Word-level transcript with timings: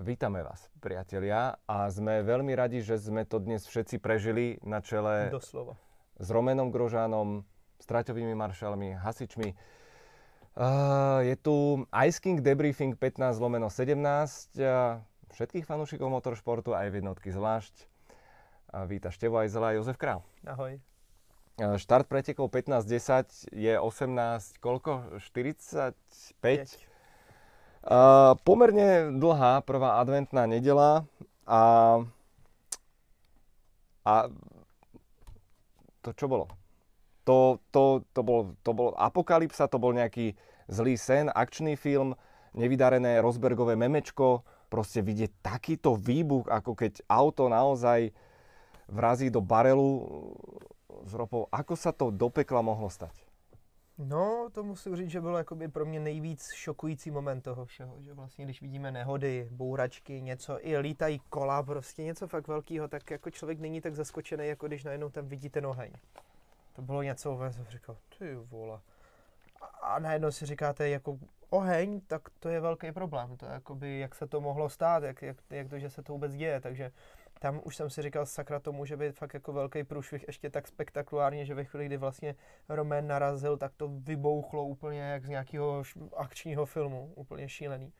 Vítame 0.00 0.40
vás, 0.40 0.72
priatelia, 0.80 1.60
a 1.68 1.84
sme 1.92 2.24
veľmi 2.24 2.56
radi, 2.56 2.80
že 2.80 2.96
sme 2.96 3.28
to 3.28 3.36
dnes 3.36 3.68
všetci 3.68 4.00
prežili 4.00 4.56
na 4.64 4.80
čele 4.80 5.28
Doslova. 5.28 5.76
s 6.16 6.32
Romenom 6.32 6.72
Grožánom, 6.72 7.44
straťovými 7.84 8.32
maršalmi, 8.32 8.96
hasičmi. 8.96 9.52
Uh, 10.56 11.20
je 11.20 11.36
tu 11.36 11.84
Ice 12.08 12.16
King 12.16 12.40
Debriefing 12.40 12.96
15 12.96 13.44
lomeno 13.44 13.68
17. 13.68 14.56
Uh, 14.56 15.04
všetkých 15.36 15.68
fanúšikov 15.68 16.08
motoršportu, 16.08 16.72
aj 16.72 16.96
v 16.96 17.04
jednotky 17.04 17.28
zvlášť. 17.28 17.84
Uh, 18.72 18.88
víta 18.88 19.12
Števo 19.12 19.36
Ajzela 19.36 19.76
a 19.76 19.76
Jozef 19.76 20.00
Král. 20.00 20.24
Ahoj. 20.48 20.80
Štart 21.60 22.08
pretekov 22.08 22.48
15.10 22.48 23.52
je 23.52 23.76
18, 23.76 24.64
koľko? 24.64 25.20
45? 25.20 25.92
5. 26.40 26.89
Uh, 27.80 28.36
pomerne 28.44 29.08
dlhá 29.16 29.64
prvá 29.64 30.04
adventná 30.04 30.44
nedela 30.44 31.08
a, 31.48 32.04
a 34.04 34.28
to 36.04 36.12
čo 36.12 36.28
bolo? 36.28 36.44
To, 37.24 37.56
to, 37.72 38.04
to, 38.12 38.20
bol, 38.20 38.52
to 38.60 38.76
bol 38.76 38.92
apokalypsa, 39.00 39.64
to 39.64 39.80
bol 39.80 39.96
nejaký 39.96 40.36
zlý 40.68 41.00
sen, 41.00 41.32
akčný 41.32 41.72
film, 41.72 42.12
nevydarené 42.52 43.16
Rosbergové 43.24 43.80
memečko, 43.80 44.44
proste 44.68 45.00
vidieť 45.00 45.40
takýto 45.40 45.96
výbuch, 45.96 46.52
ako 46.52 46.76
keď 46.76 47.00
auto 47.08 47.48
naozaj 47.48 48.12
vrazí 48.92 49.32
do 49.32 49.40
barelu 49.40 50.04
s 51.08 51.12
ropou. 51.16 51.48
Ako 51.48 51.74
sa 51.80 51.96
to 51.96 52.12
do 52.12 52.28
pekla 52.28 52.60
mohlo 52.60 52.92
stať? 52.92 53.29
No, 54.04 54.48
to 54.52 54.62
musím 54.62 54.96
říct, 54.96 55.10
že 55.10 55.20
bylo 55.20 55.38
jakoby 55.38 55.68
pro 55.68 55.86
mě 55.86 56.00
nejvíc 56.00 56.50
šokující 56.52 57.10
moment 57.10 57.40
toho 57.40 57.64
všeho, 57.64 57.96
že 58.02 58.14
vlastně 58.14 58.44
když 58.44 58.62
vidíme 58.62 58.92
nehody, 58.92 59.48
bouračky, 59.50 60.22
něco, 60.22 60.66
i 60.66 60.78
lítají 60.78 61.18
kola, 61.18 61.62
prostě 61.62 62.02
něco 62.02 62.28
fakt 62.28 62.48
velkého, 62.48 62.88
tak 62.88 63.10
jako 63.10 63.30
člověk 63.30 63.60
není 63.60 63.80
tak 63.80 63.94
zaskočený, 63.94 64.46
jako 64.46 64.66
když 64.66 64.84
najednou 64.84 65.08
tam 65.08 65.26
vidí 65.26 65.48
ten 65.48 65.66
oheň. 65.66 65.92
To 66.72 66.82
bylo 66.82 67.02
něco, 67.02 67.38
já 67.44 67.52
jsem 67.52 67.64
říkal, 67.64 67.96
ty 68.18 68.34
vole. 68.34 68.80
A 69.82 69.98
najednou 69.98 70.30
si 70.30 70.46
říkáte, 70.46 70.88
jako 70.88 71.18
oheň, 71.50 72.00
tak 72.06 72.30
to 72.38 72.48
je 72.48 72.60
velký 72.60 72.92
problém. 72.92 73.36
To 73.36 73.46
je 73.46 73.52
jakoby, 73.52 73.98
jak 73.98 74.14
se 74.14 74.26
to 74.26 74.40
mohlo 74.40 74.68
stát, 74.68 75.02
jak, 75.02 75.22
jak, 75.22 75.36
jak 75.50 75.68
to, 75.68 75.78
že 75.78 75.90
se 75.90 76.02
to 76.02 76.12
vůbec 76.12 76.34
děje, 76.34 76.60
takže 76.60 76.92
tam 77.40 77.60
už 77.64 77.76
jsem 77.76 77.90
si 77.90 78.02
říkal, 78.02 78.26
sakra, 78.26 78.60
to 78.60 78.72
může 78.72 78.96
být 78.96 79.16
fakt 79.16 79.34
jako 79.34 79.52
velký 79.52 79.84
průšvih, 79.84 80.24
ještě 80.26 80.50
tak 80.50 80.68
spektakulárně, 80.68 81.44
že 81.44 81.54
ve 81.54 81.64
chvíli, 81.64 81.86
kdy 81.86 81.96
vlastně 81.96 82.34
Roman 82.68 83.06
narazil, 83.06 83.56
tak 83.56 83.72
to 83.76 83.88
vybouchlo 83.88 84.64
úplně 84.64 85.00
jak 85.00 85.24
z 85.24 85.28
nějakého 85.28 85.82
akčního 86.16 86.66
filmu, 86.66 87.12
úplně 87.16 87.48
šílený. 87.48 87.92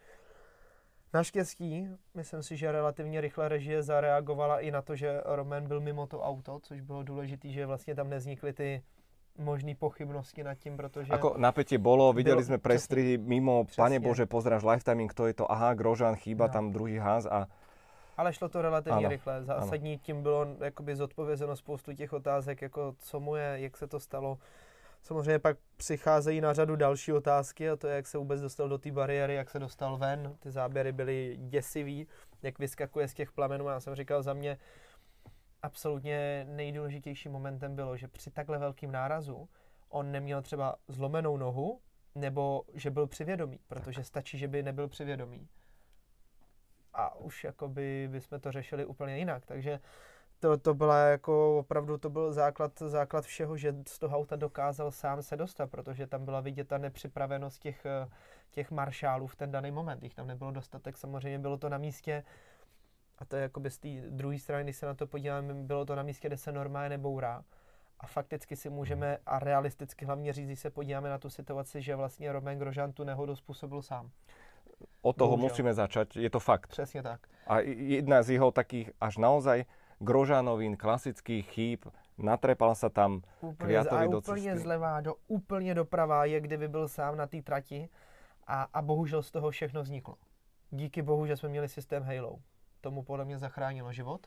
Naštěstí, 1.14 1.88
myslím 2.14 2.42
si, 2.42 2.56
že 2.56 2.72
relativně 2.72 3.20
rychle 3.20 3.48
režie 3.48 3.82
zareagovala 3.82 4.60
i 4.60 4.70
na 4.70 4.82
to, 4.82 4.96
že 4.96 5.20
Roman 5.24 5.66
byl 5.66 5.80
mimo 5.80 6.06
to 6.06 6.22
auto, 6.22 6.60
což 6.62 6.80
bylo 6.80 7.02
důležité, 7.02 7.48
že 7.48 7.66
vlastně 7.66 7.94
tam 7.94 8.10
nevznikly 8.10 8.52
ty 8.52 8.82
možné 9.38 9.74
pochybnosti 9.74 10.44
nad 10.44 10.54
tím, 10.54 10.76
protože... 10.76 11.12
Ako 11.12 11.38
napätie 11.38 11.78
bolo, 11.78 12.12
videli 12.12 12.44
sme 12.44 12.58
prestrihy 12.58 13.18
mimo, 13.18 13.64
přesně. 13.64 13.80
pane 13.80 13.98
Bože, 14.00 14.26
pozráš 14.26 14.62
lifetiming, 14.62 15.10
kto 15.10 15.26
je 15.26 15.34
to, 15.34 15.52
aha, 15.52 15.74
Grožan, 15.74 16.16
chýba 16.16 16.46
no. 16.46 16.52
tam 16.52 16.64
druhý 16.70 16.98
ház 16.98 17.26
a 17.26 17.48
ale 18.20 18.32
šlo 18.32 18.48
to 18.48 18.62
relativně 18.62 18.98
ano, 18.98 19.08
rychle. 19.08 19.44
Zásadní 19.44 19.92
ano. 19.92 20.00
tím 20.02 20.22
bylo 20.22 20.46
jakoby 20.60 20.96
zodpovězeno 20.96 21.56
spoustu 21.56 21.92
těch 21.92 22.12
otázek, 22.12 22.62
jako 22.62 22.94
co 22.98 23.20
mu 23.20 23.36
je, 23.36 23.54
jak 23.60 23.76
se 23.76 23.86
to 23.86 24.00
stalo. 24.00 24.38
Samozřejmě 25.02 25.38
pak 25.38 25.56
přicházejí 25.76 26.40
na 26.40 26.52
řadu 26.52 26.76
další 26.76 27.12
otázky 27.12 27.70
a 27.70 27.76
to 27.76 27.88
je, 27.88 27.96
jak 27.96 28.06
se 28.06 28.18
vůbec 28.18 28.40
dostal 28.40 28.68
do 28.68 28.78
té 28.78 28.90
bariéry, 28.90 29.34
jak 29.34 29.50
se 29.50 29.58
dostal 29.58 29.96
ven. 29.96 30.36
Ty 30.40 30.50
záběry 30.50 30.92
byly 30.92 31.36
děsivý, 31.40 32.06
jak 32.42 32.58
vyskakuje 32.58 33.08
z 33.08 33.14
těch 33.14 33.32
plamenů. 33.32 33.68
Já 33.68 33.80
jsem 33.80 33.94
říkal 33.94 34.22
za 34.22 34.32
mě, 34.32 34.58
absolutně 35.62 36.46
nejdůležitějším 36.48 37.32
momentem 37.32 37.76
bylo, 37.76 37.96
že 37.96 38.08
při 38.08 38.30
takhle 38.30 38.58
velkým 38.58 38.92
nárazu 38.92 39.48
on 39.88 40.12
neměl 40.12 40.42
třeba 40.42 40.76
zlomenou 40.88 41.36
nohu, 41.36 41.80
nebo 42.14 42.62
že 42.74 42.90
byl 42.90 43.06
přivědomý, 43.06 43.58
protože 43.68 44.04
stačí, 44.04 44.38
že 44.38 44.48
by 44.48 44.62
nebyl 44.62 44.88
přivědomý 44.88 45.48
a 46.94 47.14
už 47.16 47.44
jakoby 47.44 48.08
bychom 48.12 48.40
to 48.40 48.52
řešili 48.52 48.84
úplně 48.84 49.18
jinak. 49.18 49.46
Takže 49.46 49.80
to, 50.40 50.56
to 50.56 50.74
byla 50.74 50.98
jako 50.98 51.58
opravdu 51.58 51.98
to 51.98 52.10
byl 52.10 52.32
základ, 52.32 52.78
základ 52.78 53.24
všeho, 53.24 53.56
že 53.56 53.74
z 53.88 53.98
toho 53.98 54.18
auta 54.18 54.36
dokázal 54.36 54.90
sám 54.90 55.22
se 55.22 55.36
dostat, 55.36 55.70
protože 55.70 56.06
tam 56.06 56.24
byla 56.24 56.40
vidět 56.40 56.68
ta 56.68 56.78
nepřipravenost 56.78 57.62
těch, 57.62 57.86
těch 58.50 58.70
maršálů 58.70 59.26
v 59.26 59.36
ten 59.36 59.50
daný 59.50 59.70
moment. 59.70 60.02
Jich 60.02 60.14
tam 60.14 60.26
nebylo 60.26 60.50
dostatek, 60.50 60.96
samozřejmě 60.96 61.38
bylo 61.38 61.56
to 61.56 61.68
na 61.68 61.78
místě, 61.78 62.24
a 63.18 63.24
to 63.24 63.36
je 63.36 63.42
jakoby 63.42 63.70
z 63.70 63.78
té 63.78 63.88
druhé 64.10 64.38
strany, 64.38 64.64
když 64.64 64.76
se 64.76 64.86
na 64.86 64.94
to 64.94 65.06
podíváme, 65.06 65.54
bylo 65.54 65.84
to 65.84 65.94
na 65.94 66.02
místě, 66.02 66.28
kde 66.28 66.36
se 66.36 66.52
normálně 66.52 66.88
nebourá. 66.88 67.44
A 68.00 68.06
fakticky 68.06 68.56
si 68.56 68.70
můžeme, 68.70 69.18
a 69.26 69.38
realisticky 69.38 70.04
hlavně 70.04 70.32
říct, 70.32 70.46
když 70.46 70.60
se 70.60 70.70
podíváme 70.70 71.10
na 71.10 71.18
tu 71.18 71.30
situaci, 71.30 71.82
že 71.82 71.96
vlastně 71.96 72.32
Romain 72.32 72.58
Grosjean 72.58 72.92
tu 72.92 73.04
nehodu 73.04 73.36
způsobil 73.36 73.82
sám 73.82 74.10
od 75.02 75.16
toho 75.16 75.36
Bohužiaľ. 75.36 75.44
musíme 75.48 75.72
začať, 75.74 76.16
je 76.16 76.30
to 76.30 76.40
fakt. 76.40 76.70
Přesně 76.70 77.02
tak. 77.02 77.20
A 77.46 77.60
jedna 77.64 78.22
z 78.22 78.30
jeho 78.30 78.50
takých 78.50 78.90
až 79.00 79.16
naozaj 79.16 79.64
grožanovín, 80.00 80.76
klasických 80.76 81.46
chýb, 81.50 81.84
natrepal 82.18 82.74
sa 82.74 82.88
tam 82.88 83.22
úplně, 83.40 83.78
a 83.78 84.06
do 84.06 84.18
úplně 84.18 84.58
zlevá, 84.58 85.00
do, 85.00 85.14
úplně 85.28 85.74
doprava 85.74 86.24
je, 86.24 86.40
kdyby 86.40 86.68
byl 86.68 86.88
sám 86.88 87.16
na 87.16 87.26
té 87.26 87.42
trati 87.42 87.88
a, 88.46 88.68
a 88.72 88.82
bohužel 88.82 89.22
z 89.22 89.30
toho 89.30 89.50
všechno 89.50 89.82
vzniklo. 89.82 90.16
Díky 90.70 91.02
bohu, 91.02 91.26
že 91.26 91.36
jsme 91.36 91.48
měli 91.48 91.68
systém 91.68 92.02
Halo. 92.02 92.38
Tomu 92.80 93.02
podle 93.02 93.24
mě 93.24 93.38
zachránilo 93.38 93.92
život, 93.92 94.26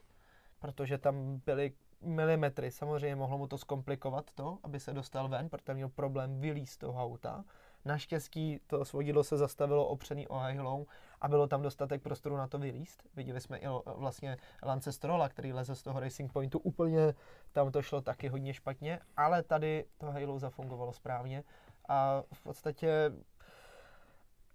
protože 0.60 0.98
tam 0.98 1.42
byly 1.46 1.74
milimetry. 2.02 2.72
Samozřejmě 2.72 3.16
mohlo 3.16 3.38
mu 3.38 3.48
to 3.48 3.58
zkomplikovat 3.58 4.32
to, 4.36 4.60
aby 4.64 4.80
se 4.80 4.94
dostal 4.94 5.28
ven, 5.28 5.50
protože 5.50 5.74
měl 5.74 5.90
problém 5.90 6.40
vylíst 6.40 6.74
z 6.74 6.78
toho 6.78 7.04
auta 7.04 7.44
Naštěstí 7.86 8.60
to 8.68 8.86
svodidlo 8.86 9.24
se 9.24 9.38
zastavilo 9.38 9.88
opřený 9.88 10.28
o 10.28 10.36
hajhlou 10.36 10.86
a 11.22 11.28
bylo 11.28 11.48
tam 11.48 11.62
dostatek 11.62 12.02
prostoru 12.02 12.38
na 12.38 12.48
to 12.48 12.60
vylíst. 12.60 13.04
Viděli 13.16 13.42
jsme 13.42 13.58
i 13.58 13.68
vlastně 13.96 14.38
Lance 14.64 14.92
Strola, 14.92 15.30
který 15.30 15.54
leze 15.54 15.76
z 15.76 15.84
toho 15.84 16.00
Racing 16.00 16.34
Pointu. 16.34 16.60
Úplně 16.60 17.14
tam 17.52 17.72
to 17.72 17.82
šlo 17.82 18.02
taky 18.02 18.28
hodně 18.28 18.54
špatně, 18.54 19.00
ale 19.18 19.44
tady 19.44 19.86
to 19.98 20.12
hajlou 20.12 20.40
zafungovalo 20.40 20.94
správně 20.94 21.44
a 21.88 22.24
v 22.34 22.44
podstatě 22.44 23.12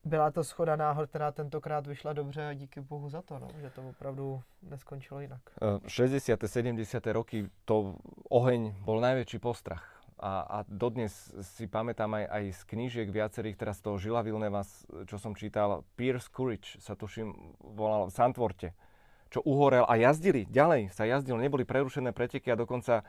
byla 0.04 0.30
to 0.30 0.44
schoda 0.44 0.76
náhod, 0.76 1.08
která 1.08 1.32
tentokrát 1.32 1.86
vyšla 1.86 2.12
dobře 2.12 2.48
a 2.48 2.52
díky 2.52 2.80
bohu 2.80 3.08
za 3.08 3.22
to, 3.22 3.38
no, 3.38 3.48
že 3.60 3.70
to 3.70 3.88
opravdu 3.88 4.42
neskončilo 4.62 5.20
jinak. 5.20 5.40
60. 5.86 6.40
70. 6.46 7.06
roky 7.06 7.50
to 7.64 7.94
oheň 8.30 8.74
bol 8.84 9.00
najväčší 9.00 9.38
postrach 9.38 9.97
a, 10.18 10.32
a 10.42 10.58
dodnes 10.66 11.10
si 11.54 11.70
pamätám 11.70 12.10
aj, 12.18 12.24
aj 12.26 12.44
z 12.52 12.62
knížiek 12.68 13.08
viacerých, 13.08 13.56
teraz 13.56 13.78
toho 13.78 13.96
Žila 13.96 14.26
Vilneva, 14.26 14.66
čo 15.06 15.16
som 15.16 15.38
čítal, 15.38 15.86
Pierce 15.94 16.28
Courage 16.28 16.76
sa 16.82 16.98
tuším 16.98 17.56
volal 17.62 18.10
v 18.10 18.14
Santvorte, 18.14 18.74
čo 19.30 19.40
uhorel 19.46 19.86
a 19.86 19.94
jazdili, 19.94 20.44
ďalej 20.50 20.90
sa 20.90 21.06
jazdil, 21.06 21.38
neboli 21.38 21.62
prerušené 21.62 22.10
preteky 22.10 22.50
a 22.50 22.60
dokonca 22.60 23.06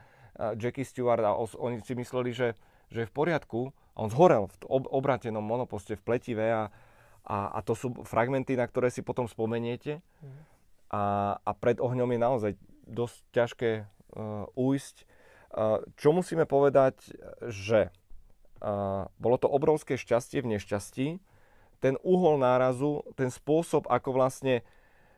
Jackie 0.56 0.86
Stewart 0.86 1.22
a 1.24 1.36
os, 1.36 1.52
oni 1.58 1.82
si 1.82 1.92
mysleli, 1.98 2.30
že, 2.32 2.54
že 2.88 3.04
je 3.04 3.10
v 3.10 3.14
poriadku. 3.14 3.74
A 3.98 4.06
on 4.06 4.10
zhorel 4.12 4.48
v 4.48 4.56
ob, 4.70 4.86
obratenom 4.88 5.42
monoposte 5.42 5.98
v 5.98 6.02
pletive 6.06 6.46
a, 6.46 6.70
a, 7.26 7.36
a 7.52 7.58
to 7.60 7.74
sú 7.74 7.92
fragmenty, 8.06 8.54
na 8.54 8.64
ktoré 8.64 8.88
si 8.88 9.02
potom 9.04 9.26
spomeniete. 9.26 10.00
Mm. 10.22 10.50
a, 10.90 11.02
a 11.38 11.50
pred 11.54 11.78
ohňom 11.78 12.10
je 12.10 12.18
naozaj 12.18 12.52
dosť 12.90 13.18
ťažké 13.30 13.70
uh, 13.86 14.46
ujsť 14.58 15.06
čo 15.98 16.08
musíme 16.14 16.46
povedať, 16.46 17.10
že 17.50 17.90
bolo 19.18 19.36
to 19.40 19.48
obrovské 19.48 19.98
šťastie 19.98 20.44
v 20.44 20.56
nešťastí. 20.56 21.06
Ten 21.80 21.96
uhol 22.04 22.36
nárazu, 22.38 23.02
ten 23.16 23.32
spôsob, 23.32 23.88
ako 23.88 24.12
vlastne 24.12 24.62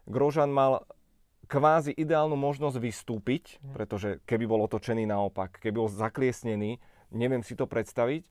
Grožan 0.06 0.55
mal 0.55 0.87
kvázi 1.50 1.93
ideálnu 1.93 2.38
možnosť 2.38 2.79
vystúpiť, 2.79 3.58
mhm. 3.61 3.73
pretože 3.76 4.08
keby 4.25 4.44
bol 4.49 4.64
otočený 4.64 5.05
naopak, 5.05 5.58
keby 5.61 5.84
bol 5.84 5.90
zakliesnený, 5.90 6.79
neviem 7.12 7.44
si 7.44 7.58
to 7.58 7.69
predstaviť. 7.69 8.25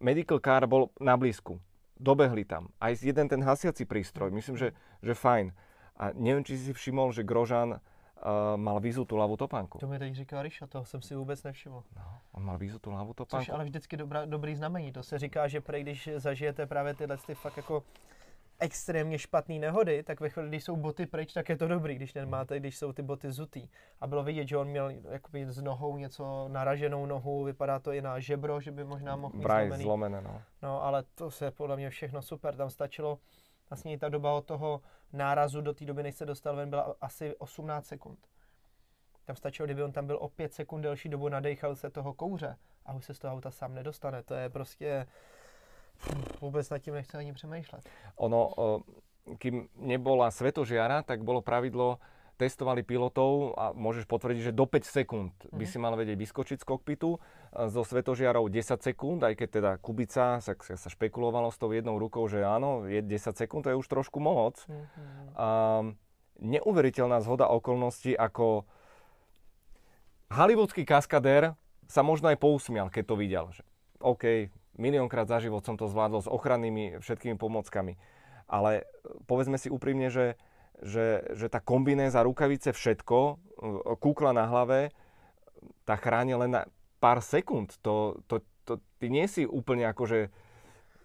Medical 0.00 0.40
car 0.40 0.64
bol 0.68 0.92
na 1.00 1.16
blízku. 1.16 1.60
Dobehli 2.02 2.42
tam. 2.42 2.74
Aj 2.82 2.90
jeden 2.98 3.30
ten 3.30 3.38
hasiaci 3.38 3.86
prístroj. 3.86 4.34
Myslím, 4.34 4.58
že, 4.58 4.74
že 5.04 5.14
fajn. 5.14 5.54
A 6.00 6.10
neviem, 6.16 6.42
či 6.42 6.58
si 6.58 6.74
všimol, 6.74 7.14
že 7.14 7.22
Grožan 7.22 7.78
uh, 8.22 8.56
mal 8.56 8.80
tu 9.06 9.14
ľavú 9.16 9.36
topánku. 9.36 9.78
To 9.78 9.86
mi 9.86 9.98
teď 9.98 10.14
říká 10.14 10.42
Ríša, 10.42 10.66
toho 10.66 10.84
jsem 10.84 11.02
si 11.02 11.14
vůbec 11.14 11.42
nevšiml. 11.42 11.82
No, 11.96 12.18
on 12.32 12.42
mal 12.42 12.58
tu 12.58 12.90
ľavú 12.90 13.14
topánku. 13.14 13.44
Což 13.44 13.48
ale 13.48 13.64
vždycky 13.64 13.96
dobrá, 13.96 14.24
dobrý 14.24 14.56
znamení. 14.56 14.92
To 14.92 15.02
se 15.02 15.18
říká, 15.18 15.48
že 15.48 15.60
prej, 15.60 15.82
když 15.82 16.08
zažijete 16.16 16.66
právě 16.66 16.94
tyhle 16.94 17.16
ty 17.16 17.34
fakt 17.34 17.56
jako 17.56 17.82
extrémně 18.62 19.18
špatné 19.18 19.58
nehody, 19.58 20.02
tak 20.02 20.20
ve 20.20 20.28
chvíli, 20.28 20.48
když 20.48 20.64
jsou 20.64 20.76
boty 20.76 21.06
pryč, 21.06 21.32
tak 21.32 21.48
je 21.48 21.56
to 21.56 21.68
dobrý, 21.68 21.94
když 21.94 22.14
nemáte, 22.14 22.60
když 22.60 22.78
jsou 22.78 22.92
ty 22.92 23.02
boty 23.02 23.32
zutý. 23.32 23.68
A 24.00 24.06
bylo 24.06 24.22
vidět, 24.22 24.48
že 24.48 24.56
on 24.56 24.68
měl 24.68 24.90
jakoby 25.10 25.46
s 25.46 25.62
nohou 25.62 25.96
něco 25.96 26.48
naraženou 26.48 27.06
nohu, 27.06 27.44
vypadá 27.44 27.78
to 27.78 27.92
i 27.92 28.02
na 28.02 28.20
žebro, 28.20 28.60
že 28.60 28.70
by 28.70 28.84
možná 28.84 29.16
mohl 29.16 29.34
mít 29.36 29.82
zlomené, 29.82 30.20
no. 30.20 30.42
no. 30.62 30.82
ale 30.82 31.02
to 31.14 31.30
se 31.30 31.50
podle 31.50 31.76
mě 31.76 31.90
všechno 31.90 32.22
super, 32.22 32.54
tam 32.56 32.70
stačilo 32.70 33.18
Vlastně 33.72 33.98
ta 33.98 34.08
doba 34.08 34.32
od 34.32 34.44
toho 34.44 34.80
nárazu 35.12 35.60
do 35.60 35.74
té 35.74 35.84
doby, 35.84 36.02
než 36.02 36.14
se 36.14 36.26
dostal 36.26 36.56
ven, 36.56 36.70
byla 36.70 36.94
asi 37.00 37.36
18 37.36 37.86
sekund. 37.86 38.18
Tam 39.24 39.36
stačilo, 39.36 39.66
kdyby 39.66 39.82
on 39.82 39.92
tam 39.92 40.06
byl 40.06 40.16
o 40.16 40.28
5 40.28 40.54
sekund 40.54 40.82
delší 40.82 41.08
dobu, 41.08 41.28
nadechal 41.28 41.76
se 41.76 41.90
toho 41.90 42.14
kouře 42.14 42.56
a 42.86 42.92
už 42.92 43.04
se 43.04 43.14
z 43.14 43.18
toho 43.18 43.34
auta 43.34 43.50
sám 43.50 43.74
nedostane. 43.74 44.22
To 44.22 44.34
je 44.34 44.50
prostě 44.50 45.06
vůbec 46.40 46.70
nad 46.70 46.78
tím 46.78 46.94
nechce 46.94 47.18
ani 47.18 47.32
přemýšlet. 47.32 47.88
Ono, 48.16 48.50
kým 49.38 49.68
nebola 49.76 50.30
svetožiara, 50.30 51.02
tak 51.02 51.22
bolo 51.22 51.42
pravidlo, 51.42 51.98
testovali 52.42 52.82
pilotov 52.82 53.54
a 53.54 53.70
môžeš 53.70 54.10
potvrdiť, 54.10 54.50
že 54.50 54.52
do 54.52 54.66
5 54.66 54.82
sekúnd 54.82 55.30
by 55.54 55.62
mhm. 55.62 55.70
si 55.70 55.78
mal 55.78 55.94
vedieť 55.94 56.18
vyskočiť 56.18 56.58
z 56.58 56.66
kokpitu. 56.66 57.22
Zo 57.54 57.82
svetožiarov 57.86 58.50
10 58.50 58.82
sekúnd, 58.82 59.22
aj 59.22 59.38
keď 59.38 59.48
teda 59.48 59.70
Kubica 59.78 60.42
sa, 60.42 60.52
sa 60.58 60.88
špekulovalo 60.90 61.54
s 61.54 61.60
tou 61.60 61.70
jednou 61.70 62.02
rukou, 62.02 62.26
že 62.26 62.42
áno, 62.42 62.90
je 62.90 62.98
10 62.98 63.38
sekúnd, 63.38 63.62
to 63.62 63.70
je 63.70 63.78
už 63.78 63.86
trošku 63.86 64.18
moc. 64.18 64.58
Mm-hmm. 64.66 65.36
A, 65.38 65.48
neuveriteľná 66.42 67.22
zhoda 67.22 67.46
okolností, 67.46 68.18
ako 68.18 68.66
hollywoodský 70.34 70.82
kaskadér 70.82 71.54
sa 71.86 72.02
možno 72.02 72.32
aj 72.34 72.42
pousmial, 72.42 72.90
keď 72.90 73.04
to 73.06 73.14
videl. 73.14 73.44
Že 73.54 73.62
OK, 74.02 74.24
miliónkrát 74.80 75.30
za 75.30 75.38
život 75.38 75.62
som 75.62 75.78
to 75.78 75.86
zvládol 75.86 76.26
s 76.26 76.28
ochrannými 76.28 76.98
všetkými 76.98 77.38
pomockami. 77.38 77.94
Ale 78.50 78.84
povedzme 79.30 79.56
si 79.56 79.70
úprimne, 79.70 80.10
že 80.10 80.34
že, 80.82 81.28
že 81.36 81.46
tá 81.52 81.60
kombinéza, 81.60 82.24
rukavice, 82.24 82.72
všetko, 82.72 83.18
e, 83.18 83.34
kúkla 84.00 84.32
na 84.32 84.48
hlave, 84.48 84.90
tá 85.84 85.98
chráni 86.00 86.34
len 86.34 86.56
na 86.56 86.62
pár 87.02 87.20
sekúnd. 87.20 87.76
To, 87.82 88.22
to, 88.30 88.40
to, 88.64 88.78
ty 88.98 89.10
nie 89.10 89.26
si 89.28 89.44
úplne 89.44 89.84
akože 89.90 90.30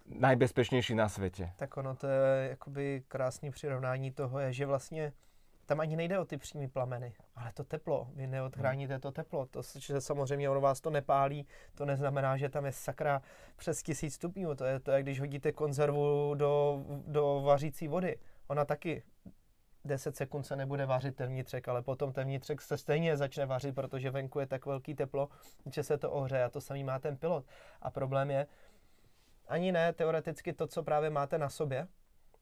najbezpečnější 0.08 0.94
na 0.94 1.08
světě. 1.08 1.52
Tak 1.56 1.76
ono 1.76 1.94
to 1.94 2.06
je 2.06 2.48
jakoby 2.48 3.02
krásný 3.08 3.50
přirovnání 3.50 4.10
toho 4.10 4.38
je, 4.38 4.52
že 4.52 4.66
vlastně 4.66 5.12
tam 5.66 5.80
ani 5.80 5.96
nejde 5.96 6.18
o 6.18 6.24
ty 6.24 6.36
přímé 6.36 6.68
plameny, 6.68 7.14
ale 7.36 7.52
to 7.52 7.64
teplo. 7.64 8.08
Vy 8.14 8.26
neodchráníte 8.26 8.98
to 8.98 9.12
teplo. 9.12 9.46
To, 9.46 9.62
že 9.78 10.00
samozřejmě 10.00 10.50
ono 10.50 10.60
vás 10.60 10.80
to 10.80 10.90
nepálí, 10.90 11.46
to 11.74 11.84
neznamená, 11.84 12.36
že 12.36 12.48
tam 12.48 12.66
je 12.66 12.72
sakra 12.72 13.22
přes 13.56 13.82
tisíc 13.82 14.14
stupňů. 14.14 14.54
To 14.54 14.64
je 14.64 14.80
to, 14.80 14.90
jak 14.90 15.02
když 15.02 15.20
hodíte 15.20 15.52
konzervu 15.52 16.34
do, 16.34 16.84
do 17.06 17.42
vařící 17.44 17.88
vody. 17.88 18.16
Ona 18.46 18.64
taky 18.64 19.02
10 19.88 20.16
sekund 20.16 20.44
se 20.44 20.56
nebude 20.56 20.86
vařit 20.86 21.16
ten 21.16 21.28
vnitřek, 21.28 21.68
ale 21.68 21.82
potom 21.82 22.12
ten 22.12 22.26
vnitřek 22.28 22.62
se 22.62 22.78
stejně 22.78 23.16
začne 23.16 23.46
vařit, 23.46 23.74
protože 23.74 24.10
venku 24.10 24.40
je 24.40 24.46
tak 24.46 24.66
velký 24.66 24.94
teplo, 24.94 25.28
že 25.72 25.82
se 25.82 25.98
to 25.98 26.10
ohřeje 26.10 26.44
a 26.44 26.48
to 26.48 26.60
samý 26.60 26.84
má 26.84 26.98
ten 26.98 27.16
pilot. 27.16 27.44
A 27.82 27.90
problém 27.90 28.30
je, 28.30 28.46
ani 29.48 29.72
ne 29.72 29.92
teoreticky 29.92 30.52
to, 30.52 30.66
co 30.66 30.82
právě 30.82 31.10
máte 31.10 31.38
na 31.38 31.48
sobě, 31.48 31.86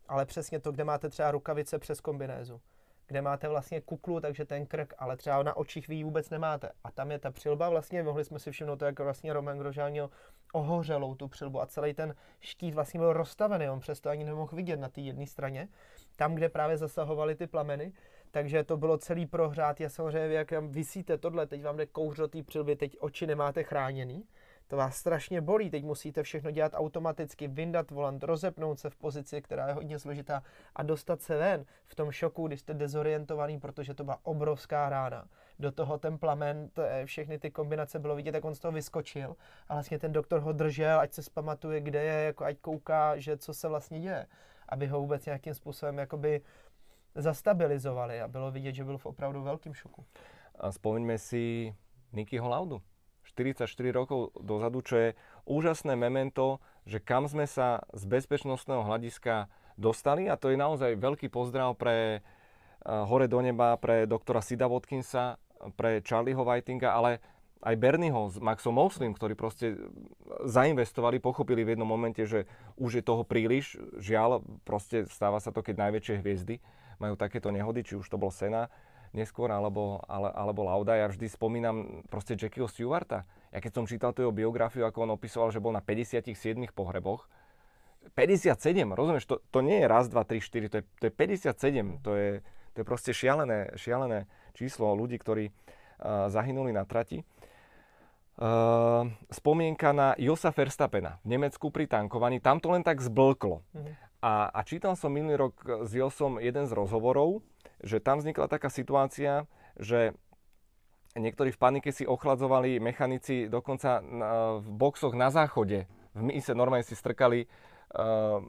ale 0.09 0.27
přesně 0.27 0.61
to, 0.61 0.73
kde 0.73 0.85
máte 0.85 1.09
třeba 1.09 1.31
rukavice 1.31 1.79
přes 1.79 2.01
kombinézu 2.01 2.61
kde 3.07 3.23
máte 3.23 3.49
vlastně 3.49 3.81
kuklu, 3.81 4.21
takže 4.21 4.45
ten 4.45 4.67
krk, 4.67 4.95
ale 4.99 5.17
třeba 5.17 5.43
na 5.43 5.57
očích 5.57 5.89
vy 5.89 6.05
vůbec 6.05 6.31
nemáte. 6.31 6.71
A 6.85 6.91
tam 6.91 7.11
je 7.11 7.19
ta 7.19 7.31
přilba, 7.31 7.69
vlastně 7.69 8.03
mohli 8.03 8.25
jsme 8.25 8.39
si 8.39 8.51
všimnout 8.51 8.83
jak 8.83 9.01
vlastně 9.01 9.33
Roman 9.33 9.59
Grožán 9.59 9.91
měl 9.91 10.11
ohořelou 10.57 11.15
tu 11.15 11.29
přilbu 11.29 11.63
a 11.63 11.67
celý 11.67 11.95
ten 11.95 12.15
štít 12.41 12.75
vlastně 12.75 13.01
byl 13.01 13.13
rozstavený, 13.13 13.69
on 13.69 13.81
přesto 13.81 14.09
ani 14.09 14.25
nemohl 14.25 14.57
vidět 14.57 14.81
na 14.81 14.89
té 14.89 15.01
jedné 15.01 15.27
straně, 15.27 15.69
tam, 16.17 16.35
kde 16.35 16.49
právě 16.49 16.77
zasahovaly 16.77 17.35
ty 17.35 17.47
plameny, 17.47 17.93
takže 18.31 18.65
to 18.65 18.77
bylo 18.77 18.99
celý 18.99 19.27
prohrát. 19.27 19.81
Já 19.81 19.89
samozřejmě, 19.89 20.37
jak 20.37 20.53
vysíte 20.53 21.19
tohle, 21.19 21.47
teď 21.47 21.63
vám 21.63 21.77
jde 21.77 21.87
kouř 21.87 22.17
do 22.17 22.29
té 22.29 22.43
přilby, 22.43 22.77
teď 22.77 22.97
oči 23.01 23.27
nemáte 23.27 23.63
chráněný, 23.63 24.25
to 24.69 24.77
vás 24.77 24.97
strašně 24.97 25.41
bolí, 25.41 25.71
teď 25.71 25.85
musíte 25.85 26.23
všechno 26.23 26.51
dělat 26.51 26.73
automaticky, 26.75 27.49
vyndat 27.49 27.91
volant, 27.91 28.23
rozepnout 28.23 28.81
se 28.81 28.91
v 28.91 28.97
pozici, 28.97 29.43
která 29.43 29.69
je 29.69 29.75
hodně 29.75 29.99
složitá 29.99 30.43
a 30.77 30.83
dostat 30.83 31.23
se 31.23 31.37
ven 31.37 31.65
v 31.87 31.95
tom 31.95 32.11
šoku, 32.11 32.47
když 32.47 32.61
jste 32.61 32.75
dezorientovaný, 32.75 33.61
protože 33.61 33.95
to 33.95 34.05
byla 34.05 34.19
obrovská 34.23 34.89
rána. 34.89 35.25
Do 35.59 35.73
toho 35.73 35.99
ten 35.99 36.19
plamen, 36.19 36.71
všechny 37.05 37.39
ty 37.39 37.51
kombinace 37.51 37.99
bylo 37.99 38.17
vidět, 38.17 38.35
jak 38.35 38.45
on 38.45 38.55
z 38.55 38.59
toho 38.59 38.73
vyskočil 38.73 39.37
a 39.69 39.75
vlastně 39.75 39.99
ten 39.99 40.13
doktor 40.13 40.41
ho 40.41 40.53
držel, 40.53 41.01
ať 41.01 41.13
se 41.13 41.23
zpamatuje, 41.23 41.81
kde 41.81 42.05
je, 42.05 42.25
jako 42.25 42.45
ať 42.45 42.59
kouká, 42.59 43.19
že 43.19 43.37
co 43.37 43.55
se 43.55 43.69
vlastně 43.69 44.01
děje, 44.01 44.27
aby 44.69 44.87
ho 44.87 45.01
vůbec 45.01 45.27
nějakým 45.27 45.55
způsobem 45.55 45.99
jakoby 45.99 46.41
zastabilizovali 47.15 48.21
a 48.21 48.29
bylo 48.29 48.51
vidět, 48.51 48.75
že 48.75 48.85
byl 48.85 48.99
v 48.99 49.07
opravdu 49.07 49.43
velkým 49.43 49.75
šoku. 49.75 50.05
A 50.55 50.73
spomeňme 50.73 51.19
si 51.19 51.75
Nikyho 52.13 52.49
Laudu. 52.49 52.83
44 53.37 53.69
rokov 53.93 54.33
dozadu, 54.41 54.81
čo 54.81 54.97
je 54.97 55.09
úžasné 55.45 55.93
memento, 55.93 56.65
že 56.89 56.97
kam 57.05 57.29
sme 57.29 57.45
sa 57.45 57.85
z 57.93 58.09
bezpečnostného 58.09 58.81
hľadiska 58.81 59.53
dostali 59.77 60.33
a 60.33 60.41
to 60.41 60.49
je 60.49 60.57
naozaj 60.57 60.97
veľký 60.97 61.29
pozdrav 61.29 61.77
pre 61.77 62.25
uh, 62.25 63.05
hore 63.05 63.29
do 63.29 63.45
neba, 63.45 63.77
pre 63.77 64.09
doktora 64.09 64.41
Sida 64.41 64.65
Watkinsa, 64.65 65.37
pre 65.77 66.01
Charlieho 66.01 66.41
Whitinga, 66.41 66.97
ale 66.97 67.21
aj 67.65 67.75
Bernieho 67.77 68.29
s 68.29 68.37
Maxom 68.39 68.77
Moslim, 68.77 69.17
ktorí 69.17 69.35
proste 69.35 69.77
zainvestovali, 70.45 71.19
pochopili 71.19 71.65
v 71.65 71.75
jednom 71.75 71.89
momente, 71.89 72.23
že 72.23 72.45
už 72.77 73.01
je 73.01 73.05
toho 73.05 73.25
príliš. 73.25 73.81
Žiaľ, 73.99 74.45
proste 74.63 75.09
stáva 75.09 75.41
sa 75.41 75.51
to, 75.51 75.65
keď 75.65 75.89
najväčšie 75.89 76.21
hviezdy 76.21 76.57
majú 76.97 77.17
takéto 77.17 77.53
nehody, 77.53 77.85
či 77.85 77.97
už 77.97 78.09
to 78.09 78.21
bol 78.21 78.33
Sena, 78.33 78.69
neskôr, 79.17 79.49
alebo, 79.49 80.05
ale, 80.05 80.29
alebo 80.37 80.69
Lauda. 80.69 80.95
Ja 80.95 81.09
vždy 81.09 81.27
spomínam 81.33 82.05
proste 82.13 82.37
Jackieho 82.37 82.69
Stewarta. 82.69 83.25
Ja 83.51 83.65
keď 83.65 83.73
som 83.73 83.89
čítal 83.89 84.13
tu 84.13 84.21
jeho 84.21 84.37
biografiu, 84.37 84.85
ako 84.85 85.09
on 85.09 85.17
opisoval, 85.17 85.49
že 85.49 85.65
bol 85.65 85.73
na 85.73 85.81
57 85.81 86.37
pohreboch, 86.77 87.25
57, 88.15 88.55
rozumieš, 88.95 89.27
to, 89.27 89.43
to 89.51 89.59
nie 89.65 89.83
je 89.83 89.87
raz, 89.91 90.07
dva, 90.07 90.23
tri, 90.23 90.39
štyri, 90.39 90.71
to 90.71 90.79
je, 90.79 90.85
to 91.03 91.05
je 91.11 91.13
57, 91.13 92.05
to 92.07 92.11
je, 92.15 92.31
to 92.71 92.77
je 92.79 92.87
proste 92.87 93.11
šialené, 93.11 93.75
šialené 93.75 94.31
číslo 94.55 94.95
ľudí, 94.95 95.19
ktorí 95.19 95.51
uh, 95.51 96.31
zahynuli 96.31 96.71
na 96.71 96.87
trati. 96.87 97.27
Uh, 98.37 99.09
spomienka 99.33 99.97
na 99.97 100.13
Josa 100.21 100.53
Verstappena 100.53 101.17
v 101.25 101.35
Nemecku 101.35 101.73
pri 101.73 101.89
tankovaní, 101.89 102.39
tam 102.39 102.61
to 102.61 102.69
len 102.69 102.85
tak 102.85 103.01
zblklo. 103.01 103.65
Mm-hmm. 103.73 103.95
A, 104.21 104.53
a 104.53 104.61
čítal 104.63 104.93
som 104.93 105.09
minulý 105.09 105.49
rok 105.49 105.55
s 105.89 105.91
Josom 105.97 106.37
jeden 106.37 106.69
z 106.69 106.73
rozhovorov, 106.77 107.41
že 107.85 108.01
tam 108.01 108.21
vznikla 108.21 108.49
taká 108.49 108.73
situácia, 108.73 109.45
že 109.77 110.17
niektorí 111.17 111.53
v 111.53 111.61
panike 111.61 111.91
si 111.93 112.05
ochladzovali 112.05 112.81
mechanici 112.81 113.49
dokonca 113.49 114.01
v 114.61 114.69
boxoch 114.69 115.17
na 115.17 115.33
záchode. 115.33 115.89
V 116.17 116.23
mise 116.25 116.53
normálne 116.57 116.85
si 116.85 116.97
strkali 116.97 117.45
uh, 117.45 118.41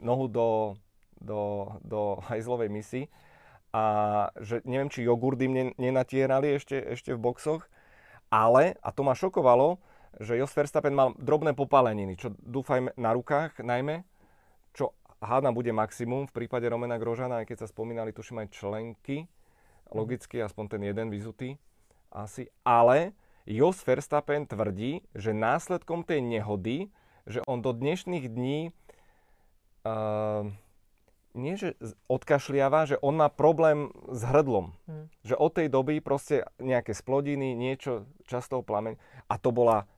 nohu 0.00 0.26
do, 0.28 0.76
do, 1.16 1.72
do 1.80 2.20
hajzlovej 2.28 2.68
misy 2.68 3.02
a 3.74 4.28
že 4.38 4.62
neviem, 4.68 4.92
či 4.92 5.02
jogurt 5.02 5.40
im 5.42 5.74
nenatierali 5.74 6.54
ešte, 6.54 6.78
ešte 6.78 7.10
v 7.16 7.22
boxoch, 7.24 7.66
ale, 8.30 8.78
a 8.78 8.88
to 8.94 9.02
ma 9.02 9.18
šokovalo, 9.18 9.82
že 10.22 10.38
Jos 10.38 10.54
Verstappen 10.54 10.94
mal 10.94 11.10
drobné 11.18 11.58
popáleniny, 11.58 12.14
čo 12.14 12.30
dúfajme 12.38 12.94
na 12.94 13.10
rukách 13.10 13.58
najmä, 13.58 14.06
čo 14.70 14.94
hádam 15.24 15.56
bude 15.56 15.72
maximum 15.72 16.28
v 16.28 16.44
prípade 16.44 16.68
Romena 16.68 17.00
Grožana, 17.00 17.42
aj 17.42 17.48
keď 17.50 17.58
sa 17.64 17.68
spomínali, 17.68 18.12
tuším 18.12 18.44
aj 18.44 18.48
členky, 18.52 19.26
logicky 19.90 20.40
aspoň 20.40 20.64
ten 20.76 20.82
jeden 20.84 21.08
vyzutý 21.08 21.56
asi, 22.14 22.48
ale 22.62 23.12
Jos 23.44 23.82
Verstappen 23.84 24.46
tvrdí, 24.48 25.04
že 25.12 25.36
následkom 25.36 26.06
tej 26.06 26.24
nehody, 26.24 26.88
že 27.28 27.44
on 27.44 27.60
do 27.60 27.76
dnešných 27.76 28.30
dní 28.30 28.72
uh, 29.84 30.48
nie 31.34 31.54
že 31.58 31.74
odkašliava, 32.06 32.86
že 32.86 32.96
on 33.02 33.18
má 33.18 33.26
problém 33.26 33.90
s 34.08 34.22
hrdlom. 34.22 34.70
Hmm. 34.86 35.10
Že 35.26 35.34
od 35.34 35.50
tej 35.50 35.66
doby 35.68 35.98
proste 35.98 36.46
nejaké 36.62 36.94
splodiny, 36.94 37.58
niečo 37.58 38.06
často 38.24 38.62
plameň. 38.62 38.96
A 39.26 39.34
to 39.36 39.50
bola 39.50 39.90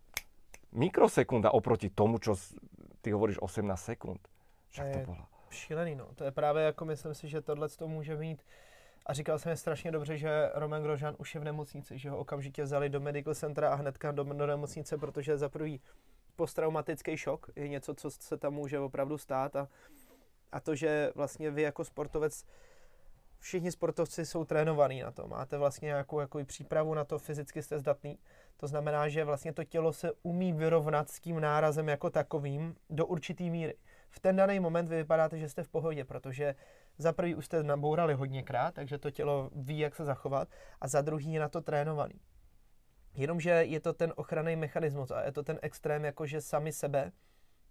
mikrosekunda 0.72 1.52
oproti 1.52 1.92
tomu, 1.92 2.16
čo 2.18 2.34
ty 3.04 3.12
hovoríš 3.12 3.38
18 3.44 3.68
sekund. 3.78 4.18
Však 4.82 5.04
to 5.04 5.12
bylo. 5.12 5.26
Šílený, 5.50 5.94
no. 5.94 6.08
To 6.14 6.24
je 6.24 6.30
právě 6.30 6.64
jako, 6.64 6.84
myslím 6.84 7.14
si, 7.14 7.28
že 7.28 7.40
tohle 7.40 7.68
to 7.68 7.88
může 7.88 8.16
mít 8.16 8.42
a 9.06 9.12
říkal 9.12 9.38
jsem 9.38 9.50
je 9.50 9.56
strašně 9.56 9.90
dobře, 9.90 10.16
že 10.16 10.50
Roman 10.54 10.82
Grožan 10.82 11.14
už 11.18 11.34
je 11.34 11.40
v 11.40 11.44
nemocnici, 11.44 11.98
že 11.98 12.10
ho 12.10 12.18
okamžitě 12.18 12.62
vzali 12.62 12.88
do 12.88 13.00
medical 13.00 13.34
centra 13.34 13.70
a 13.70 13.74
hnedka 13.74 14.12
do, 14.12 14.24
do 14.24 14.46
nemocnice, 14.46 14.98
protože 14.98 15.38
za 15.38 15.48
prvý 15.48 15.80
posttraumatický 16.36 17.16
šok 17.16 17.50
je 17.56 17.68
něco, 17.68 17.94
co 17.94 18.10
se 18.10 18.36
tam 18.36 18.54
může 18.54 18.78
opravdu 18.78 19.18
stát 19.18 19.56
a, 19.56 19.68
a 20.52 20.60
to, 20.60 20.74
že 20.74 21.12
vlastně 21.14 21.50
vy 21.50 21.62
jako 21.62 21.84
sportovec 21.84 22.44
všichni 23.38 23.72
sportovci 23.72 24.26
jsou 24.26 24.44
trénovaní 24.44 25.00
na 25.00 25.10
to. 25.10 25.28
Máte 25.28 25.58
vlastně 25.58 25.86
nějakou 25.86 26.20
jako 26.20 26.44
přípravu 26.44 26.94
na 26.94 27.04
to, 27.04 27.18
fyzicky 27.18 27.62
jste 27.62 27.78
zdatný. 27.78 28.18
To 28.56 28.66
znamená, 28.66 29.08
že 29.08 29.24
vlastně 29.24 29.52
to 29.52 29.64
tělo 29.64 29.92
se 29.92 30.12
umí 30.22 30.52
vyrovnat 30.52 31.10
s 31.10 31.20
tím 31.20 31.40
nárazem 31.40 31.88
jako 31.88 32.10
takovým 32.10 32.76
do 32.90 33.06
určitý 33.06 33.50
míry 33.50 33.74
v 34.10 34.20
ten 34.20 34.36
daný 34.36 34.60
moment 34.60 34.88
vy 34.88 34.96
vypadáte, 34.96 35.38
že 35.38 35.48
jste 35.48 35.62
v 35.62 35.68
pohodě, 35.68 36.04
protože 36.04 36.54
za 36.98 37.12
prvý 37.12 37.34
už 37.34 37.46
jste 37.46 37.62
nabourali 37.62 38.14
hodněkrát, 38.14 38.74
takže 38.74 38.98
to 38.98 39.10
tělo 39.10 39.50
ví, 39.54 39.78
jak 39.78 39.94
se 39.94 40.04
zachovat, 40.04 40.48
a 40.80 40.88
za 40.88 41.00
druhý 41.00 41.32
je 41.32 41.40
na 41.40 41.48
to 41.48 41.60
trénovaný. 41.60 42.20
Jenomže 43.14 43.50
je 43.50 43.80
to 43.80 43.92
ten 43.92 44.12
ochranný 44.16 44.56
mechanismus 44.56 45.10
a 45.10 45.22
je 45.22 45.32
to 45.32 45.42
ten 45.42 45.58
extrém, 45.62 46.04
jakože 46.04 46.40
sami 46.40 46.72
sebe 46.72 47.12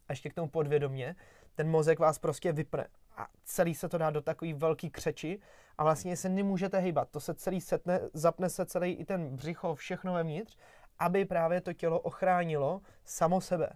a 0.08 0.12
ještě 0.12 0.30
k 0.30 0.34
tomu 0.34 0.50
podvědomě, 0.50 1.16
ten 1.56 1.70
mozek 1.70 2.00
vás 2.00 2.20
prostě 2.20 2.52
vypne 2.52 2.88
a 3.18 3.28
celý 3.44 3.76
se 3.76 3.90
to 3.90 3.98
dá 3.98 4.10
do 4.10 4.22
takový 4.22 4.54
velký 4.54 4.90
křeči 4.90 5.40
a 5.78 5.84
vlastně 5.84 6.18
se 6.18 6.30
nemůžete 6.30 6.80
hýbat. 6.80 7.10
To 7.10 7.20
se 7.20 7.34
celý 7.34 7.62
setne, 7.62 8.02
zapne 8.14 8.50
se 8.50 8.66
celý 8.66 8.92
i 8.92 9.06
ten 9.06 9.36
břicho, 9.36 9.76
všechno 9.76 10.14
vevnitř, 10.14 10.58
aby 11.00 11.26
právě 11.26 11.62
to 11.62 11.74
tělo 11.74 12.00
ochránilo 12.00 12.82
samo 13.04 13.42
sebe. 13.42 13.70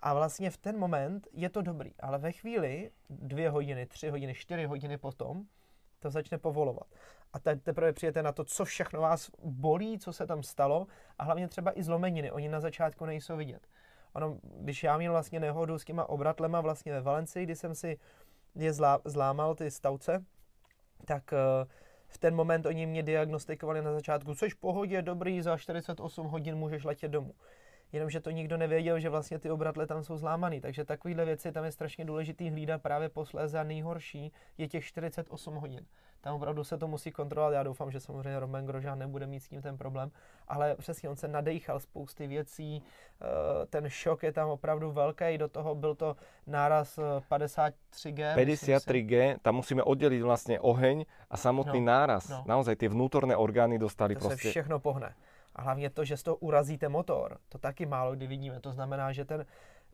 A 0.00 0.14
vlastně 0.14 0.50
v 0.50 0.56
ten 0.56 0.78
moment 0.78 1.28
je 1.32 1.48
to 1.48 1.62
dobrý, 1.62 1.90
ale 2.00 2.18
ve 2.18 2.32
chvíli, 2.32 2.90
dvě 3.10 3.50
hodiny, 3.50 3.86
tři 3.86 4.10
hodiny, 4.10 4.34
čtyři 4.34 4.64
hodiny 4.64 4.98
potom, 4.98 5.44
to 5.98 6.10
začne 6.10 6.38
povolovat. 6.38 6.86
A 7.32 7.38
teď 7.38 7.62
teprve 7.62 7.92
přijete 7.92 8.22
na 8.22 8.32
to, 8.32 8.44
co 8.44 8.64
všechno 8.64 9.00
vás 9.00 9.30
bolí, 9.44 9.98
co 9.98 10.12
se 10.12 10.26
tam 10.26 10.42
stalo 10.42 10.86
a 11.18 11.24
hlavně 11.24 11.48
třeba 11.48 11.78
i 11.78 11.82
zlomeniny. 11.82 12.30
Oni 12.30 12.48
na 12.48 12.60
začátku 12.60 13.04
nejsou 13.04 13.36
vidět. 13.36 13.68
Ono, 14.12 14.38
když 14.42 14.82
já 14.82 14.98
měl 14.98 15.12
vlastně 15.12 15.40
nehodu 15.40 15.78
s 15.78 15.84
těma 15.84 16.08
obratlema 16.08 16.60
vlastně 16.60 16.92
ve 16.92 17.00
Valencii, 17.00 17.44
kdy 17.44 17.56
jsem 17.56 17.74
si 17.74 17.98
je 18.54 18.72
zlá, 18.72 19.00
zlámal 19.04 19.54
ty 19.54 19.70
stavce, 19.70 20.24
tak 21.04 21.32
uh, 21.32 21.68
v 22.08 22.18
ten 22.18 22.34
moment 22.34 22.66
oni 22.66 22.86
mě 22.86 23.02
diagnostikovali 23.02 23.82
na 23.82 23.92
začátku, 23.92 24.34
což 24.34 24.54
v 24.54 24.56
pohodě, 24.58 25.02
dobrý, 25.02 25.42
za 25.42 25.56
48 25.56 26.26
hodin 26.26 26.56
můžeš 26.56 26.84
letět 26.84 27.10
domů 27.10 27.34
jenomže 27.92 28.20
to 28.20 28.30
nikdo 28.30 28.56
nevěděl, 28.56 29.00
že 29.00 29.08
vlastně 29.08 29.38
ty 29.38 29.50
obratle 29.50 29.86
tam 29.86 30.04
jsou 30.04 30.16
zlámaný. 30.16 30.60
Takže 30.60 30.84
takovéhle 30.84 31.24
věci 31.24 31.52
tam 31.52 31.64
je 31.64 31.72
strašně 31.72 32.04
důležitý 32.04 32.50
hlídat 32.50 32.82
právě 32.82 33.08
posléze 33.08 33.58
a 33.58 33.64
nejhorší 33.64 34.32
je 34.58 34.68
těch 34.68 34.84
48 34.84 35.54
hodin. 35.54 35.86
Tam 36.20 36.34
opravdu 36.34 36.64
se 36.64 36.78
to 36.78 36.88
musí 36.88 37.10
kontrolovat. 37.10 37.54
Já 37.54 37.62
doufám, 37.62 37.90
že 37.90 38.00
samozřejmě 38.00 38.40
Roman 38.40 38.66
Grožán 38.66 38.98
nebude 38.98 39.26
mít 39.26 39.40
s 39.40 39.48
tím 39.48 39.62
ten 39.62 39.76
problém, 39.76 40.10
ale 40.48 40.74
přesně 40.74 41.08
on 41.08 41.16
se 41.16 41.28
nadechal 41.28 41.80
spousty 41.80 42.26
věcí, 42.26 42.82
eh, 42.82 43.66
ten 43.66 43.88
šok 43.88 44.22
je 44.22 44.32
tam 44.32 44.48
opravdu 44.48 44.92
velký, 44.92 45.38
do 45.38 45.48
toho 45.48 45.74
byl 45.74 45.94
to 45.94 46.16
náraz 46.46 46.98
53G. 47.28 48.34
53G, 48.34 49.36
tam 49.42 49.54
musíme 49.54 49.82
oddělit 49.82 50.22
vlastně 50.22 50.60
oheň 50.60 51.04
a 51.30 51.36
samotný 51.36 51.80
no, 51.80 51.86
náraz. 51.86 52.28
No. 52.28 52.44
Naozaj 52.46 52.76
ty 52.76 52.88
vnútorné 52.88 53.36
orgány 53.36 53.78
dostali 53.78 54.14
to 54.14 54.20
prostě... 54.20 54.42
se 54.42 54.50
všechno 54.50 54.80
pohne. 54.80 55.14
A 55.58 55.62
hlavně 55.62 55.90
to, 55.90 56.04
že 56.04 56.16
z 56.16 56.22
toho 56.22 56.36
urazíte 56.36 56.88
motor, 56.88 57.38
to 57.48 57.58
taky 57.58 57.86
málo 57.86 58.12
kdy 58.14 58.26
vidíme. 58.26 58.60
To 58.60 58.72
znamená, 58.72 59.12
že 59.12 59.24
ten 59.24 59.46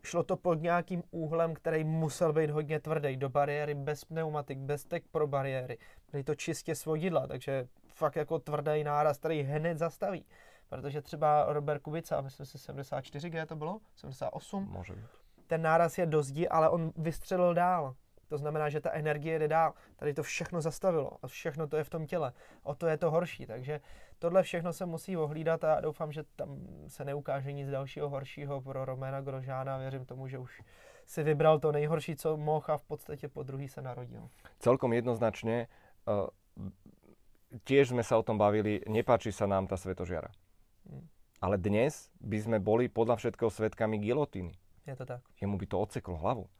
šlo 0.02 0.22
to 0.22 0.36
pod 0.36 0.62
nějakým 0.62 1.02
úhlem, 1.10 1.54
který 1.54 1.84
musel 1.84 2.32
být 2.32 2.50
hodně 2.50 2.80
tvrdý, 2.80 3.16
do 3.16 3.28
bariéry 3.28 3.74
bez 3.74 4.04
pneumatik, 4.04 4.58
bez 4.58 4.84
tek 4.84 5.04
pro 5.10 5.26
bariéry. 5.26 5.78
Byly 6.10 6.24
to 6.24 6.34
čistě 6.34 6.74
svodidla, 6.74 7.26
takže 7.26 7.68
fakt 7.94 8.16
jako 8.16 8.38
tvrdý 8.38 8.84
náraz, 8.84 9.18
který 9.18 9.42
hned 9.42 9.78
zastaví. 9.78 10.26
Protože 10.68 11.02
třeba 11.02 11.46
Robert 11.48 11.82
Kubica, 11.82 12.20
myslím 12.20 12.46
si 12.46 12.58
74G 12.58 13.46
to 13.46 13.56
bylo, 13.56 13.80
78. 13.96 14.68
Může 14.72 14.92
být. 14.92 15.04
Ten 15.46 15.62
náraz 15.62 15.98
je 15.98 16.06
do 16.06 16.22
zdi, 16.22 16.48
ale 16.48 16.68
on 16.68 16.92
vystřelil 16.96 17.54
dál. 17.54 17.94
To 18.34 18.38
znamená, 18.38 18.66
že 18.66 18.82
ta 18.82 18.90
energie 18.90 19.38
jde 19.38 19.48
dál. 19.48 19.78
Tady 19.96 20.14
to 20.14 20.22
všechno 20.22 20.58
zastavilo 20.58 21.22
a 21.22 21.30
všechno 21.30 21.70
to 21.70 21.76
je 21.76 21.84
v 21.84 21.90
tom 21.90 22.06
těle. 22.06 22.32
O 22.66 22.74
to 22.74 22.90
je 22.90 22.96
to 22.98 23.10
horší. 23.10 23.46
Takže 23.46 23.80
tohle 24.18 24.42
všechno 24.42 24.72
se 24.72 24.86
musí 24.86 25.16
ohlídat 25.16 25.64
a 25.64 25.80
doufám, 25.80 26.12
že 26.12 26.26
tam 26.36 26.58
se 26.90 27.04
neukáže 27.04 27.52
nic 27.52 27.70
dalšího 27.70 28.08
horšího 28.08 28.60
pro 28.60 28.84
Romana 28.84 29.20
Grožána. 29.20 29.78
Věřím 29.78 30.04
tomu, 30.04 30.26
že 30.26 30.38
už 30.38 30.62
si 31.06 31.22
vybral 31.22 31.58
to 31.58 31.72
nejhorší, 31.72 32.16
co 32.16 32.36
mohl 32.36 32.66
a 32.68 32.76
v 32.76 32.82
podstatě 32.82 33.28
po 33.28 33.42
druhý 33.42 33.68
se 33.68 33.82
narodil. 33.82 34.28
Celkom 34.58 34.92
jednoznačně, 34.92 35.66
uh, 36.10 36.26
tiež 37.62 37.94
sme 37.94 38.02
sa 38.02 38.18
o 38.18 38.26
tom 38.26 38.34
bavili, 38.34 38.82
nepáči 38.90 39.30
sa 39.30 39.46
nám 39.46 39.70
tá 39.70 39.78
svetožiara. 39.78 40.34
Hmm. 40.90 41.06
Ale 41.38 41.54
dnes 41.54 42.10
by 42.18 42.38
sme 42.42 42.58
boli 42.58 42.90
podľa 42.90 43.22
všetkého 43.22 43.46
svetkami 43.46 44.02
gilotiny. 44.02 44.58
Je 44.90 44.94
to 44.98 45.06
tak. 45.06 45.22
Jemu 45.38 45.54
by 45.54 45.66
to 45.70 45.76
odseklo 45.78 46.18
hlavu. 46.18 46.50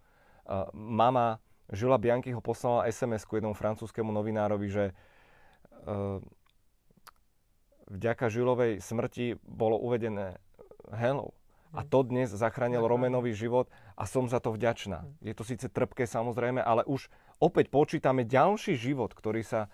Uh, 0.45 0.69
mama 0.77 1.43
Žila 1.73 1.97
Bianchi 1.97 2.37
ho 2.37 2.45
poslala 2.45 2.85
SMS-ku 2.93 3.41
jednomu 3.41 3.57
francúzskému 3.57 4.13
novinárovi, 4.13 4.69
že 4.69 4.85
uh, 4.93 6.21
vďaka 7.89 8.29
Žilovej 8.29 8.85
smrti 8.85 9.41
bolo 9.41 9.81
uvedené 9.81 10.37
hello. 10.93 11.33
A 11.75 11.83
to 11.83 12.07
dnes 12.07 12.31
zachránil 12.31 12.87
Romenový 12.87 13.35
život 13.35 13.67
a 13.99 14.07
som 14.07 14.31
za 14.31 14.39
to 14.39 14.55
vďačná. 14.55 15.03
Hm. 15.03 15.09
Je 15.25 15.35
to 15.35 15.43
síce 15.43 15.67
trpké 15.73 16.05
samozrejme, 16.05 16.61
ale 16.61 16.85
už 16.85 17.09
opäť 17.41 17.73
počítame 17.73 18.29
ďalší 18.29 18.77
život, 18.77 19.17
ktorý 19.17 19.41
sa 19.41 19.73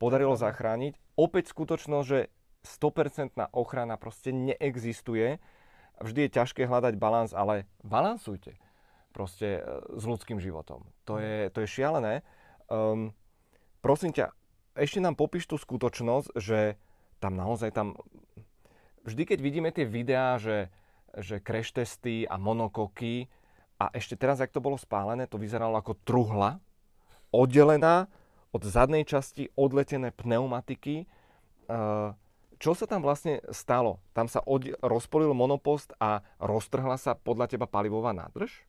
podarilo 0.00 0.34
zachrániť. 0.40 0.96
Opäť 1.20 1.52
skutočnosť, 1.52 2.06
že 2.08 2.32
100% 2.64 3.52
ochrana 3.54 3.94
proste 4.00 4.34
neexistuje. 4.34 5.38
Vždy 6.00 6.28
je 6.28 6.34
ťažké 6.34 6.66
hľadať 6.66 6.98
balans, 6.98 7.32
ale 7.32 7.68
balansujte 7.84 8.58
proste 9.16 9.64
e, 9.64 9.80
s 9.96 10.04
ľudským 10.04 10.36
životom. 10.36 10.84
To 11.08 11.16
hm. 11.16 11.20
je, 11.24 11.36
to 11.56 11.58
je 11.64 11.72
šialené. 11.72 12.14
Um, 12.68 13.16
prosím 13.80 14.12
ťa, 14.12 14.36
ešte 14.76 15.00
nám 15.00 15.16
popíš 15.16 15.48
tú 15.48 15.56
skutočnosť, 15.56 16.36
že 16.36 16.76
tam 17.16 17.32
naozaj 17.32 17.72
tam... 17.72 17.96
Vždy, 19.08 19.24
keď 19.24 19.38
vidíme 19.40 19.70
tie 19.72 19.88
videá, 19.88 20.36
že, 20.36 20.68
že 21.16 21.40
crash 21.40 21.72
testy 21.72 22.28
a 22.28 22.36
monokoky 22.36 23.32
a 23.80 23.88
ešte 23.96 24.20
teraz, 24.20 24.44
ak 24.44 24.52
to 24.52 24.60
bolo 24.60 24.76
spálené, 24.76 25.24
to 25.24 25.40
vyzeralo 25.40 25.80
ako 25.80 25.96
truhla, 26.04 26.60
oddelená 27.32 28.10
od 28.52 28.62
zadnej 28.64 29.08
časti 29.08 29.48
odletené 29.56 30.12
pneumatiky. 30.12 31.08
Uh, 31.70 32.12
čo 32.56 32.72
sa 32.72 32.88
tam 32.88 33.04
vlastne 33.04 33.44
stalo? 33.52 34.00
Tam 34.16 34.28
sa 34.28 34.40
od, 34.44 34.72
rozpolil 34.80 35.32
monopost 35.36 35.92
a 36.00 36.24
roztrhla 36.40 36.96
sa 36.96 37.12
podľa 37.16 37.52
teba 37.52 37.68
palivová 37.68 38.16
nádrž? 38.16 38.64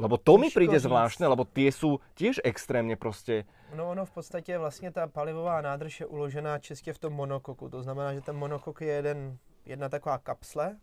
Lebo 0.00 0.16
to 0.16 0.38
mi 0.38 0.48
přijde 0.48 0.80
zvláštne, 0.80 1.28
lebo 1.28 1.44
tie 1.44 1.68
sú 1.68 2.00
tiež 2.16 2.40
extrémně 2.44 2.96
prostě... 2.96 3.44
No 3.74 3.90
ono 3.90 4.04
v 4.04 4.10
podstatě 4.10 4.58
vlastně 4.58 4.90
ta 4.90 5.06
palivová 5.06 5.60
nádrž 5.60 6.00
je 6.00 6.06
uložená 6.06 6.58
čistě 6.58 6.92
v 6.92 6.98
tom 6.98 7.12
monokoku. 7.12 7.68
To 7.68 7.82
znamená, 7.82 8.14
že 8.14 8.20
ten 8.20 8.36
monokok 8.36 8.80
je 8.80 8.92
jeden, 8.92 9.38
jedna 9.64 9.88
taková 9.88 10.18
kapsle, 10.18 10.76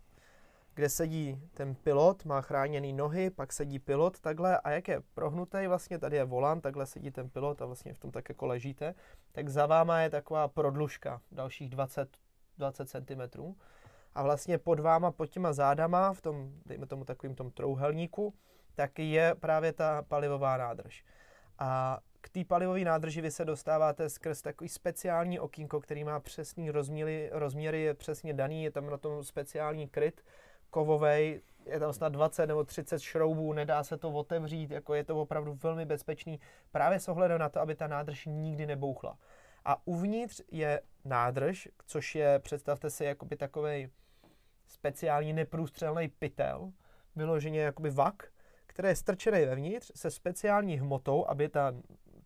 kde 0.73 0.89
sedí 0.89 1.41
ten 1.53 1.75
pilot, 1.75 2.25
má 2.25 2.41
chráněný 2.41 2.93
nohy, 2.93 3.29
pak 3.29 3.53
sedí 3.53 3.79
pilot 3.79 4.19
takhle 4.19 4.57
a 4.57 4.69
jak 4.69 4.87
je 4.87 5.01
prohnutý, 5.13 5.67
vlastně 5.67 5.99
tady 5.99 6.17
je 6.17 6.23
volant, 6.23 6.61
takhle 6.61 6.85
sedí 6.85 7.11
ten 7.11 7.29
pilot 7.29 7.61
a 7.61 7.65
vlastně 7.65 7.93
v 7.93 7.99
tom 7.99 8.11
tak 8.11 8.29
jako 8.29 8.45
ležíte, 8.45 8.95
tak 9.31 9.49
za 9.49 9.65
váma 9.65 9.99
je 9.99 10.09
taková 10.09 10.47
prodlužka, 10.47 11.21
dalších 11.31 11.69
20, 11.69 12.17
20 12.57 12.89
cm. 12.89 13.53
A 14.15 14.23
vlastně 14.23 14.57
pod 14.57 14.79
váma, 14.79 15.11
pod 15.11 15.29
těma 15.29 15.53
zádama, 15.53 16.13
v 16.13 16.21
tom, 16.21 16.51
dejme 16.65 16.85
tomu 16.85 17.05
takovým 17.05 17.35
tom 17.35 17.51
trouhelníku, 17.51 18.33
tak 18.77 18.99
je 18.99 19.35
právě 19.39 19.73
ta 19.73 20.01
palivová 20.01 20.57
nádrž. 20.57 21.05
A 21.59 21.99
k 22.21 22.29
té 22.29 22.45
palivové 22.45 22.79
nádrži 22.79 23.21
vy 23.21 23.31
se 23.31 23.45
dostáváte 23.45 24.09
skrz 24.09 24.41
takový 24.41 24.69
speciální 24.69 25.39
okýnko, 25.39 25.79
který 25.79 26.03
má 26.03 26.19
přesný 26.19 26.71
rozměry, 26.71 27.29
rozměry 27.33 27.81
je 27.81 27.93
přesně 27.93 28.33
daný, 28.33 28.63
je 28.63 28.71
tam 28.71 28.89
na 28.89 28.97
tom 28.97 29.23
speciální 29.23 29.87
kryt 29.87 30.21
kovovej, 30.69 31.41
je 31.65 31.79
tam 31.79 31.93
snad 31.93 32.09
20 32.09 32.47
nebo 32.47 32.63
30 32.63 32.99
šroubů, 32.99 33.53
nedá 33.53 33.83
se 33.83 33.97
to 33.97 34.09
otevřít, 34.09 34.71
jako 34.71 34.93
je 34.93 35.03
to 35.03 35.21
opravdu 35.21 35.53
velmi 35.63 35.85
bezpečný, 35.85 36.39
právě 36.71 36.99
s 36.99 37.07
ohledem 37.07 37.39
na 37.39 37.49
to, 37.49 37.59
aby 37.59 37.75
ta 37.75 37.87
nádrž 37.87 38.25
nikdy 38.25 38.65
nebouchla. 38.65 39.17
A 39.65 39.87
uvnitř 39.87 40.41
je 40.51 40.81
nádrž, 41.05 41.69
což 41.85 42.15
je, 42.15 42.39
představte 42.39 42.89
si, 42.89 43.05
jakoby 43.05 43.35
takový 43.35 43.89
speciální 44.67 45.33
neprůstřelný 45.33 46.07
pytel, 46.07 46.71
vyloženě 47.15 47.59
jakoby 47.59 47.89
vak, 47.89 48.36
který 48.77 48.89
je 48.89 48.95
strčený 48.95 49.45
vevnitř 49.45 49.91
se 49.95 50.11
speciální 50.11 50.79
hmotou, 50.79 51.25
aby 51.27 51.49
ta, 51.49 51.73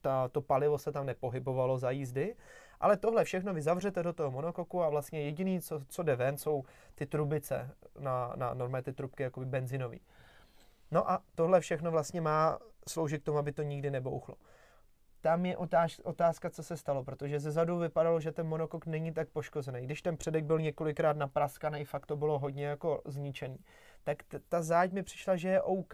ta, 0.02 0.28
to 0.28 0.42
palivo 0.42 0.78
se 0.78 0.92
tam 0.92 1.06
nepohybovalo 1.06 1.78
za 1.78 1.92
jízdy. 1.92 2.36
Ale 2.80 2.98
tohle 2.98 3.24
všechno 3.24 3.54
vy 3.54 3.62
zavřete 3.62 4.04
do 4.04 4.14
toho 4.14 4.32
monokoku 4.32 4.84
a 4.84 4.90
vlastně 4.90 5.22
jediný, 5.22 5.62
co, 5.62 5.82
co 5.88 6.04
jde 6.04 6.16
ven, 6.16 6.38
jsou 6.38 6.64
ty 6.96 7.06
trubice 7.06 7.70
na, 8.00 8.34
na 8.36 8.54
normálně 8.54 8.84
ty 8.84 8.94
trubky 8.94 9.24
jakoby 9.24 9.46
benzinový. 9.46 10.02
No 10.92 11.12
a 11.12 11.22
tohle 11.36 11.60
všechno 11.60 11.92
vlastně 11.92 12.22
má 12.22 12.60
sloužit 12.88 13.22
k 13.22 13.26
tomu, 13.26 13.38
aby 13.38 13.52
to 13.52 13.62
nikdy 13.62 13.92
nebouchlo. 13.92 14.36
Tam 15.22 15.46
je 15.46 15.58
otáž, 15.58 16.00
otázka, 16.00 16.50
co 16.50 16.64
se 16.64 16.78
stalo, 16.78 17.04
protože 17.04 17.40
ze 17.40 17.52
zadu 17.52 17.78
vypadalo, 17.78 18.20
že 18.20 18.32
ten 18.32 18.48
monokok 18.48 18.86
není 18.86 19.14
tak 19.14 19.30
poškozený. 19.30 19.82
Když 19.82 20.02
ten 20.02 20.18
předek 20.18 20.46
byl 20.46 20.60
několikrát 20.60 21.18
napraskaný, 21.18 21.86
fakt 21.86 22.06
to 22.06 22.16
bylo 22.16 22.40
hodně 22.40 22.66
jako 22.66 23.02
zničený 23.06 23.60
tak 24.04 24.24
t- 24.24 24.40
ta 24.40 24.62
záď 24.62 24.92
mi 24.92 25.04
přišla, 25.04 25.36
že 25.36 25.50
je 25.50 25.62
OK. 25.62 25.94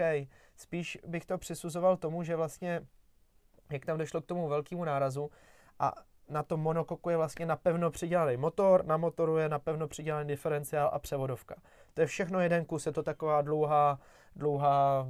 Spíš 0.56 0.98
bych 1.08 1.26
to 1.26 1.38
přisuzoval 1.38 1.98
tomu, 1.98 2.24
že 2.24 2.36
vlastně, 2.36 2.82
jak 3.72 3.86
tam 3.86 3.98
došlo 3.98 4.22
k 4.22 4.26
tomu 4.26 4.48
velkému 4.48 4.86
nárazu 4.86 5.32
a 5.80 5.94
na 6.30 6.44
tom 6.44 6.60
monokoku 6.60 7.10
je 7.10 7.18
vlastně 7.18 7.46
napevno 7.46 7.92
přidělaný 7.92 8.38
motor, 8.38 8.86
na 8.86 8.98
motoru 8.98 9.38
je 9.38 9.50
napevno 9.50 9.88
přidělaný 9.88 10.28
diferenciál 10.28 10.90
a 10.94 11.00
převodovka. 11.00 11.56
To 11.94 12.02
je 12.02 12.08
všechno 12.08 12.40
jeden 12.40 12.66
kus, 12.66 12.86
je 12.86 12.92
to 12.92 13.04
taková 13.04 13.42
dlouhá, 13.42 14.00
dlouhá 14.36 15.08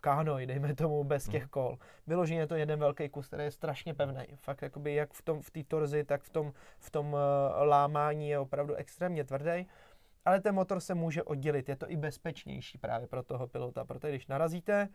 kánoj, 0.00 0.46
dejme 0.46 0.74
tomu, 0.74 1.04
bez 1.04 1.28
těch 1.28 1.42
hmm. 1.42 1.50
kol. 1.50 1.78
Vyloženě 2.06 2.40
je 2.40 2.46
to 2.46 2.54
jeden 2.54 2.78
velký 2.78 3.08
kus, 3.08 3.26
který 3.26 3.44
je 3.44 3.50
strašně 3.50 3.94
pevný. 3.94 4.26
Fakt 4.36 4.62
jakoby 4.62 4.94
jak 4.94 5.12
v 5.12 5.22
tom 5.22 5.42
v 5.42 5.50
té 5.50 5.64
torzi, 5.64 6.04
tak 6.04 6.22
v 6.22 6.30
tom, 6.30 6.52
v 6.78 6.90
tom 6.90 7.12
uh, 7.12 7.20
lámání 7.62 8.28
je 8.28 8.38
opravdu 8.38 8.74
extrémně 8.74 9.24
tvrdý 9.24 9.66
ale 10.28 10.40
ten 10.40 10.54
motor 10.54 10.80
se 10.80 10.94
může 10.94 11.22
oddělit. 11.22 11.68
Je 11.68 11.76
to 11.76 11.90
i 11.90 11.96
bezpečnější 11.96 12.78
právě 12.78 13.06
pro 13.06 13.22
toho 13.22 13.46
pilota, 13.46 13.84
protože 13.84 14.12
když 14.12 14.26
narazíte, 14.26 14.88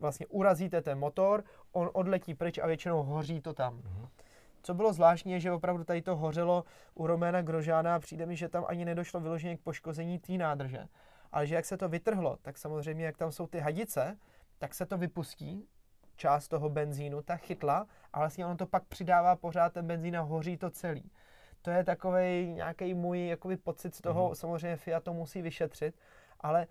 vlastně 0.00 0.26
urazíte 0.26 0.82
ten 0.82 0.98
motor, 0.98 1.44
on 1.72 1.90
odletí 1.92 2.34
pryč 2.34 2.58
a 2.58 2.66
většinou 2.66 3.02
hoří 3.02 3.40
to 3.40 3.52
tam. 3.52 3.78
Mm-hmm. 3.78 4.08
Co 4.62 4.74
bylo 4.74 4.92
zvláštní, 4.92 5.32
je, 5.32 5.40
že 5.40 5.52
opravdu 5.52 5.84
tady 5.84 6.02
to 6.02 6.16
hořelo 6.16 6.64
u 6.94 7.06
Roména 7.06 7.42
Grožána 7.42 7.94
a 7.94 7.98
přijde 7.98 8.26
mi, 8.26 8.36
že 8.36 8.48
tam 8.48 8.64
ani 8.68 8.84
nedošlo 8.84 9.20
vyloženě 9.20 9.56
k 9.56 9.60
poškození 9.60 10.18
té 10.18 10.32
nádrže. 10.32 10.86
Ale 11.32 11.46
že 11.46 11.54
jak 11.54 11.64
se 11.64 11.76
to 11.76 11.88
vytrhlo, 11.88 12.38
tak 12.42 12.58
samozřejmě, 12.58 13.04
jak 13.04 13.16
tam 13.16 13.32
jsou 13.32 13.46
ty 13.46 13.58
hadice, 13.58 14.18
tak 14.58 14.74
se 14.74 14.86
to 14.86 14.98
vypustí, 14.98 15.68
část 16.16 16.48
toho 16.48 16.68
benzínu, 16.68 17.22
ta 17.22 17.36
chytla 17.36 17.86
a 18.12 18.18
vlastně 18.18 18.46
ono 18.46 18.56
to 18.56 18.66
pak 18.66 18.84
přidává 18.84 19.36
pořád 19.36 19.72
ten 19.72 19.86
benzín 19.86 20.16
a 20.16 20.20
hoří 20.20 20.56
to 20.56 20.70
celý. 20.70 21.10
To 21.64 21.70
je 21.70 21.84
takový 21.84 22.52
nějaký 22.52 22.94
můj 22.94 23.26
jakoby, 23.26 23.56
pocit 23.56 23.94
z 23.94 24.00
toho, 24.00 24.28
mm. 24.28 24.34
samozřejmě 24.34 24.76
Fiat 24.76 25.04
to 25.04 25.12
musí 25.12 25.42
vyšetřit, 25.42 25.94
ale 26.40 26.66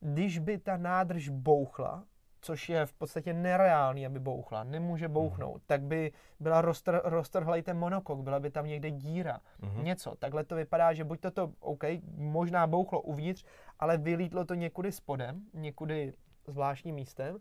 když 0.00 0.38
by 0.38 0.58
ta 0.58 0.76
nádrž 0.76 1.28
bouchla, 1.28 2.04
což 2.40 2.68
je 2.68 2.86
v 2.86 2.92
podstatě 2.92 3.32
nereálný, 3.32 4.06
aby 4.06 4.20
bouchla, 4.20 4.64
nemůže 4.64 5.08
bouchnout, 5.08 5.54
mm. 5.54 5.66
tak 5.66 5.82
by 5.82 6.12
byla 6.40 6.60
roztr, 6.60 7.00
roztrhlej 7.04 7.62
ten 7.62 7.78
monokok, 7.78 8.20
byla 8.20 8.40
by 8.40 8.50
tam 8.50 8.66
někde 8.66 8.90
díra, 8.90 9.40
mm. 9.62 9.84
něco. 9.84 10.16
Takhle 10.18 10.44
to 10.44 10.56
vypadá, 10.56 10.92
že 10.92 11.04
buď 11.04 11.20
toto, 11.20 11.52
OK, 11.60 11.84
možná 12.16 12.66
bouchlo 12.66 13.00
uvnitř, 13.00 13.44
ale 13.78 13.98
vylítlo 13.98 14.44
to 14.44 14.54
někudy 14.54 14.92
spodem, 14.92 15.42
někudy 15.54 16.12
zvláštním 16.46 16.94
místem 16.94 17.38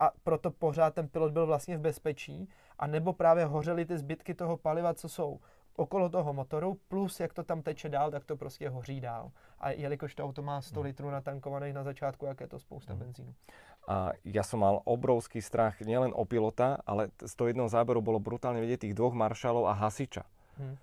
a 0.00 0.10
proto 0.22 0.50
pořád 0.50 0.94
ten 0.94 1.08
pilot 1.08 1.32
byl 1.32 1.46
vlastně 1.46 1.78
v 1.78 1.80
bezpečí, 1.80 2.48
a 2.78 2.86
nebo 2.86 3.12
právě 3.12 3.44
hořely 3.44 3.84
ty 3.84 3.98
zbytky 3.98 4.34
toho 4.34 4.56
paliva, 4.56 4.94
co 4.94 5.08
jsou 5.08 5.40
okolo 5.76 6.08
toho 6.08 6.32
motoru, 6.32 6.76
plus 6.88 7.20
jak 7.20 7.32
to 7.32 7.42
tam 7.42 7.62
teče 7.62 7.88
dál, 7.88 8.10
tak 8.10 8.24
to 8.24 8.36
prostě 8.36 8.68
hoří 8.68 9.00
dál. 9.00 9.30
A 9.60 9.70
jelikož 9.70 10.14
to 10.14 10.24
auto 10.24 10.42
má 10.42 10.60
100 10.60 10.80
hmm. 10.80 10.86
litrů 10.86 11.10
natankovaných 11.10 11.74
na 11.74 11.82
začátku, 11.82 12.26
jak 12.26 12.40
je 12.40 12.48
to 12.48 12.58
spousta 12.58 12.92
hmm. 12.92 13.02
benzínu. 13.02 13.34
A 13.82 14.14
ja 14.22 14.46
som 14.46 14.62
mal 14.62 14.78
obrovský 14.86 15.42
strach 15.42 15.82
nielen 15.82 16.14
o 16.14 16.22
pilota, 16.22 16.78
ale 16.86 17.10
z 17.18 17.34
toho 17.34 17.50
jednoho 17.50 17.66
záberu 17.66 17.98
bolo 17.98 18.22
brutálne 18.22 18.62
vidieť 18.62 18.86
tých 18.86 18.94
dvoch 18.94 19.10
maršalov 19.10 19.66
a 19.66 19.74
hasiča. 19.74 20.22
Hmm. 20.54 20.78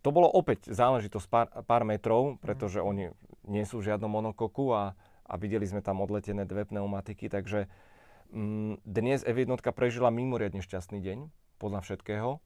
To 0.00 0.08
bolo 0.08 0.32
opäť 0.32 0.72
záležitosť 0.72 1.26
pár, 1.28 1.48
pár 1.68 1.84
metrov, 1.84 2.40
pretože 2.40 2.80
hmm. 2.80 2.88
oni 2.88 3.04
nie 3.52 3.64
sú 3.68 3.84
v 3.84 3.92
žiadnom 3.92 4.08
monokoku 4.08 4.72
a, 4.72 4.96
a 5.28 5.34
videli 5.36 5.68
sme 5.68 5.84
tam 5.84 6.00
odletené 6.00 6.48
dve 6.48 6.64
pneumatiky, 6.64 7.28
takže 7.28 7.68
mm, 8.32 8.80
dnes 8.80 9.28
F1 9.28 9.60
prežila 9.76 10.08
mimoriadne 10.08 10.64
šťastný 10.64 11.04
deň, 11.04 11.18
podľa 11.60 11.80
všetkého. 11.84 12.40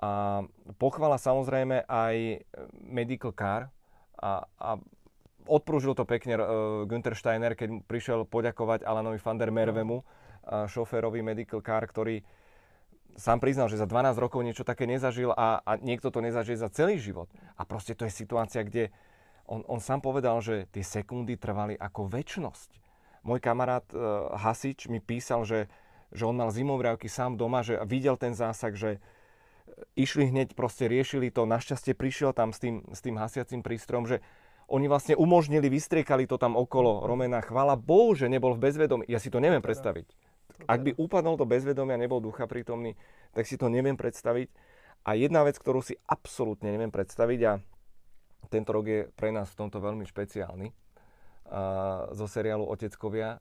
A 0.00 0.42
pochvala 0.80 1.20
samozrejme 1.20 1.84
aj 1.84 2.40
medical 2.88 3.36
car 3.36 3.68
a, 4.16 4.48
a 4.56 4.80
odprúžil 5.44 5.92
to 5.92 6.08
pekne 6.08 6.40
uh, 6.40 6.44
Günther 6.88 7.12
Steiner, 7.12 7.52
keď 7.52 7.84
prišiel 7.84 8.24
poďakovať 8.24 8.84
Alanovi 8.84 9.20
van 9.20 9.36
der 9.36 9.52
Mervemu, 9.52 10.00
uh, 10.00 10.64
šoférovi 10.68 11.20
medical 11.20 11.60
car, 11.60 11.84
ktorý 11.84 12.24
sám 13.18 13.44
priznal, 13.44 13.68
že 13.68 13.76
za 13.76 13.84
12 13.84 14.16
rokov 14.16 14.40
niečo 14.40 14.64
také 14.64 14.88
nezažil 14.88 15.36
a, 15.36 15.60
a 15.60 15.76
niekto 15.76 16.08
to 16.08 16.24
nezažije 16.24 16.56
za 16.56 16.72
celý 16.72 16.96
život. 16.96 17.28
A 17.60 17.68
proste 17.68 17.92
to 17.92 18.08
je 18.08 18.12
situácia, 18.12 18.64
kde 18.64 18.88
on, 19.44 19.66
on 19.66 19.82
sám 19.82 20.00
povedal, 20.00 20.38
že 20.40 20.70
tie 20.70 20.86
sekundy 20.86 21.34
trvali 21.34 21.74
ako 21.74 22.06
väčnosť. 22.06 22.70
Môj 23.26 23.42
kamarát 23.42 23.84
uh, 23.92 24.32
hasič 24.32 24.88
mi 24.88 25.02
písal, 25.02 25.44
že, 25.44 25.68
že 26.08 26.24
on 26.24 26.40
mal 26.40 26.48
zimovriavky 26.48 27.10
sám 27.10 27.36
doma, 27.36 27.60
že 27.60 27.76
videl 27.84 28.16
ten 28.16 28.32
zásah, 28.32 28.72
že 28.72 29.02
išli 29.94 30.30
hneď, 30.30 30.54
proste 30.54 30.86
riešili 30.86 31.30
to. 31.32 31.46
Našťastie 31.46 31.94
prišiel 31.94 32.32
tam 32.32 32.54
s 32.54 32.58
tým, 32.62 32.86
s 32.90 33.00
tým 33.02 33.16
hasiacím 33.18 33.60
prístrojom, 33.64 34.06
že 34.06 34.18
oni 34.70 34.86
vlastne 34.86 35.18
umožnili, 35.18 35.66
vystriekali 35.66 36.30
to 36.30 36.38
tam 36.38 36.54
okolo 36.54 37.02
Romena. 37.02 37.42
Chvala 37.42 37.74
Bohu, 37.74 38.14
že 38.14 38.30
nebol 38.30 38.54
v 38.54 38.70
bezvedomí. 38.70 39.02
Ja 39.10 39.18
si 39.18 39.28
to 39.28 39.42
neviem 39.42 39.62
predstaviť. 39.62 40.06
Ak 40.68 40.84
by 40.86 40.94
upadol 40.94 41.40
do 41.40 41.48
bezvedomia, 41.48 41.98
nebol 41.98 42.22
ducha 42.22 42.46
prítomný, 42.46 42.94
tak 43.34 43.48
si 43.48 43.58
to 43.58 43.66
neviem 43.66 43.98
predstaviť. 43.98 44.52
A 45.08 45.16
jedna 45.16 45.42
vec, 45.42 45.56
ktorú 45.56 45.80
si 45.80 45.96
absolútne 46.04 46.70
neviem 46.70 46.92
predstaviť 46.92 47.40
a 47.48 47.52
tento 48.52 48.70
rok 48.76 48.84
je 48.86 49.00
pre 49.16 49.32
nás 49.32 49.48
v 49.48 49.58
tomto 49.64 49.80
veľmi 49.80 50.04
špeciálny, 50.04 50.68
uh, 50.68 52.12
zo 52.12 52.26
seriálu 52.28 52.68
Oteckovia, 52.68 53.40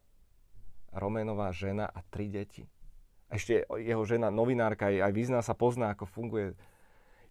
Romenová 0.96 1.52
žena 1.52 1.92
a 1.92 2.00
tri 2.08 2.32
deti 2.32 2.66
ešte 3.30 3.66
jeho 3.66 4.04
žena, 4.06 4.34
novinárka, 4.34 4.90
aj 4.90 5.14
vyzná 5.14 5.40
sa, 5.46 5.54
pozná, 5.54 5.94
ako 5.94 6.10
funguje. 6.10 6.58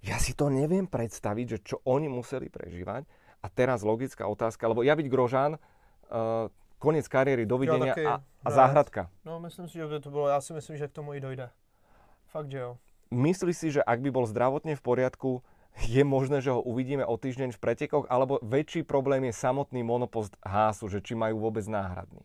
Ja 0.02 0.22
si 0.22 0.30
to 0.30 0.46
neviem 0.46 0.86
predstaviť, 0.86 1.46
že 1.46 1.58
čo 1.74 1.76
oni 1.82 2.06
museli 2.06 2.46
prežívať. 2.46 3.02
A 3.38 3.46
teraz 3.46 3.86
logická 3.86 4.26
otázka, 4.26 4.66
lebo 4.66 4.82
ja 4.82 4.98
byť 4.98 5.06
Grožán, 5.06 5.58
uh, 5.58 6.50
konec 6.78 7.06
kariéry, 7.10 7.46
dovidenia 7.46 7.94
a, 7.94 8.14
a 8.22 8.48
záhradka. 8.50 9.10
No, 9.26 9.42
myslím 9.42 9.66
si, 9.66 9.78
že 9.78 9.86
by 9.86 9.98
to 10.00 10.10
bylo, 10.10 10.26
já 10.28 10.40
si 10.40 10.52
myslím, 10.52 10.76
že 10.76 10.88
k 10.88 10.92
tomu 10.92 11.14
i 11.14 11.20
dojde. 11.20 11.50
Fakt, 12.30 12.50
že 12.50 12.58
jo. 12.58 12.78
Myslíš 13.10 13.56
si, 13.56 13.68
že 13.78 13.82
ak 13.82 13.98
by 14.04 14.10
bol 14.10 14.26
zdravotne 14.26 14.76
v 14.76 14.82
poriadku, 14.82 15.42
je 15.86 16.02
možné, 16.02 16.42
že 16.42 16.50
ho 16.50 16.60
uvidíme 16.60 17.06
o 17.06 17.14
týždeň 17.14 17.54
v 17.54 17.62
pretekoch, 17.62 18.10
alebo 18.10 18.42
väčší 18.42 18.82
problém 18.82 19.30
je 19.30 19.34
samotný 19.34 19.86
monopost 19.86 20.34
Hásu, 20.42 20.90
že 20.90 20.98
či 20.98 21.14
majú 21.14 21.38
vôbec 21.38 21.62
náhradný? 21.70 22.22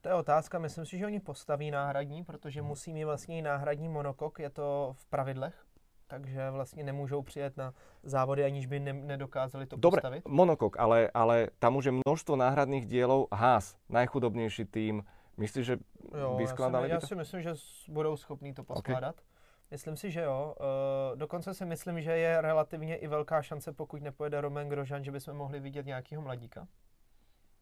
To 0.00 0.08
je 0.08 0.14
otázka, 0.14 0.58
myslím 0.58 0.86
si, 0.86 0.98
že 0.98 1.06
oni 1.06 1.20
postaví 1.20 1.70
náhradní, 1.70 2.24
protože 2.24 2.60
hmm. 2.60 2.68
musí 2.68 2.92
mít 2.92 3.04
vlastně 3.04 3.42
náhradní 3.42 3.88
monokok, 3.88 4.38
je 4.38 4.50
to 4.50 4.94
v 4.98 5.06
pravidlech, 5.06 5.64
takže 6.06 6.50
vlastně 6.50 6.84
nemůžou 6.84 7.22
přijet 7.22 7.56
na 7.56 7.74
závody, 8.02 8.44
aniž 8.44 8.66
by 8.66 8.80
ne, 8.80 8.92
nedokázali 8.92 9.66
to 9.66 9.76
Dobre, 9.76 10.00
postavit. 10.00 10.28
monokok, 10.28 10.78
ale, 10.78 11.10
ale 11.14 11.48
tam 11.58 11.76
už 11.76 11.84
je 11.84 11.92
množstvo 12.06 12.36
náhradných 12.36 12.86
dielov. 12.86 13.26
Haas, 13.32 13.76
najchudobnější 13.88 14.64
tým. 14.64 15.04
Myslíš, 15.36 15.66
že 15.66 15.76
jo, 16.18 16.36
vyskladali 16.36 16.90
já 16.90 17.00
si, 17.00 17.04
já 17.04 17.08
si 17.08 17.14
myslím, 17.14 17.42
že 17.42 17.54
budou 17.88 18.16
schopní 18.16 18.54
to 18.54 18.64
poskládat. 18.64 19.14
Okay. 19.14 19.24
Myslím 19.70 19.96
si, 19.96 20.10
že 20.10 20.22
jo. 20.22 20.54
Uh, 20.60 21.18
dokonce 21.18 21.54
si 21.54 21.64
myslím, 21.64 22.00
že 22.00 22.12
je 22.12 22.40
relativně 22.40 22.96
i 22.96 23.06
velká 23.06 23.42
šance, 23.42 23.72
pokud 23.72 24.02
nepojede 24.02 24.40
Roman 24.40 24.68
Grožan, 24.68 25.04
že 25.04 25.12
bychom 25.12 25.36
mohli 25.36 25.60
vidět 25.60 25.86
nějakého 25.86 26.22
mladíka. 26.22 26.68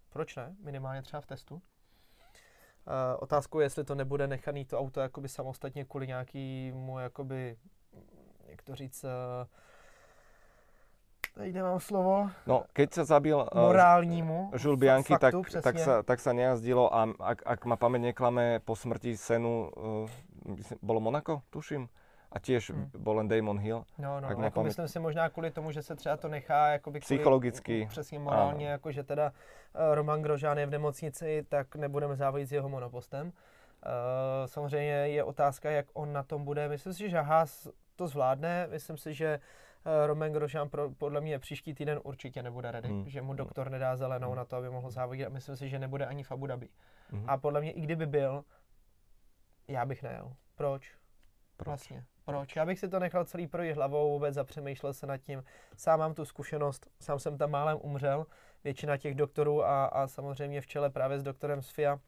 Proč 0.08 0.36
ne? 0.36 0.56
Minimálně 0.64 1.02
třeba 1.02 1.20
v 1.20 1.26
testu. 1.26 1.62
Uh, 2.86 2.92
otázkou 3.18 3.60
je, 3.60 3.64
jestli 3.66 3.84
to 3.84 3.94
nebude 3.94 4.26
nechaný 4.26 4.64
to 4.64 4.78
auto 4.78 5.00
jakoby 5.00 5.28
samostatně 5.28 5.84
kvůli 5.84 6.06
nějakýmu, 6.06 6.98
jakoby, 6.98 7.56
jak 8.46 8.62
to 8.62 8.74
říct, 8.74 9.04
uh, 9.04 9.10
Teď 11.36 11.54
nemám 11.54 11.80
slovo. 11.80 12.32
No, 12.48 12.64
keď 12.72 12.88
sa 12.96 13.04
zabil 13.04 13.36
uh, 13.36 13.44
morálnímu. 13.52 14.56
Žul 14.56 14.80
Bianchi, 14.80 15.12
faktu, 15.12 15.44
tak, 15.52 15.62
tak, 15.68 15.76
sa, 15.76 15.94
tak 16.00 16.16
sa 16.16 16.32
nejazdilo 16.32 16.88
a 16.88 17.12
ak, 17.12 17.44
ak 17.44 17.60
ma 17.68 17.76
pamäť 17.76 18.08
neklame, 18.08 18.64
po 18.64 18.72
smrti 18.72 19.20
Senu, 19.20 19.68
uh, 19.68 20.08
bolo 20.80 21.00
Monako, 21.04 21.44
tuším, 21.52 21.92
a 22.36 22.38
tiež 22.38 22.70
hmm. 22.70 22.90
bol 23.00 23.16
len 23.16 23.28
Damon 23.28 23.58
Hill. 23.58 23.84
No, 23.98 24.20
no, 24.20 24.28
jako 24.28 24.50
paměť... 24.50 24.64
myslím 24.64 24.88
si 24.88 24.98
možná 24.98 25.28
kvůli 25.28 25.50
tomu, 25.50 25.72
že 25.72 25.82
se 25.82 25.96
třeba 25.96 26.16
to 26.16 26.28
nechá 26.28 26.68
jakoby 26.68 27.00
psychologicky. 27.00 27.72
Kvůli, 27.72 27.86
přesně 27.86 28.18
morálně, 28.18 28.68
jako 28.68 28.92
že 28.92 29.02
teda 29.02 29.32
uh, 29.32 29.94
Roman 29.94 30.22
Grožán 30.22 30.58
je 30.58 30.66
v 30.66 30.70
nemocnici, 30.70 31.46
tak 31.48 31.76
nebudeme 31.76 32.16
závodit 32.16 32.48
s 32.48 32.52
jeho 32.52 32.68
monopostem. 32.68 33.26
Uh, 33.26 33.32
samozřejmě 34.46 34.92
je 34.92 35.24
otázka, 35.24 35.70
jak 35.70 35.86
on 35.92 36.12
na 36.12 36.22
tom 36.22 36.44
bude. 36.44 36.68
Myslím 36.68 36.92
si, 36.92 37.10
že 37.10 37.20
Haas 37.20 37.68
to 37.96 38.06
zvládne. 38.06 38.66
Myslím 38.66 38.96
si, 38.98 39.14
že 39.14 39.40
uh, 39.40 40.06
Roman 40.06 40.32
Grožán 40.32 40.68
pro, 40.68 40.90
podle 40.90 41.20
mě 41.20 41.38
příští 41.38 41.74
týden 41.74 42.00
určitě 42.02 42.42
nebude 42.42 42.70
ready, 42.70 42.88
hmm. 42.88 43.08
že 43.08 43.22
mu 43.22 43.34
doktor 43.34 43.70
nedá 43.70 43.96
zelenou 43.96 44.28
hmm. 44.28 44.36
na 44.36 44.44
to, 44.44 44.56
aby 44.56 44.70
mohl 44.70 44.90
závodit 44.90 45.26
a 45.26 45.30
myslím 45.30 45.56
si, 45.56 45.68
že 45.68 45.78
nebude 45.78 46.06
ani 46.06 46.22
v 46.22 46.32
Abu 46.32 46.46
Dhabi. 46.46 46.68
Hmm. 47.10 47.24
A 47.30 47.36
podle 47.36 47.60
mě, 47.60 47.72
i 47.72 47.80
kdyby 47.80 48.06
byl, 48.06 48.44
já 49.68 49.84
bych 49.84 50.02
nejel. 50.02 50.32
Proč? 50.54 50.92
Proč? 51.56 51.66
Vlastně. 51.66 52.04
Proč? 52.26 52.56
Já 52.56 52.66
bych 52.66 52.78
si 52.78 52.88
to 52.88 52.98
nechal 52.98 53.24
celý 53.24 53.46
projít 53.46 53.76
hlavou 53.76 54.12
vůbec 54.12 54.36
a 54.36 54.44
přemýšlel 54.44 54.94
se 54.94 55.06
nad 55.06 55.18
tím. 55.18 55.44
Sám 55.76 55.98
mám 55.98 56.14
tu 56.14 56.24
zkušenost, 56.24 56.86
sám 57.00 57.18
jsem 57.18 57.38
tam 57.38 57.50
málem 57.50 57.78
umřel. 57.82 58.26
Většina 58.64 58.96
těch 58.96 59.14
doktorů 59.14 59.64
a, 59.64 59.84
a 59.84 60.06
samozřejmě 60.06 60.60
v 60.60 60.66
čele 60.66 60.90
právě 60.90 61.18
s 61.18 61.22
doktorem 61.22 61.62
Sfia 61.62 61.98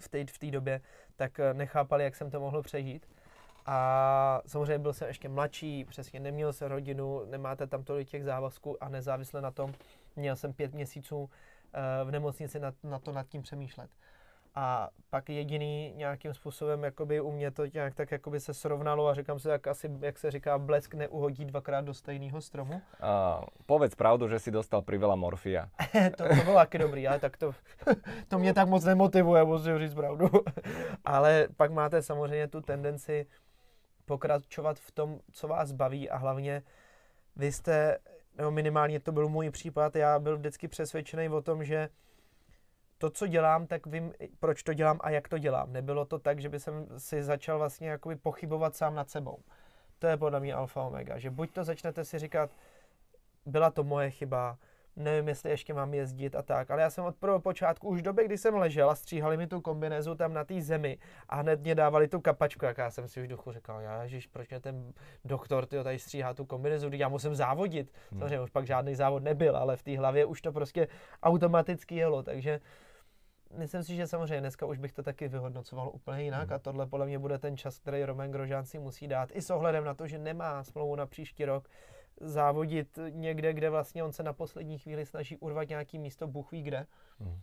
v 0.00 0.08
té 0.08 0.24
v 0.24 0.50
době, 0.50 0.80
tak 1.16 1.40
eh, 1.40 1.54
nechápali, 1.54 2.04
jak 2.04 2.16
jsem 2.16 2.30
to 2.30 2.40
mohl 2.40 2.62
přežít. 2.62 3.06
A 3.66 4.42
samozřejmě 4.46 4.78
byl 4.78 4.92
jsem 4.92 5.08
ještě 5.08 5.28
mladší, 5.28 5.84
přesně 5.84 6.20
neměl 6.20 6.52
jsem 6.52 6.68
rodinu, 6.68 7.24
nemáte 7.24 7.66
tam 7.66 7.84
tolik 7.84 8.08
těch 8.08 8.24
závazků 8.24 8.82
a 8.84 8.88
nezávisle 8.88 9.40
na 9.40 9.50
tom 9.50 9.74
měl 10.16 10.36
jsem 10.36 10.52
pět 10.52 10.74
měsíců 10.74 11.30
eh, 11.72 12.04
v 12.04 12.10
nemocnici 12.10 12.60
na, 12.60 12.72
na 12.82 12.98
to 12.98 13.12
nad 13.12 13.28
tím 13.28 13.42
přemýšlet. 13.42 13.90
A 14.54 14.88
pak 15.10 15.28
jediný 15.28 15.92
nějakým 15.96 16.34
způsobem 16.34 16.84
jakoby 16.84 17.20
u 17.20 17.32
mě 17.32 17.50
to 17.50 17.66
nějak 17.66 17.94
tak 17.94 18.10
jakoby 18.10 18.40
se 18.40 18.54
srovnalo 18.54 19.08
a 19.08 19.14
říkám 19.14 19.38
si, 19.38 19.48
jak 19.48 19.66
asi, 19.66 19.90
jak 20.00 20.18
se 20.18 20.30
říká, 20.30 20.58
blesk 20.58 20.94
neuhodí 20.94 21.44
dvakrát 21.44 21.84
do 21.84 21.94
stejného 21.94 22.40
stromu. 22.40 22.82
Uh, 23.02 23.44
povedz 23.66 23.94
pravdu, 23.94 24.28
že 24.28 24.38
si 24.38 24.50
dostal 24.54 24.82
priveľa 24.86 25.18
morfia. 25.18 25.66
to, 26.16 26.22
to 26.22 26.44
bylo 26.44 26.54
taky 26.54 26.78
dobrý, 26.78 27.08
ale 27.08 27.18
tak 27.18 27.36
to, 27.36 27.50
to 28.28 28.38
mě 28.38 28.54
tak 28.54 28.68
moc 28.68 28.84
nemotivuje, 28.84 29.44
musím 29.44 29.78
říct 29.78 29.94
pravdu. 29.94 30.30
ale 31.04 31.48
pak 31.56 31.70
máte 31.70 32.02
samozřejmě 32.02 32.48
tu 32.48 32.60
tendenci 32.60 33.26
pokračovat 34.04 34.78
v 34.78 34.90
tom, 34.92 35.18
co 35.32 35.48
vás 35.48 35.72
baví 35.72 36.10
a 36.10 36.16
hlavně 36.16 36.62
vy 37.36 37.52
jste 37.52 37.98
nebo 38.36 38.50
minimálně 38.50 39.00
to 39.00 39.12
byl 39.12 39.28
můj 39.28 39.50
případ, 39.50 39.96
já 39.96 40.18
byl 40.18 40.36
vždycky 40.36 40.68
přesvědčený 40.68 41.28
o 41.28 41.42
tom, 41.42 41.64
že 41.64 41.88
to, 43.02 43.10
co 43.10 43.26
dělám, 43.26 43.66
tak 43.66 43.86
vím, 43.86 44.12
proč 44.40 44.62
to 44.62 44.74
dělám 44.74 44.98
a 45.02 45.10
jak 45.10 45.28
to 45.28 45.38
dělám. 45.38 45.72
Nebylo 45.72 46.04
to 46.04 46.18
tak, 46.18 46.38
že 46.38 46.48
by 46.48 46.60
jsem 46.60 46.86
si 46.98 47.22
začal 47.22 47.58
vlastně 47.58 47.88
jakoby 47.88 48.16
pochybovat 48.16 48.76
sám 48.76 48.94
nad 48.94 49.10
sebou. 49.10 49.38
To 49.98 50.06
je 50.06 50.16
podle 50.16 50.40
mě 50.40 50.54
alfa 50.54 50.82
omega, 50.82 51.18
že 51.18 51.30
buď 51.30 51.50
to 51.50 51.64
začnete 51.64 52.04
si 52.04 52.18
říkat, 52.18 52.50
byla 53.46 53.70
to 53.70 53.84
moje 53.84 54.10
chyba, 54.10 54.58
nevím, 54.96 55.28
jestli 55.28 55.50
ještě 55.50 55.74
mám 55.74 55.94
jezdit 55.94 56.36
a 56.36 56.42
tak, 56.42 56.70
ale 56.70 56.82
já 56.82 56.90
jsem 56.90 57.04
od 57.04 57.16
prvého 57.16 57.40
počátku, 57.40 57.88
už 57.88 57.98
v 57.98 58.02
době, 58.02 58.24
kdy 58.24 58.38
jsem 58.38 58.54
ležel 58.54 58.90
a 58.90 58.94
stříhali 58.94 59.36
mi 59.36 59.46
tu 59.46 59.60
kombinézu 59.60 60.14
tam 60.14 60.32
na 60.32 60.44
té 60.44 60.60
zemi 60.60 60.98
a 61.28 61.36
hned 61.36 61.60
mě 61.60 61.74
dávali 61.74 62.08
tu 62.08 62.20
kapačku, 62.20 62.64
jak 62.64 62.78
já 62.78 62.90
jsem 62.90 63.08
si 63.08 63.22
už 63.22 63.28
duchu 63.28 63.52
říkal, 63.52 63.80
já 63.80 64.02
ježiš, 64.02 64.26
proč 64.26 64.48
mě 64.48 64.60
ten 64.60 64.92
doktor 65.24 65.66
tyjo, 65.66 65.84
tady 65.84 65.98
stříhá 65.98 66.34
tu 66.34 66.44
kombinézu, 66.44 66.88
když 66.88 67.00
já 67.00 67.08
musím 67.08 67.34
závodit. 67.34 67.92
Hmm. 68.10 68.20
Samozřejmě 68.20 68.40
už 68.40 68.50
pak 68.50 68.66
žádný 68.66 68.94
závod 68.94 69.22
nebyl, 69.22 69.56
ale 69.56 69.76
v 69.76 69.82
té 69.82 69.98
hlavě 69.98 70.24
už 70.24 70.42
to 70.42 70.52
prostě 70.52 70.88
automaticky 71.22 71.96
jelo, 71.96 72.22
takže 72.22 72.60
myslím 73.56 73.82
si, 73.82 73.96
že 73.96 74.06
samozřejmě 74.06 74.40
dneska 74.40 74.66
už 74.66 74.78
bych 74.78 74.92
to 74.92 75.02
taky 75.02 75.28
vyhodnocoval 75.28 75.90
úplně 75.94 76.22
jinak 76.22 76.48
hmm. 76.48 76.54
a 76.54 76.58
tohle 76.58 76.86
podle 76.86 77.06
mě 77.06 77.18
bude 77.18 77.38
ten 77.38 77.56
čas, 77.56 77.78
který 77.78 78.04
Roman 78.04 78.30
Grožán 78.30 78.64
si 78.64 78.78
musí 78.78 79.08
dát. 79.08 79.28
I 79.32 79.42
s 79.42 79.50
ohledem 79.50 79.84
na 79.84 79.94
to, 79.94 80.06
že 80.06 80.18
nemá 80.18 80.64
smlouvu 80.64 80.96
na 80.96 81.06
příští 81.06 81.44
rok, 81.44 81.68
závodit 82.20 82.98
někde, 83.10 83.52
kde 83.52 83.70
vlastně 83.70 84.04
on 84.04 84.12
se 84.12 84.22
na 84.22 84.32
poslední 84.32 84.78
chvíli 84.78 85.06
snaží 85.06 85.36
urvat 85.36 85.68
nějaký 85.68 85.98
místo, 85.98 86.26
Bůh 86.26 86.52
ví 86.52 86.62
kde. 86.62 86.86
Hmm. 87.18 87.40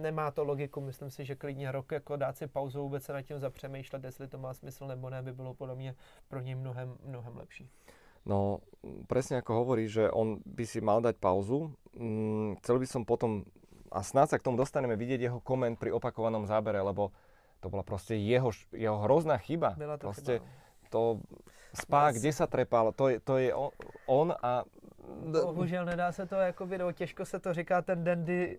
Nemá 0.00 0.30
to 0.30 0.44
logiku, 0.44 0.80
myslím 0.80 1.10
si, 1.10 1.24
že 1.24 1.34
klidně 1.34 1.72
rok 1.72 1.92
jako 1.92 2.16
dát 2.16 2.36
si 2.36 2.46
pauzu, 2.46 2.82
vůbec 2.82 3.04
se 3.04 3.12
nad 3.12 3.22
tím 3.22 3.38
zapřemýšlet, 3.38 4.04
jestli 4.04 4.28
to 4.28 4.38
má 4.38 4.54
smysl 4.54 4.86
nebo 4.86 5.10
ne, 5.10 5.22
by 5.22 5.32
bylo 5.32 5.54
podle 5.54 5.74
mě 5.74 5.94
pro 6.28 6.40
něj 6.40 6.54
mnohem, 6.54 6.96
mnohem 7.04 7.36
lepší. 7.36 7.70
No, 8.28 8.60
presne 9.08 9.40
ako 9.40 9.64
hovorí, 9.64 9.88
že 9.88 10.12
on 10.12 10.44
by 10.44 10.68
si 10.68 10.84
mal 10.84 11.00
dať 11.00 11.16
pauzu. 11.16 11.72
Mm, 11.96 12.60
chcel 12.60 12.76
by 12.76 12.86
som 12.86 13.02
potom, 13.08 13.48
a 13.92 14.02
snáď 14.02 14.26
sa 14.34 14.38
k 14.38 14.46
tomu 14.46 14.56
dostaneme, 14.56 14.96
vidieť 14.96 15.20
jeho 15.20 15.40
koment 15.40 15.76
pri 15.80 15.92
opakovanom 15.92 16.44
zábere, 16.46 16.80
lebo 16.80 17.12
to 17.60 17.68
bola 17.68 17.82
proste 17.82 18.14
jeho, 18.14 18.54
jeho 18.70 18.98
hrozná 19.02 19.36
chyba. 19.38 19.74
Byla 19.74 19.96
to 19.96 20.06
proste, 20.06 20.32
chyba, 20.38 20.46
no 20.46 20.88
to 20.88 21.02
spá, 21.76 22.12
kde 22.12 22.32
sa 22.32 22.48
trepal, 22.48 22.92
to 22.96 23.12
je, 23.12 23.16
to 23.20 23.36
je 23.36 23.50
on 24.08 24.32
a... 24.32 24.64
Bohužel 25.32 25.84
nedá 25.84 26.12
se 26.12 26.26
to 26.26 26.34
jako 26.34 26.66
video, 26.66 26.92
těžko 26.92 27.24
se 27.24 27.40
to 27.40 27.54
říká 27.54 27.82
ten 27.82 28.04
den, 28.04 28.24
kdy 28.24 28.58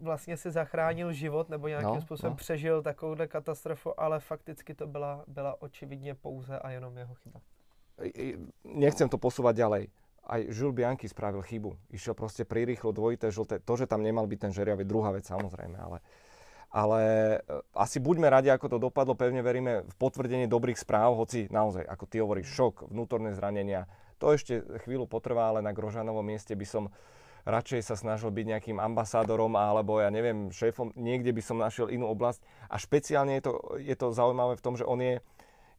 vlastně 0.00 0.36
si 0.36 0.50
zachránil 0.50 1.12
život 1.12 1.48
nebo 1.48 1.68
nějakým 1.68 1.94
no, 1.94 2.00
způsobem 2.00 2.32
no. 2.32 2.36
přežil 2.36 2.82
takovouhle 2.82 3.26
katastrofu, 3.26 4.00
ale 4.00 4.20
fakticky 4.20 4.74
to 4.74 4.86
byla, 4.86 5.24
byla 5.26 5.62
očividně 5.62 6.14
pouze 6.14 6.58
a 6.58 6.70
jenom 6.70 6.96
jeho 6.98 7.14
chyba. 7.14 7.40
Nechcem 8.64 9.08
to 9.08 9.18
posúvať 9.20 9.56
ďalej. 9.56 9.82
Aj 10.26 10.40
Jules 10.46 10.76
Bianchi 10.76 11.08
spravil 11.08 11.42
chybu. 11.42 11.76
Išiel 11.90 12.14
proste 12.14 12.44
prirýchlo 12.44 12.92
dvojité 12.92 13.32
žlté. 13.32 13.58
To, 13.64 13.74
že 13.74 13.88
tam 13.88 14.04
nemal 14.04 14.28
byť 14.28 14.38
ten 14.48 14.52
žeriav, 14.52 14.78
je 14.78 14.86
druhá 14.86 15.10
vec 15.10 15.26
samozrejme, 15.26 15.76
ale 15.80 15.98
ale 16.70 17.00
e, 17.02 17.38
asi 17.74 17.98
buďme 17.98 18.30
radi, 18.30 18.46
ako 18.46 18.66
to 18.70 18.78
dopadlo. 18.78 19.18
Pevne 19.18 19.42
veríme 19.42 19.82
v 19.82 19.94
potvrdenie 19.98 20.46
dobrých 20.46 20.78
správ, 20.78 21.18
hoci 21.18 21.50
naozaj, 21.50 21.82
ako 21.82 22.04
ty 22.06 22.22
hovoríš, 22.22 22.46
šok, 22.46 22.86
vnútorné 22.94 23.34
zranenia. 23.34 23.90
To 24.22 24.30
ešte 24.30 24.62
chvíľu 24.86 25.10
potrvá, 25.10 25.50
ale 25.50 25.66
na 25.66 25.74
Grožanovom 25.74 26.22
mieste 26.22 26.54
by 26.54 26.66
som 26.66 26.84
radšej 27.48 27.80
sa 27.82 27.96
snažil 27.96 28.30
byť 28.30 28.46
nejakým 28.46 28.78
ambasádorom 28.78 29.50
alebo 29.56 29.98
ja 29.98 30.12
neviem, 30.12 30.52
šéfom, 30.52 30.92
niekde 30.94 31.32
by 31.32 31.42
som 31.42 31.56
našiel 31.58 31.88
inú 31.90 32.06
oblasť. 32.12 32.44
A 32.68 32.76
špeciálne 32.76 33.40
je 33.40 33.50
to, 33.50 33.52
je 33.80 33.96
to 33.96 34.12
zaujímavé 34.14 34.54
v 34.60 34.64
tom, 34.64 34.76
že 34.76 34.84
on 34.84 35.00
je 35.00 35.18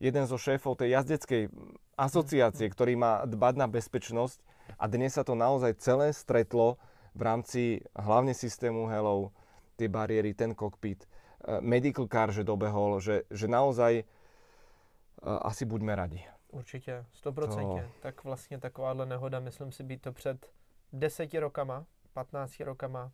jeden 0.01 0.25
zo 0.25 0.41
šéfov 0.41 0.81
tej 0.81 0.97
jazdeckej 0.97 1.53
asociácie, 1.93 2.65
ktorý 2.65 2.97
má 2.97 3.21
dbať 3.29 3.53
na 3.61 3.67
bezpečnosť 3.69 4.41
a 4.81 4.89
dnes 4.89 5.13
sa 5.13 5.21
to 5.21 5.37
naozaj 5.37 5.77
celé 5.77 6.09
stretlo 6.09 6.81
v 7.13 7.21
rámci 7.21 7.61
hlavne 7.93 8.33
systému 8.33 8.89
Hello, 8.89 9.29
tie 9.77 9.85
bariéry, 9.85 10.33
ten 10.33 10.57
kokpit, 10.57 11.05
eh, 11.05 11.61
medical 11.61 12.09
car, 12.09 12.33
že 12.33 12.41
dobehol, 12.41 12.97
že, 12.97 13.29
že 13.29 13.45
naozaj 13.45 14.01
uh, 14.01 15.37
asi 15.45 15.69
buďme 15.69 15.93
radi. 15.95 16.25
Určitě, 16.51 17.05
stoprocentně. 17.13 17.83
To... 17.83 17.89
Tak 18.01 18.23
vlastně 18.23 18.57
takováhle 18.57 19.05
nehoda, 19.05 19.39
myslím 19.39 19.71
si, 19.71 19.83
být 19.83 20.01
to 20.01 20.11
před 20.11 20.51
deseti 20.93 21.39
rokama, 21.39 21.85
15 22.13 22.59
rokama, 22.59 23.11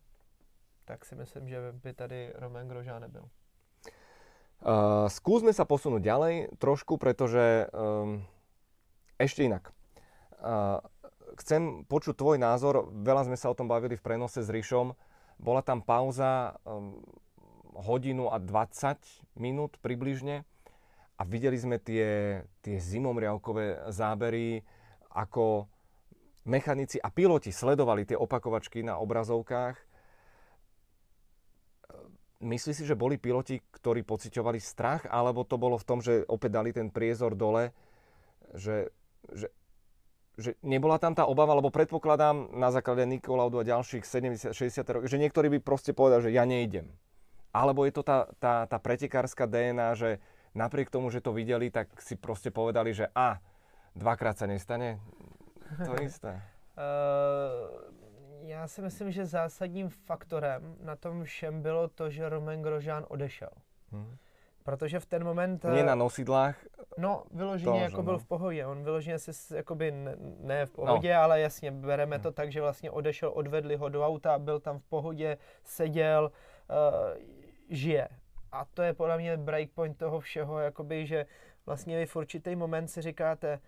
tak 0.84 1.04
si 1.04 1.14
myslím, 1.14 1.48
že 1.48 1.72
by 1.72 1.92
tady 1.92 2.32
Roman 2.34 2.68
Grožá 2.68 2.98
nebyl. 2.98 3.28
Uh, 4.58 5.06
skúsme 5.06 5.54
sa 5.54 5.62
posunúť 5.62 6.02
ďalej 6.02 6.34
trošku, 6.58 6.98
pretože 6.98 7.70
um, 7.70 8.26
ešte 9.14 9.46
inak. 9.46 9.70
Uh, 10.42 10.82
chcem 11.38 11.86
počuť 11.86 12.18
tvoj 12.18 12.36
názor, 12.42 12.90
veľa 12.90 13.30
sme 13.30 13.38
sa 13.38 13.54
o 13.54 13.58
tom 13.58 13.70
bavili 13.70 13.94
v 13.94 14.02
prenose 14.02 14.42
s 14.42 14.50
Rišom, 14.50 14.98
bola 15.38 15.62
tam 15.62 15.78
pauza 15.78 16.58
um, 16.66 16.98
hodinu 17.78 18.26
a 18.34 18.42
20 18.42 18.98
minút 19.38 19.78
približne 19.78 20.42
a 21.18 21.22
videli 21.22 21.54
sme 21.54 21.78
tie, 21.78 22.42
tie 22.58 22.76
zimomriavkové 22.82 23.90
zábery, 23.94 24.66
ako 25.14 25.70
mechanici 26.46 26.98
a 26.98 27.10
piloti 27.14 27.54
sledovali 27.54 28.06
tie 28.06 28.18
opakovačky 28.18 28.82
na 28.82 28.98
obrazovkách. 28.98 29.87
Myslíš 32.38 32.82
si, 32.82 32.84
že 32.86 32.94
boli 32.94 33.18
piloti, 33.18 33.58
ktorí 33.58 34.06
pociťovali 34.06 34.62
strach, 34.62 35.10
alebo 35.10 35.42
to 35.42 35.58
bolo 35.58 35.74
v 35.74 35.86
tom, 35.86 35.98
že 35.98 36.22
opäť 36.30 36.50
dali 36.54 36.70
ten 36.70 36.86
priezor 36.86 37.34
dole, 37.34 37.74
že, 38.54 38.94
že 39.34 39.50
že 40.38 40.54
nebola 40.62 41.02
tam 41.02 41.18
tá 41.18 41.26
obava, 41.26 41.58
lebo 41.58 41.74
predpokladám 41.74 42.54
na 42.54 42.70
základe 42.70 43.02
Nikolaudu 43.10 43.58
a 43.58 43.66
ďalších 43.66 44.06
70-60 44.06 44.54
rokov, 44.86 45.10
že 45.10 45.18
niektorí 45.18 45.50
by 45.50 45.58
proste 45.58 45.90
povedali, 45.90 46.30
že 46.30 46.34
ja 46.38 46.46
nejdem. 46.46 46.86
Alebo 47.50 47.82
je 47.82 47.92
to 47.98 48.06
tá, 48.06 48.30
tá, 48.38 48.70
tá 48.70 48.78
pretekárska 48.78 49.50
DNA, 49.50 49.98
že 49.98 50.10
napriek 50.54 50.94
tomu, 50.94 51.10
že 51.10 51.18
to 51.18 51.34
videli, 51.34 51.74
tak 51.74 51.90
si 51.98 52.14
proste 52.14 52.54
povedali, 52.54 52.94
že 52.94 53.10
a, 53.18 53.42
dvakrát 53.98 54.38
sa 54.38 54.46
nestane? 54.46 55.02
To 55.82 55.98
isté. 55.98 56.38
Uh, 56.78 57.90
já 58.48 58.68
si 58.68 58.82
myslím, 58.82 59.10
že 59.10 59.26
zásadním 59.26 59.88
faktorem 59.88 60.76
na 60.80 60.96
tom 60.96 61.24
všem 61.24 61.62
bylo 61.62 61.88
to, 61.88 62.10
že 62.10 62.28
Roman 62.28 62.62
Grožán 62.62 63.06
odešel. 63.08 63.50
Hmm. 63.92 64.16
Protože 64.62 65.00
v 65.00 65.06
ten 65.06 65.24
moment... 65.24 65.64
Nie 65.64 65.84
na 65.84 65.94
nosidlách. 65.94 66.64
No, 66.98 67.24
vyloženě 67.30 67.72
to, 67.72 67.84
jako 67.84 68.02
byl 68.02 68.12
no. 68.12 68.18
v 68.18 68.24
pohodě. 68.24 68.66
On 68.66 68.84
vyloženě 68.84 69.18
si, 69.18 69.56
jakoby 69.56 69.90
ne, 69.90 70.16
ne 70.40 70.66
v 70.66 70.70
pohodě, 70.70 71.14
no. 71.14 71.20
ale 71.20 71.40
jasně, 71.40 71.70
bereme 71.70 72.16
hmm. 72.16 72.22
to 72.22 72.32
tak, 72.32 72.52
že 72.52 72.60
vlastně 72.60 72.90
odešel, 72.90 73.30
odvedli 73.34 73.76
ho 73.76 73.88
do 73.88 74.06
auta, 74.06 74.38
byl 74.38 74.60
tam 74.60 74.78
v 74.78 74.84
pohodě, 74.84 75.38
seděl, 75.64 76.32
uh, 76.70 77.16
žije. 77.70 78.08
A 78.52 78.64
to 78.64 78.82
je 78.82 78.94
podle 78.94 79.18
mě 79.18 79.36
breakpoint 79.36 79.98
toho 79.98 80.20
všeho, 80.20 80.58
jakoby, 80.58 81.06
že 81.06 81.26
vlastně 81.66 81.98
vy 81.98 82.06
v 82.06 82.16
určitý 82.16 82.56
moment 82.56 82.88
si 82.88 83.02
říkáte, 83.02 83.60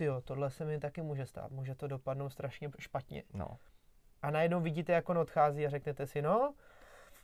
jo, 0.00 0.20
tohle 0.20 0.50
se 0.50 0.64
mi 0.64 0.78
taky 0.78 1.02
může 1.02 1.26
stát, 1.26 1.50
může 1.50 1.74
to 1.74 1.88
dopadnout 1.88 2.30
strašně 2.30 2.70
špatně. 2.78 3.22
No. 3.34 3.58
A 4.22 4.30
najednou 4.30 4.60
vidíte, 4.60 4.92
jak 4.92 5.08
on 5.08 5.18
odchází 5.18 5.66
a 5.66 5.70
řeknete 5.70 6.06
si, 6.06 6.22
no, 6.22 6.54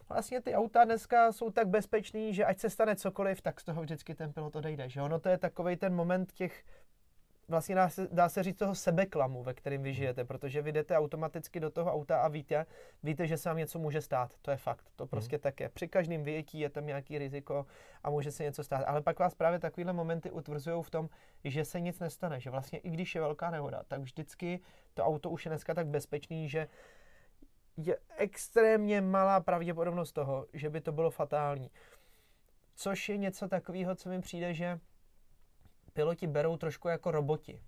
vlastně 0.09 0.41
ty 0.41 0.55
auta 0.55 0.85
dneska 0.85 1.33
jsou 1.33 1.51
tak 1.51 1.69
bezpečný, 1.69 2.35
že 2.35 2.45
ať 2.45 2.59
se 2.59 2.71
stane 2.71 2.97
cokoliv, 2.97 3.43
tak 3.43 3.61
z 3.61 3.65
toho 3.65 3.83
vždycky 3.83 4.15
ten 4.15 4.33
pilot 4.33 4.57
odejde. 4.57 4.89
Že 4.89 5.03
ono 5.03 5.19
to 5.19 5.29
je 5.29 5.39
takový 5.39 5.77
ten 5.77 5.95
moment 5.95 6.33
těch, 6.33 6.65
vlastně 7.49 7.75
dá 7.75 7.89
se, 7.89 8.09
dá 8.13 8.29
se 8.29 8.43
říct 8.43 8.59
toho 8.59 8.75
sebeklamu, 8.75 9.43
ve 9.43 9.55
kterém 9.55 9.83
vy 9.83 9.95
žijete, 9.95 10.25
protože 10.25 10.63
vy 10.63 10.73
jdete 10.73 10.97
automaticky 10.97 11.61
do 11.61 11.71
toho 11.71 11.93
auta 11.93 12.19
a 12.19 12.29
víte, 12.29 12.67
víte, 13.03 13.27
že 13.27 13.37
se 13.37 13.49
vám 13.49 13.59
něco 13.59 13.79
může 13.79 14.01
stát. 14.01 14.35
To 14.43 14.51
je 14.51 14.57
fakt, 14.57 14.85
to 14.97 15.07
prostě 15.07 15.37
hmm. 15.37 15.43
tak 15.43 15.61
je. 15.61 15.69
Při 15.69 15.89
každém 15.89 16.25
vyjetí 16.25 16.59
je 16.59 16.71
tam 16.71 16.87
nějaký 16.87 17.19
riziko 17.19 17.67
a 18.03 18.11
může 18.11 18.31
se 18.31 18.43
něco 18.43 18.65
stát. 18.65 18.85
Ale 18.87 19.03
pak 19.03 19.19
vás 19.19 19.35
právě 19.35 19.59
takovéhle 19.59 19.93
momenty 19.93 20.31
utvrzují 20.31 20.83
v 20.83 20.91
tom, 20.91 21.09
že 21.45 21.65
se 21.65 21.81
nic 21.81 21.99
nestane, 21.99 22.41
že 22.41 22.51
vlastně 22.51 22.79
i 22.79 22.91
když 22.91 23.15
je 23.15 23.21
velká 23.21 23.51
nehoda, 23.51 23.83
tak 23.89 24.01
vždycky 24.01 24.61
to 24.95 25.05
auto 25.05 25.31
už 25.31 25.45
je 25.45 25.49
dneska 25.49 25.75
tak 25.75 25.87
bezpečný, 25.87 26.49
že 26.49 26.69
je 27.77 27.99
extrémně 28.17 29.01
malá 29.01 29.41
pravděpodobnost 29.41 30.13
toho, 30.13 30.47
že 30.53 30.71
by 30.71 30.81
to 30.81 30.93
bylo 30.93 31.11
fatální. 31.11 31.71
Což 32.75 33.09
je 33.09 33.17
něco 33.17 33.49
takového, 33.49 33.95
co 33.95 34.09
mi 34.09 34.21
přijde, 34.21 34.55
že 34.55 34.81
piloti 35.93 36.27
berou 36.27 36.57
trošku 36.57 36.89
jako 36.89 37.11
roboti. 37.11 37.63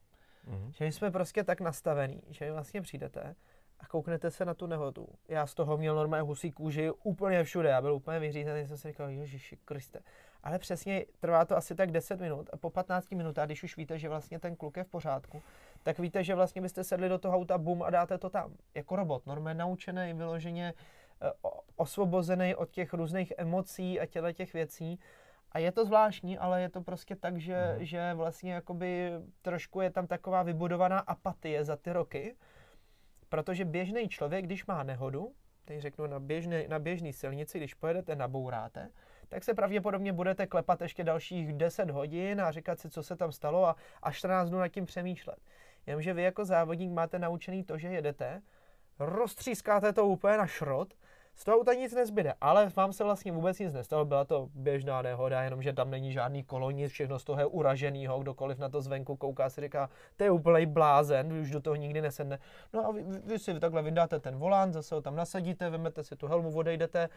Mm-hmm. 0.49 0.71
Že 0.71 0.85
my 0.85 0.93
jsme 0.93 1.11
prostě 1.11 1.45
tak 1.45 1.61
nastavení, 1.61 2.23
že 2.29 2.45
vy 2.45 2.51
vlastně 2.51 2.83
přijdete 2.83 3.37
a 3.81 3.87
kouknete 3.87 4.31
se 4.31 4.45
na 4.45 4.55
tu 4.55 4.67
nehodu. 4.67 5.09
Já 5.29 5.47
z 5.47 5.55
toho 5.55 5.77
měl 5.77 5.95
normálně 5.95 6.23
husí 6.23 6.51
kůži 6.51 6.91
úplně 7.03 7.45
všude, 7.45 7.69
já 7.69 7.83
byl 7.83 7.95
úplně 7.95 8.19
vyřízený, 8.19 8.67
jsem 8.67 8.77
si 8.77 8.89
říkal, 8.89 9.09
Ježiši 9.09 9.57
Kriste. 9.65 10.01
Ale 10.43 10.59
přesně 10.59 11.05
trvá 11.21 11.45
to 11.45 11.57
asi 11.57 11.75
tak 11.75 11.93
10 11.93 12.21
minut 12.21 12.51
a 12.53 12.57
po 12.57 12.71
15 12.71 13.11
minutách, 13.11 13.47
když 13.47 13.63
už 13.63 13.77
víte, 13.77 13.99
že 13.99 14.09
vlastně 14.09 14.39
ten 14.39 14.57
kluk 14.57 14.77
je 14.77 14.85
v 14.85 14.89
pořádku, 14.89 15.43
tak 15.87 15.99
víte, 15.99 16.25
že 16.25 16.35
vlastně 16.35 16.63
byste 16.63 16.85
sedli 16.85 17.09
do 17.09 17.19
toho 17.19 17.37
auta, 17.37 17.59
bum 17.59 17.83
a 17.83 17.91
dáte 17.91 18.19
to 18.19 18.31
tam. 18.31 18.55
Jako 18.75 18.97
robot, 18.97 19.27
normálně 19.27 19.59
naučený, 19.59 20.15
vyloženě 20.15 20.75
eh, 21.23 21.31
osvobozený 21.77 22.55
od 22.55 22.71
těch 22.71 22.93
různých 22.93 23.33
emocí 23.37 24.01
a 24.01 24.07
těle 24.07 24.33
těch 24.33 24.53
věcí. 24.53 25.01
A 25.53 25.59
je 25.59 25.73
to 25.73 25.85
zvláštní, 25.85 26.39
ale 26.39 26.63
je 26.63 26.69
to 26.69 26.81
prostě 26.81 27.17
tak, 27.17 27.41
že, 27.41 27.75
mm. 27.79 27.85
že 27.85 28.15
vlastně 28.15 28.53
jakoby 28.53 29.13
trošku 29.43 29.81
je 29.81 29.91
tam 29.91 30.07
taková 30.07 30.43
vybudovaná 30.43 30.99
apatie 30.99 31.65
za 31.65 31.77
ty 31.77 31.93
roky, 31.93 32.37
Protože 33.29 33.65
běžný 33.65 34.09
člověk, 34.09 34.45
když 34.45 34.67
má 34.67 34.83
nehodu, 34.83 35.33
teď 35.65 35.81
řeknu 35.81 36.07
na 36.07 36.21
běžné, 36.21 36.69
na 36.69 36.79
běžný 36.79 37.13
silnici, 37.13 37.59
když 37.59 37.75
pojedete, 37.75 38.17
nabouráte, 38.17 38.91
tak 39.29 39.45
se 39.45 39.55
pravděpodobně 39.55 40.13
budete 40.13 40.47
klepat 40.47 40.81
ještě 40.81 41.05
dalších 41.05 41.53
10 41.53 41.91
hodin 41.91 42.41
a 42.41 42.53
říkat 42.53 42.81
si, 42.81 42.91
co 42.91 43.03
se 43.03 43.17
tam 43.17 43.33
stalo 43.33 43.67
a, 43.67 43.77
a 44.03 44.13
14 44.13 44.49
dnů 44.49 44.59
nad 44.59 44.69
tím 44.69 44.87
přemýšlet. 44.87 45.39
Jenomže 45.87 46.15
vy 46.15 46.23
jako 46.23 46.45
závodník 46.45 46.93
máte 46.93 47.19
naučený 47.19 47.65
to, 47.65 47.79
že 47.79 47.89
jedete, 47.89 48.43
roztřískáte 48.99 49.93
to 49.93 50.07
úplně 50.07 50.39
na 50.39 50.47
šrot, 50.47 50.95
z 51.37 51.45
toho 51.45 51.57
auta 51.57 51.75
nic 51.75 51.95
nezbyde, 51.95 52.35
ale 52.41 52.69
vám 52.77 52.93
se 52.93 53.05
vlastně 53.05 53.33
vůbec 53.33 53.59
nic 53.59 53.75
nestalo, 53.75 54.05
byla 54.05 54.25
to 54.25 54.49
běžná 54.55 55.03
nehoda, 55.03 55.43
jenomže 55.43 55.73
tam 55.73 55.91
není 55.91 56.13
žádný 56.13 56.45
kolo, 56.45 56.71
nic, 56.71 56.93
všechno 56.93 57.19
z 57.19 57.25
toho 57.25 57.41
je 57.41 57.47
uraženýho, 57.47 58.21
kdokoliv 58.21 58.59
na 58.59 58.69
to 58.69 58.81
zvenku 58.81 59.17
kouká, 59.17 59.51
si 59.51 59.61
říká, 59.61 59.91
to 60.17 60.25
je 60.25 60.31
úplný 60.31 60.67
blázen, 60.67 61.33
už 61.33 61.51
do 61.51 61.61
toho 61.61 61.77
nikdy 61.77 62.01
nesedne. 62.01 62.39
No 62.73 62.87
a 62.87 62.91
vy, 62.91 63.05
vy 63.25 63.39
si 63.39 63.61
takhle 63.61 63.83
vydáte 63.83 64.21
ten 64.21 64.37
volán, 64.37 64.73
zase 64.73 64.95
ho 64.95 65.01
tam 65.01 65.17
nasadíte, 65.17 65.71
vezmete 65.71 66.05
si 66.05 66.17
tu 66.17 66.27
helmu, 66.27 66.57
odejdete 66.57 67.09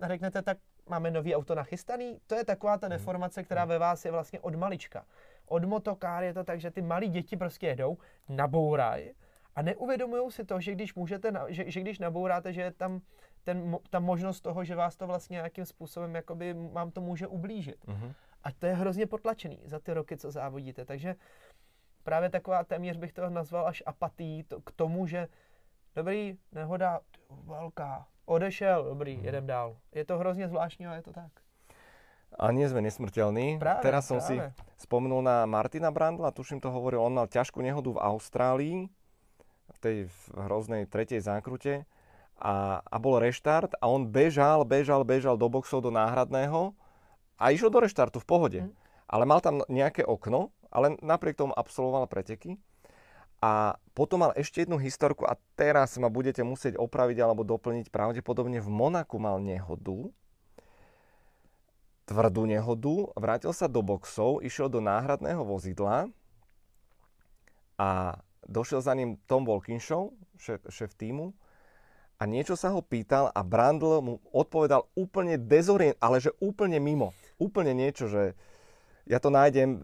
a 0.00 0.08
řeknete, 0.08 0.42
tak 0.42 0.58
máme 0.88 1.10
nový 1.10 1.34
auto 1.34 1.54
nachystaný. 1.54 2.18
To 2.26 2.34
je 2.34 2.44
taková 2.44 2.78
ta 2.78 2.86
mhm. 2.86 2.96
deformace, 2.96 3.42
která 3.42 3.64
ve 3.64 3.78
vás 3.78 4.04
je 4.04 4.10
vlastně 4.10 4.40
od 4.40 4.54
malička. 4.54 5.04
Od 5.50 5.64
motokár 5.64 6.22
je 6.24 6.34
to 6.34 6.44
tak, 6.44 6.60
že 6.60 6.70
ty 6.70 6.82
malí 6.82 7.08
děti 7.08 7.36
prostě 7.36 7.66
jedou, 7.66 7.98
nabourají 8.28 9.12
a 9.56 9.62
neuvědomují 9.62 10.30
si 10.30 10.44
to, 10.44 10.60
že 10.60 10.72
když 10.72 10.94
můžete, 10.94 11.32
že, 11.48 11.70
že 11.70 11.80
když 11.80 11.98
nabouráte, 11.98 12.52
že 12.52 12.60
je 12.60 12.70
tam 12.70 13.00
ten, 13.44 13.76
ta 13.90 14.00
možnost 14.00 14.40
toho, 14.40 14.64
že 14.64 14.76
vás 14.76 14.96
to 14.96 15.06
vlastně 15.06 15.34
nějakým 15.34 15.64
způsobem 15.64 16.14
jakoby 16.14 16.54
vám 16.72 16.90
to 16.90 17.00
může 17.00 17.26
ublížit. 17.26 17.86
Uh-huh. 17.86 18.14
A 18.44 18.52
to 18.52 18.66
je 18.66 18.74
hrozně 18.74 19.06
potlačený 19.06 19.60
za 19.64 19.78
ty 19.78 19.92
roky, 19.92 20.16
co 20.16 20.30
závodíte. 20.30 20.84
Takže 20.84 21.14
právě 22.02 22.30
taková 22.30 22.64
téměř 22.64 22.96
bych 22.96 23.12
to 23.12 23.30
nazval 23.30 23.68
až 23.68 23.82
apatí 23.86 24.42
to, 24.42 24.60
k 24.60 24.72
tomu, 24.72 25.06
že 25.06 25.28
dobrý, 25.94 26.38
nehoda, 26.52 27.00
velká, 27.30 28.06
odešel, 28.24 28.84
dobrý, 28.84 29.18
uh-huh. 29.18 29.24
jedem 29.24 29.46
dál. 29.46 29.76
Je 29.94 30.04
to 30.04 30.18
hrozně 30.18 30.48
zvláštní, 30.48 30.86
ale 30.86 30.96
je 30.96 31.02
to 31.02 31.12
tak. 31.12 31.32
A 32.38 32.54
nie 32.54 32.66
sme 32.70 32.80
nesmrteľní. 32.84 33.58
Práve, 33.58 33.82
Teraz 33.82 34.06
som 34.06 34.22
práve. 34.22 34.54
si 34.54 34.86
spomenul 34.86 35.20
na 35.20 35.44
Martina 35.44 35.90
Brandla, 35.90 36.32
tuším 36.32 36.62
to 36.62 36.72
hovoril, 36.72 37.02
on 37.04 37.16
mal 37.16 37.28
ťažkú 37.28 37.60
nehodu 37.60 37.90
v 37.90 38.02
Austrálii, 38.02 38.76
v 39.70 39.78
tej 39.78 39.96
hroznej 40.34 40.86
tretej 40.86 41.20
zákrute 41.22 41.84
a, 42.40 42.80
a 42.80 42.96
bol 42.96 43.20
reštart 43.20 43.76
a 43.78 43.84
on 43.86 44.08
bežal, 44.08 44.64
bežal, 44.64 45.04
bežal 45.04 45.36
do 45.36 45.46
boxov, 45.52 45.84
do 45.84 45.92
náhradného 45.92 46.72
a 47.36 47.44
išiel 47.52 47.68
do 47.68 47.84
reštartu 47.84 48.18
v 48.18 48.28
pohode. 48.28 48.60
Mm. 48.64 48.72
Ale 49.10 49.24
mal 49.28 49.44
tam 49.44 49.60
nejaké 49.68 50.06
okno, 50.06 50.54
ale 50.72 50.96
napriek 51.04 51.36
tomu 51.36 51.52
absolvoval 51.52 52.08
preteky. 52.08 52.56
A 53.40 53.80
potom 53.96 54.20
mal 54.20 54.32
ešte 54.36 54.64
jednu 54.64 54.76
historku 54.76 55.24
a 55.24 55.36
teraz 55.56 55.96
ma 55.96 56.12
budete 56.12 56.44
musieť 56.44 56.76
opraviť 56.76 57.18
alebo 57.24 57.40
doplniť. 57.40 57.88
Pravdepodobne 57.88 58.60
v 58.60 58.68
Monaku 58.68 59.16
mal 59.16 59.40
nehodu, 59.40 60.12
tvrdú 62.10 62.42
nehodu, 62.50 63.14
vrátil 63.14 63.54
sa 63.54 63.70
do 63.70 63.86
boxov, 63.86 64.42
išiel 64.42 64.66
do 64.66 64.82
náhradného 64.82 65.46
vozidla 65.46 66.10
a 67.78 68.18
došiel 68.50 68.82
za 68.82 68.98
ním 68.98 69.14
Tom 69.30 69.46
Walkinshaw, 69.46 70.10
šéf, 70.42 70.66
šéf 70.66 70.90
týmu, 70.98 71.30
a 72.20 72.28
niečo 72.28 72.52
sa 72.52 72.74
ho 72.74 72.84
pýtal 72.84 73.32
a 73.32 73.40
Brandl 73.40 74.02
mu 74.04 74.20
odpovedal 74.34 74.84
úplne 74.92 75.40
dezorient, 75.40 75.96
ale 76.04 76.20
že 76.20 76.36
úplne 76.36 76.76
mimo. 76.76 77.16
Úplne 77.40 77.72
niečo, 77.72 78.12
že 78.12 78.36
ja 79.08 79.16
to 79.16 79.32
nájdem 79.32 79.80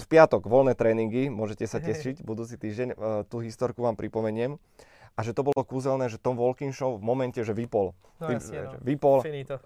v 0.00 0.06
piatok, 0.08 0.48
voľné 0.48 0.72
tréningy, 0.72 1.28
môžete 1.28 1.68
sa 1.68 1.76
tešiť, 1.76 2.24
budúci 2.24 2.56
týždeň, 2.56 2.88
e, 2.88 2.96
tú 3.28 3.44
historku 3.44 3.84
vám 3.84 4.00
pripomeniem. 4.00 4.56
A 5.14 5.20
že 5.22 5.36
to 5.36 5.46
bolo 5.46 5.60
kúzelné, 5.60 6.08
že 6.08 6.18
Tom 6.18 6.40
Walkinshaw 6.40 6.96
v 6.96 7.04
momente, 7.04 7.38
že 7.38 7.52
vypol. 7.52 7.92
No, 8.18 8.26
jasne, 8.32 8.66
no. 8.66 8.80
Vypol. 8.82 9.22
Finito. 9.22 9.60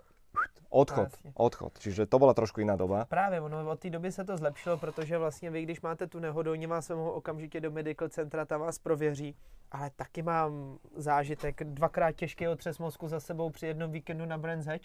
Odchod, 0.71 1.09
no, 1.25 1.31
odchod. 1.35 1.79
Čiže 1.79 2.07
to 2.07 2.19
byla 2.19 2.35
trošku 2.35 2.61
jiná 2.61 2.77
doba. 2.77 3.05
Právě, 3.05 3.41
ono 3.41 3.71
od 3.71 3.81
té 3.81 3.91
doby 3.91 4.13
se 4.13 4.25
to 4.25 4.37
zlepšilo, 4.37 4.79
protože 4.79 5.19
vlastně 5.19 5.51
vy, 5.51 5.63
když 5.63 5.81
máte 5.81 6.07
tu 6.07 6.19
nehodu, 6.19 6.51
oni 6.51 6.67
vás 6.67 6.89
mohou 6.89 7.11
okamžitě 7.11 7.61
do 7.61 7.71
medical 7.71 8.09
centra, 8.09 8.45
tam 8.45 8.61
vás 8.61 8.79
prověří. 8.79 9.37
Ale 9.71 9.91
taky 9.97 10.23
mám 10.23 10.79
zážitek, 10.97 11.65
dvakrát 11.65 12.13
těžký 12.13 12.49
otřes 12.49 12.79
mozku 12.79 13.09
za 13.09 13.21
sebou 13.21 13.51
při 13.51 13.67
jednom 13.67 13.91
víkendu 13.91 14.27
na 14.27 14.39
Brands 14.39 14.67
Hatch. 14.67 14.85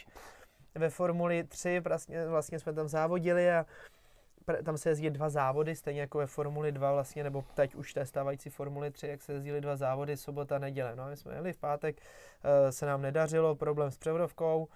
Ve 0.76 0.90
Formuli 0.90 1.44
3 1.44 1.80
vlastně, 1.80 2.28
vlastně 2.28 2.60
jsme 2.60 2.74
tam 2.74 2.88
závodili 2.88 3.52
a 3.52 3.66
tam 4.64 4.78
se 4.78 4.90
jezdí 4.90 5.10
dva 5.10 5.30
závody, 5.30 5.76
stejně 5.76 6.02
jako 6.02 6.18
ve 6.18 6.28
Formuli 6.28 6.72
2 6.72 6.92
vlastně, 6.92 7.24
nebo 7.24 7.44
teď 7.54 7.76
už 7.76 7.94
té 7.94 8.06
stávající 8.06 8.50
Formuli 8.50 8.92
3, 8.92 9.08
jak 9.08 9.22
se 9.22 9.34
jezdili 9.34 9.62
dva 9.62 9.76
závody, 9.76 10.18
sobota, 10.18 10.60
neděle. 10.60 10.96
No, 10.96 11.10
my 11.10 11.18
jsme 11.18 11.36
jeli 11.36 11.54
v 11.54 11.58
pátek, 11.58 12.02
eh, 12.44 12.72
se 12.72 12.86
nám 12.86 13.02
nedařilo, 13.02 13.56
problém 13.56 13.92
s 13.92 13.98
převodovkou, 13.98 14.68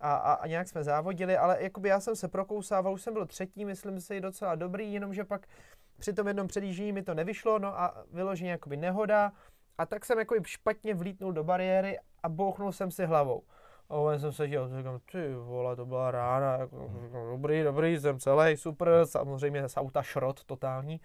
a, 0.00 0.14
a, 0.14 0.32
a 0.32 0.46
nějak 0.46 0.68
jsme 0.68 0.84
závodili, 0.84 1.36
ale 1.36 1.62
jakoby 1.62 1.88
já 1.88 2.00
jsem 2.00 2.16
se 2.16 2.28
prokousával, 2.28 2.92
už 2.92 3.02
jsem 3.02 3.14
byl 3.14 3.26
třetí, 3.26 3.64
myslím 3.64 4.00
si, 4.00 4.20
docela 4.20 4.54
dobrý, 4.54 4.92
jenomže 4.92 5.24
pak 5.24 5.46
při 5.98 6.12
tom 6.12 6.28
jednom 6.28 6.48
předjíždění 6.48 6.92
mi 6.92 7.02
to 7.02 7.14
nevyšlo, 7.14 7.58
no 7.58 7.80
a 7.80 8.04
vyloženě 8.12 8.50
jakoby 8.50 8.76
nehoda, 8.76 9.32
a 9.78 9.86
tak 9.86 10.04
jsem 10.04 10.18
jakoby 10.18 10.40
špatně 10.44 10.94
vlítnul 10.94 11.32
do 11.32 11.44
bariéry 11.44 11.98
a 12.22 12.28
bouchnul 12.28 12.72
jsem 12.72 12.90
si 12.90 13.06
hlavou. 13.06 13.42
A 13.88 14.18
jsem 14.18 14.32
se 14.32 14.48
dělal, 14.48 14.76
říkám, 14.76 15.00
ty 15.12 15.34
vole, 15.34 15.76
to 15.76 15.86
byla 15.86 16.10
rána, 16.10 16.56
jako, 16.56 16.90
říkám, 17.06 17.26
dobrý, 17.30 17.62
dobrý, 17.62 18.00
jsem 18.00 18.18
celý, 18.18 18.56
super, 18.56 18.90
samozřejmě 19.04 19.68
z 19.68 19.76
auta 19.76 20.02
šrot 20.02 20.44
totální. 20.44 21.00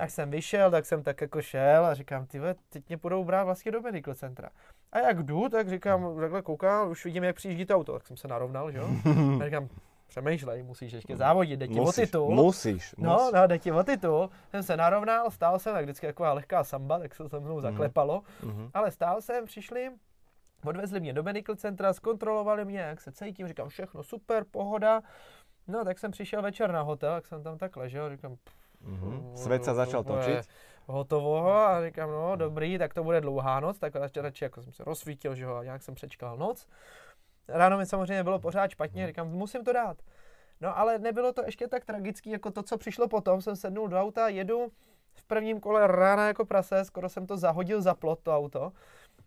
Tak 0.00 0.10
jsem 0.10 0.30
vyšel, 0.30 0.70
tak 0.70 0.86
jsem 0.86 1.02
tak 1.02 1.20
jako 1.20 1.42
šel 1.42 1.86
a 1.86 1.94
říkám, 1.94 2.26
ty 2.26 2.40
teď 2.68 2.88
mě 2.88 2.96
budou 2.96 3.24
brát 3.24 3.44
vlastně 3.44 3.72
do 3.72 3.80
medical 3.80 4.14
centra. 4.14 4.50
A 4.92 4.98
jak 4.98 5.22
jdu, 5.22 5.48
tak 5.48 5.68
říkám, 5.68 6.16
takhle 6.20 6.42
koukám, 6.42 6.90
už 6.90 7.04
vidím, 7.04 7.24
jak 7.24 7.36
přijíždí 7.36 7.66
to 7.66 7.76
auto, 7.76 7.92
tak 7.92 8.06
jsem 8.06 8.16
se 8.16 8.28
narovnal, 8.28 8.70
že 8.70 8.78
jo? 8.78 8.88
A 9.40 9.44
říkám, 9.44 9.68
přemýšlej, 10.06 10.62
musíš 10.62 10.92
ještě 10.92 11.16
závodit, 11.16 11.58
jde 11.60 11.68
ti 11.68 11.80
o 11.80 11.92
titul. 11.92 12.34
Musíš, 12.34 12.94
No, 12.98 13.12
musíš. 13.12 13.32
no, 13.34 13.46
jde 13.46 13.58
ti 13.58 13.72
o 13.72 13.82
titul. 13.82 14.30
Jsem 14.50 14.62
se 14.62 14.76
narovnal, 14.76 15.30
stál 15.30 15.58
jsem, 15.58 15.74
tak 15.74 15.84
vždycky 15.84 16.06
taková 16.06 16.32
lehká 16.32 16.64
samba, 16.64 16.98
tak 16.98 17.14
se 17.14 17.28
se 17.28 17.40
mnou 17.40 17.54
mhm. 17.54 17.62
zaklepalo. 17.62 18.22
Mm-hmm. 18.42 18.70
Ale 18.74 18.90
stál 18.90 19.20
jsem, 19.20 19.46
přišli, 19.46 19.90
odvezli 20.64 21.00
mě 21.00 21.12
do 21.12 21.22
medical 21.22 21.56
centra, 21.56 21.92
zkontrolovali 21.92 22.64
mě, 22.64 22.78
jak 22.78 23.00
se 23.00 23.12
cítím, 23.12 23.48
říkám, 23.48 23.68
všechno 23.68 24.02
super, 24.02 24.44
pohoda. 24.50 25.00
No, 25.66 25.84
tak 25.84 25.98
jsem 25.98 26.10
přišel 26.10 26.42
večer 26.42 26.72
na 26.72 26.82
hotel, 26.82 27.14
jak 27.14 27.26
jsem 27.26 27.42
tam 27.42 27.58
tak 27.58 27.76
ležel, 27.76 28.10
říkám, 28.10 28.36
Mm-hmm. 28.84 29.34
Svět 29.34 29.64
se 29.64 29.74
začal 29.74 30.04
točit 30.04 30.48
hotovo 30.86 31.52
a 31.52 31.86
říkám, 31.86 32.10
no 32.10 32.36
dobrý, 32.36 32.78
tak 32.78 32.94
to 32.94 33.04
bude 33.04 33.20
dlouhá 33.20 33.60
noc, 33.60 33.78
tak 33.78 33.92
radši 34.16 34.44
jako 34.44 34.62
jsem 34.62 34.72
se 34.72 34.84
rozsvítil, 34.84 35.34
že 35.34 35.46
ho, 35.46 35.56
a 35.56 35.64
nějak 35.64 35.82
jsem 35.82 35.94
přečkal 35.94 36.36
noc. 36.36 36.66
Ráno 37.48 37.78
mi 37.78 37.86
samozřejmě 37.86 38.24
bylo 38.24 38.38
pořád 38.38 38.70
špatně, 38.70 39.06
říkám, 39.06 39.28
musím 39.28 39.64
to 39.64 39.72
dát. 39.72 39.96
No 40.60 40.78
ale 40.78 40.98
nebylo 40.98 41.32
to 41.32 41.42
ještě 41.44 41.68
tak 41.68 41.84
tragický, 41.84 42.30
jako 42.30 42.50
to, 42.50 42.62
co 42.62 42.78
přišlo 42.78 43.08
potom, 43.08 43.42
jsem 43.42 43.56
sednul 43.56 43.88
do 43.88 44.00
auta, 44.00 44.28
jedu 44.28 44.72
v 45.14 45.24
prvním 45.24 45.60
kole 45.60 45.86
rána 45.86 46.26
jako 46.26 46.44
prase, 46.44 46.84
skoro 46.84 47.08
jsem 47.08 47.26
to 47.26 47.36
zahodil 47.36 47.82
za 47.82 47.94
plot, 47.94 48.20
to 48.22 48.36
auto, 48.36 48.72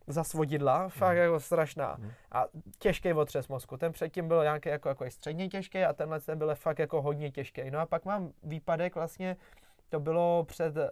za 0.07 0.23
svodidla, 0.23 0.89
fakt 0.89 1.17
jako 1.17 1.39
strašná. 1.39 1.97
A 2.31 2.45
těžký 2.79 3.13
otřes 3.13 3.47
mozku. 3.47 3.77
Ten 3.77 3.91
předtím 3.91 4.27
byl 4.27 4.43
nějaký 4.43 4.69
jako, 4.69 4.89
jako 4.89 5.05
středně 5.09 5.49
těžký 5.49 5.83
a 5.83 5.93
tenhle 5.93 6.19
ten 6.19 6.37
byl 6.37 6.55
fakt 6.55 6.79
jako 6.79 7.01
hodně 7.01 7.31
těžký. 7.31 7.71
No 7.71 7.79
a 7.79 7.85
pak 7.85 8.05
mám 8.05 8.31
výpadek 8.43 8.95
vlastně 8.95 9.37
to 9.93 9.99
bylo 9.99 10.43
před, 10.43 10.77
uh, 10.77 10.83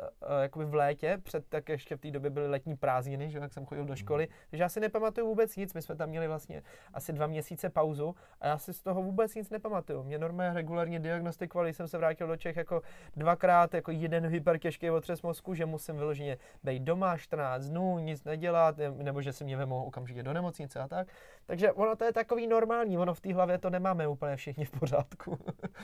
jakoby 0.42 0.66
v 0.66 0.74
létě, 0.74 1.18
před, 1.24 1.46
tak 1.50 1.70
ještě 1.70 1.96
v 1.96 2.00
té 2.00 2.12
době 2.12 2.30
byly 2.30 2.48
letní 2.48 2.76
prázdniny, 2.78 3.30
že 3.30 3.40
jak 3.40 3.54
jsem 3.54 3.66
chodil 3.66 3.86
do 3.86 3.96
školy, 3.96 4.28
mm. 4.28 4.36
takže 4.50 4.64
já 4.64 4.70
si 4.70 4.80
nepamatuju 4.80 5.28
vůbec 5.28 5.56
nic, 5.56 5.74
my 5.74 5.82
jsme 5.82 5.96
tam 5.96 6.10
měli 6.10 6.28
vlastně 6.28 6.64
asi 6.94 7.14
dva 7.14 7.28
měsíce 7.28 7.70
pauzu 7.70 8.16
a 8.42 8.48
já 8.48 8.58
si 8.58 8.74
z 8.74 8.84
toho 8.84 9.04
vůbec 9.04 9.36
nic 9.36 9.50
nepamatuju. 9.50 10.04
Mě 10.04 10.18
normálně 10.18 10.54
regulárně 10.54 11.00
diagnostikovali, 11.00 11.74
jsem 11.74 11.88
se 11.88 11.98
vrátil 11.98 12.28
do 12.28 12.38
Čech 12.38 12.56
jako 12.56 12.82
dvakrát, 13.16 13.74
jako 13.74 13.92
jeden 13.92 14.28
hypertěžký 14.28 14.90
otřes 14.90 15.22
mozku, 15.22 15.54
že 15.54 15.66
musím 15.66 15.96
vyloženě 15.96 16.38
být 16.64 16.84
doma 16.84 17.18
14 17.18 17.66
dnů, 17.66 18.00
nic 18.00 18.24
nedělat, 18.24 18.76
nebo 18.98 19.22
že 19.22 19.34
si 19.34 19.44
mě 19.44 19.58
vemou 19.58 19.84
okamžitě 19.84 20.24
do 20.24 20.34
nemocnice 20.34 20.80
a 20.80 20.88
tak. 20.88 21.08
Takže 21.46 21.72
ono 21.72 21.96
to 21.96 22.04
je 22.04 22.14
takový 22.14 22.48
normální, 22.48 22.98
ono 22.98 23.14
v 23.14 23.22
té 23.22 23.34
hlavě 23.34 23.58
to 23.58 23.70
nemáme 23.70 24.08
úplně 24.08 24.36
všichni 24.36 24.66
v 24.66 24.72
pořádku. 24.72 25.38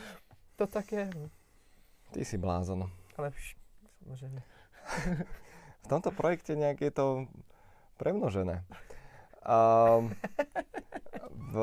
to 0.55 0.67
tak 0.67 0.91
je. 0.91 1.09
No. 1.15 1.29
Ty 2.11 2.25
si 2.25 2.37
blázon 2.37 2.91
ale 3.17 3.29
vš, 3.29 3.55
samozřejmě. 4.03 4.41
v 5.83 5.87
tomto 5.87 6.11
projekte 6.11 6.55
nejak 6.55 6.81
je 6.81 6.91
to 6.91 7.27
premnožené. 7.97 8.63
Um, 9.47 10.11
v, 11.31 11.55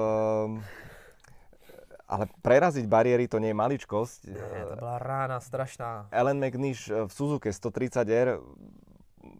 ale 2.08 2.24
preraziť 2.40 2.88
bariéry 2.88 3.28
to 3.28 3.36
nie 3.36 3.52
je 3.52 3.60
maličkosť. 3.60 4.20
Nie, 4.32 4.64
to 4.72 4.76
bola 4.80 4.96
rána 4.96 5.38
strašná. 5.40 6.08
Ellen 6.08 6.40
McNish 6.40 6.88
v 6.88 7.10
Suzuki 7.12 7.52
130R, 7.52 8.40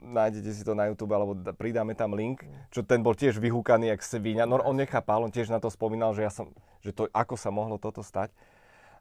nájdete 0.05 0.51
si 0.53 0.63
to 0.65 0.77
na 0.77 0.93
YouTube, 0.93 1.17
alebo 1.17 1.33
pridáme 1.57 1.97
tam 1.97 2.13
link, 2.13 2.45
čo 2.69 2.85
ten 2.85 3.01
bol 3.01 3.17
tiež 3.17 3.41
vyhúkaný 3.41 3.89
jak 3.89 4.05
svíňa. 4.05 4.45
No 4.45 4.61
on 4.61 4.77
nechápal, 4.77 5.25
on 5.25 5.33
tiež 5.33 5.49
na 5.49 5.61
to 5.61 5.73
spomínal, 5.73 6.13
že, 6.13 6.29
ja 6.29 6.33
som, 6.33 6.53
že 6.85 6.93
to, 6.93 7.09
ako 7.13 7.41
sa 7.41 7.49
mohlo 7.49 7.81
toto 7.81 8.05
stať. 8.05 8.29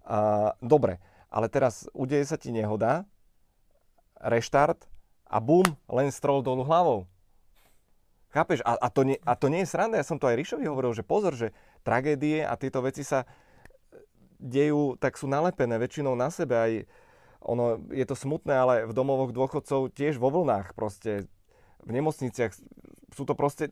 Uh, 0.03 0.51
dobre, 0.59 0.99
ale 1.33 1.49
teraz 1.49 1.89
udeje 1.97 2.29
sa 2.29 2.37
ti 2.37 2.53
nehoda, 2.53 3.09
reštart 4.21 4.85
a 5.25 5.41
bum, 5.41 5.65
len 5.89 6.13
strol 6.13 6.45
dolu 6.45 6.61
hlavou. 6.61 7.09
Chápeš? 8.29 8.61
A, 8.65 8.77
a, 8.77 8.89
to 8.93 9.01
nie, 9.01 9.17
a 9.25 9.33
to 9.33 9.49
nie 9.49 9.65
je 9.65 9.73
sranda. 9.73 9.97
Ja 9.97 10.05
som 10.05 10.21
to 10.21 10.29
aj 10.29 10.37
Ríšovi 10.37 10.65
hovoril, 10.69 10.93
že 10.93 11.05
pozor, 11.05 11.33
že 11.33 11.53
tragédie 11.81 12.45
a 12.45 12.53
tieto 12.57 12.81
veci 12.81 13.01
sa 13.01 13.25
dejú, 14.41 14.97
tak 14.97 15.17
sú 15.17 15.29
nalepené 15.29 15.77
väčšinou 15.77 16.17
na 16.17 16.33
sebe. 16.33 16.53
Aj 16.57 16.73
ono, 17.45 17.77
je 17.93 18.05
to 18.05 18.17
smutné, 18.17 18.53
ale 18.53 18.75
v 18.89 18.93
domovoch 18.93 19.29
dôchodcov 19.33 19.93
tiež 19.93 20.17
vo 20.17 20.33
vlnách 20.33 20.73
proste, 20.73 21.29
v 21.85 21.91
nemocniciach 21.93 22.57
sú 23.13 23.23
to 23.25 23.37
proste, 23.37 23.69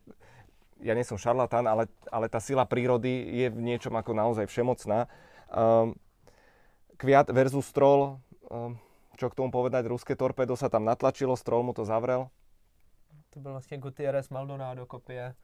ja 0.78 0.94
nie 0.94 1.06
som 1.06 1.18
šarlatán, 1.18 1.66
ale, 1.66 1.90
ale 2.10 2.26
tá 2.30 2.38
sila 2.38 2.66
prírody 2.66 3.42
je 3.42 3.46
v 3.50 3.60
niečom 3.62 3.94
ako 3.94 4.14
naozaj 4.14 4.46
všemocná. 4.46 5.10
Um, 5.50 5.98
kviat 7.02 7.34
versus 7.34 7.66
Stroll, 7.66 8.22
um, 8.46 8.78
čo 9.18 9.26
k 9.26 9.34
tomu 9.34 9.50
povedať, 9.50 9.90
ruské 9.90 10.14
torpedo 10.14 10.54
sa 10.54 10.70
tam 10.70 10.86
natlačilo, 10.86 11.34
Stroll 11.34 11.66
mu 11.66 11.74
to 11.74 11.82
zavrel. 11.82 12.30
To 13.30 13.40
byl 13.40 13.50
vlastně 13.52 13.78
Gutierrez 13.78 14.28
Maldonado 14.28 14.86
kopie. 14.86 15.34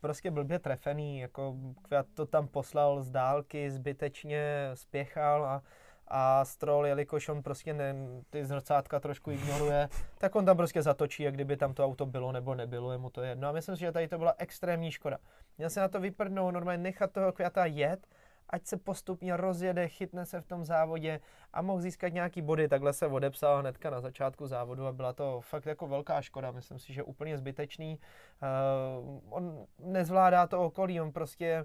Prostě 0.00 0.30
blbě 0.30 0.58
trefený, 0.58 1.20
jako 1.20 1.56
Kviat 1.82 2.06
to 2.14 2.26
tam 2.26 2.48
poslal 2.48 3.02
z 3.02 3.10
dálky, 3.10 3.70
zbytečně 3.70 4.70
spěchal 4.74 5.44
a 5.44 5.62
a 6.08 6.44
Stroll, 6.44 6.86
jelikož 6.86 7.28
on 7.28 7.42
prostě 7.42 7.74
ne, 7.74 7.94
ty 8.30 8.44
zrcátka 8.44 9.00
trošku 9.00 9.30
ignoruje, 9.30 9.88
tak 10.18 10.34
on 10.34 10.46
tam 10.46 10.56
prostě 10.56 10.82
zatočí, 10.82 11.22
jak 11.22 11.34
kdyby 11.34 11.56
tam 11.56 11.74
to 11.74 11.84
auto 11.84 12.06
bylo 12.06 12.32
nebo 12.32 12.54
nebylo, 12.54 12.92
je 12.92 12.98
mu 12.98 13.10
to 13.10 13.22
jedno. 13.22 13.48
A 13.48 13.52
myslím 13.52 13.76
si, 13.76 13.80
že 13.80 13.92
tady 13.92 14.08
to 14.08 14.18
byla 14.18 14.34
extrémní 14.38 14.90
škoda. 14.90 15.18
Měl 15.58 15.70
se 15.70 15.80
na 15.80 15.88
to 15.88 16.00
vyprdnout, 16.00 16.54
normálně 16.54 16.82
nechat 16.82 17.12
toho 17.12 17.32
květa 17.32 17.66
jet, 17.66 18.06
ať 18.50 18.66
se 18.66 18.76
postupně 18.76 19.36
rozjede, 19.36 19.88
chytne 19.88 20.26
se 20.26 20.40
v 20.40 20.46
tom 20.46 20.64
závodě 20.64 21.20
a 21.52 21.62
mohl 21.62 21.80
získat 21.80 22.12
nějaký 22.12 22.42
body. 22.42 22.68
Takhle 22.68 22.92
se 22.92 23.06
odepsal 23.06 23.60
hnedka 23.60 23.90
na 23.90 24.00
začátku 24.00 24.46
závodu 24.46 24.86
a 24.86 24.92
byla 24.92 25.12
to 25.12 25.40
fakt 25.40 25.66
jako 25.66 25.86
velká 25.88 26.22
škoda. 26.22 26.50
Myslím 26.50 26.78
si, 26.78 26.92
že 26.92 27.02
úplně 27.02 27.38
zbytečný. 27.38 27.98
Uh, 29.02 29.20
on 29.30 29.66
nezvládá 29.78 30.46
to 30.46 30.64
okolí, 30.64 31.00
on 31.00 31.12
prostě 31.12 31.64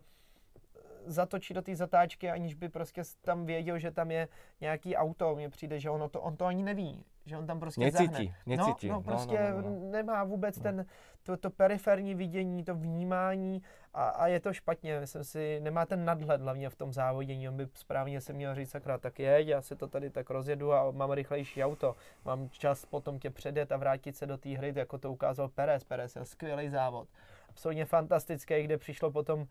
zatočí 1.06 1.54
do 1.54 1.62
té 1.62 1.76
zatáčky, 1.76 2.30
aniž 2.30 2.54
by 2.54 2.70
prostě 2.70 3.02
tam 3.22 3.46
věděl, 3.46 3.80
že 3.80 3.92
tam 3.92 4.12
je 4.12 4.28
nějaký 4.62 4.96
auto. 4.96 5.36
Mně 5.36 5.50
přijde, 5.50 5.80
že 5.80 5.90
ono 5.90 6.10
to, 6.10 6.22
on 6.22 6.38
to 6.38 6.46
ani 6.46 6.64
neví, 6.64 7.06
že 7.26 7.38
on 7.38 7.48
tam 7.48 7.60
prostě 7.60 7.82
necítí, 7.82 8.06
zahne. 8.06 8.36
necítí. 8.46 8.88
No, 8.88 8.94
no 8.94 9.02
prostě 9.02 9.40
no, 9.52 9.62
no, 9.62 9.70
no, 9.70 9.80
no. 9.80 9.92
nemá 9.92 10.24
vůbec 10.24 10.58
no. 10.58 10.64
ten, 10.64 10.86
to, 11.24 11.38
to 11.38 11.50
periferní 11.50 12.16
vidění, 12.16 12.64
to 12.64 12.76
vnímání 12.76 13.62
a, 13.94 14.10
a 14.10 14.28
je 14.28 14.40
to 14.40 14.54
špatně. 14.54 15.00
Myslím 15.00 15.24
si, 15.24 15.60
nemá 15.60 15.86
ten 15.86 16.06
nadhled 16.06 16.42
hlavně 16.42 16.70
v 16.70 16.76
tom 16.76 16.94
závodění. 16.94 17.50
On 17.50 17.58
by 17.58 17.68
správně 17.74 18.22
se 18.22 18.34
měl 18.34 18.56
říct, 18.56 18.70
sakra, 18.70 18.98
tak 18.98 19.20
jeď, 19.20 19.48
já 19.48 19.62
si 19.62 19.76
to 19.76 19.88
tady 19.88 20.10
tak 20.10 20.30
rozjedu 20.30 20.74
a 20.74 20.92
mám 20.92 21.12
rychlejší 21.12 21.64
auto. 21.64 21.96
Mám 22.26 22.50
čas 22.50 22.86
potom 22.86 23.20
tě 23.20 23.30
předjet 23.30 23.72
a 23.72 23.78
vrátit 23.78 24.18
se 24.18 24.26
do 24.26 24.38
té 24.38 24.50
hry, 24.50 24.74
jako 24.76 24.98
to 24.98 25.12
ukázal 25.12 25.48
Perez. 25.48 25.84
Perez 25.84 26.16
je 26.16 26.26
skvělý 26.26 26.70
závod. 26.70 27.08
Absolutně 27.50 27.86
fantastický, 27.86 28.64
kde 28.64 28.78
přišlo 28.78 29.12
potom 29.12 29.48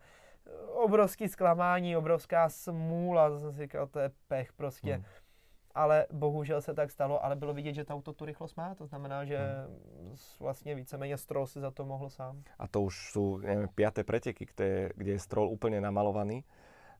obrovský 0.73 1.27
zklamání, 1.27 1.97
obrovská 1.97 2.49
smůla, 2.49 3.39
jsem 3.39 3.51
si 3.51 3.61
říkal, 3.61 3.87
to 3.87 3.99
je 3.99 4.11
pech 4.27 4.53
prostě. 4.53 4.93
Hmm. 4.93 5.03
Ale 5.75 6.05
bohužel 6.11 6.61
se 6.61 6.73
tak 6.73 6.91
stalo, 6.91 7.25
ale 7.25 7.35
bylo 7.35 7.53
vidět, 7.53 7.73
že 7.73 7.85
to 7.85 7.93
auto 7.93 8.13
tu 8.13 8.25
rychlost 8.25 8.55
má, 8.57 8.75
to 8.75 8.85
znamená, 8.85 9.25
že 9.25 9.37
hmm. 9.37 10.15
vlastně 10.39 10.75
víceméně 10.75 11.17
Stroll 11.17 11.47
si 11.47 11.59
za 11.59 11.71
to 11.71 11.85
mohl 11.85 12.09
sám. 12.09 12.43
A 12.59 12.67
to 12.67 12.81
už 12.81 13.11
jsou, 13.11 13.37
nevím, 13.37 13.69
páté 13.75 14.03
preteky, 14.03 14.45
kde, 14.55 14.89
kde 14.95 15.11
je 15.11 15.19
Stroll 15.19 15.49
úplně 15.49 15.81
namalovaný. 15.81 16.43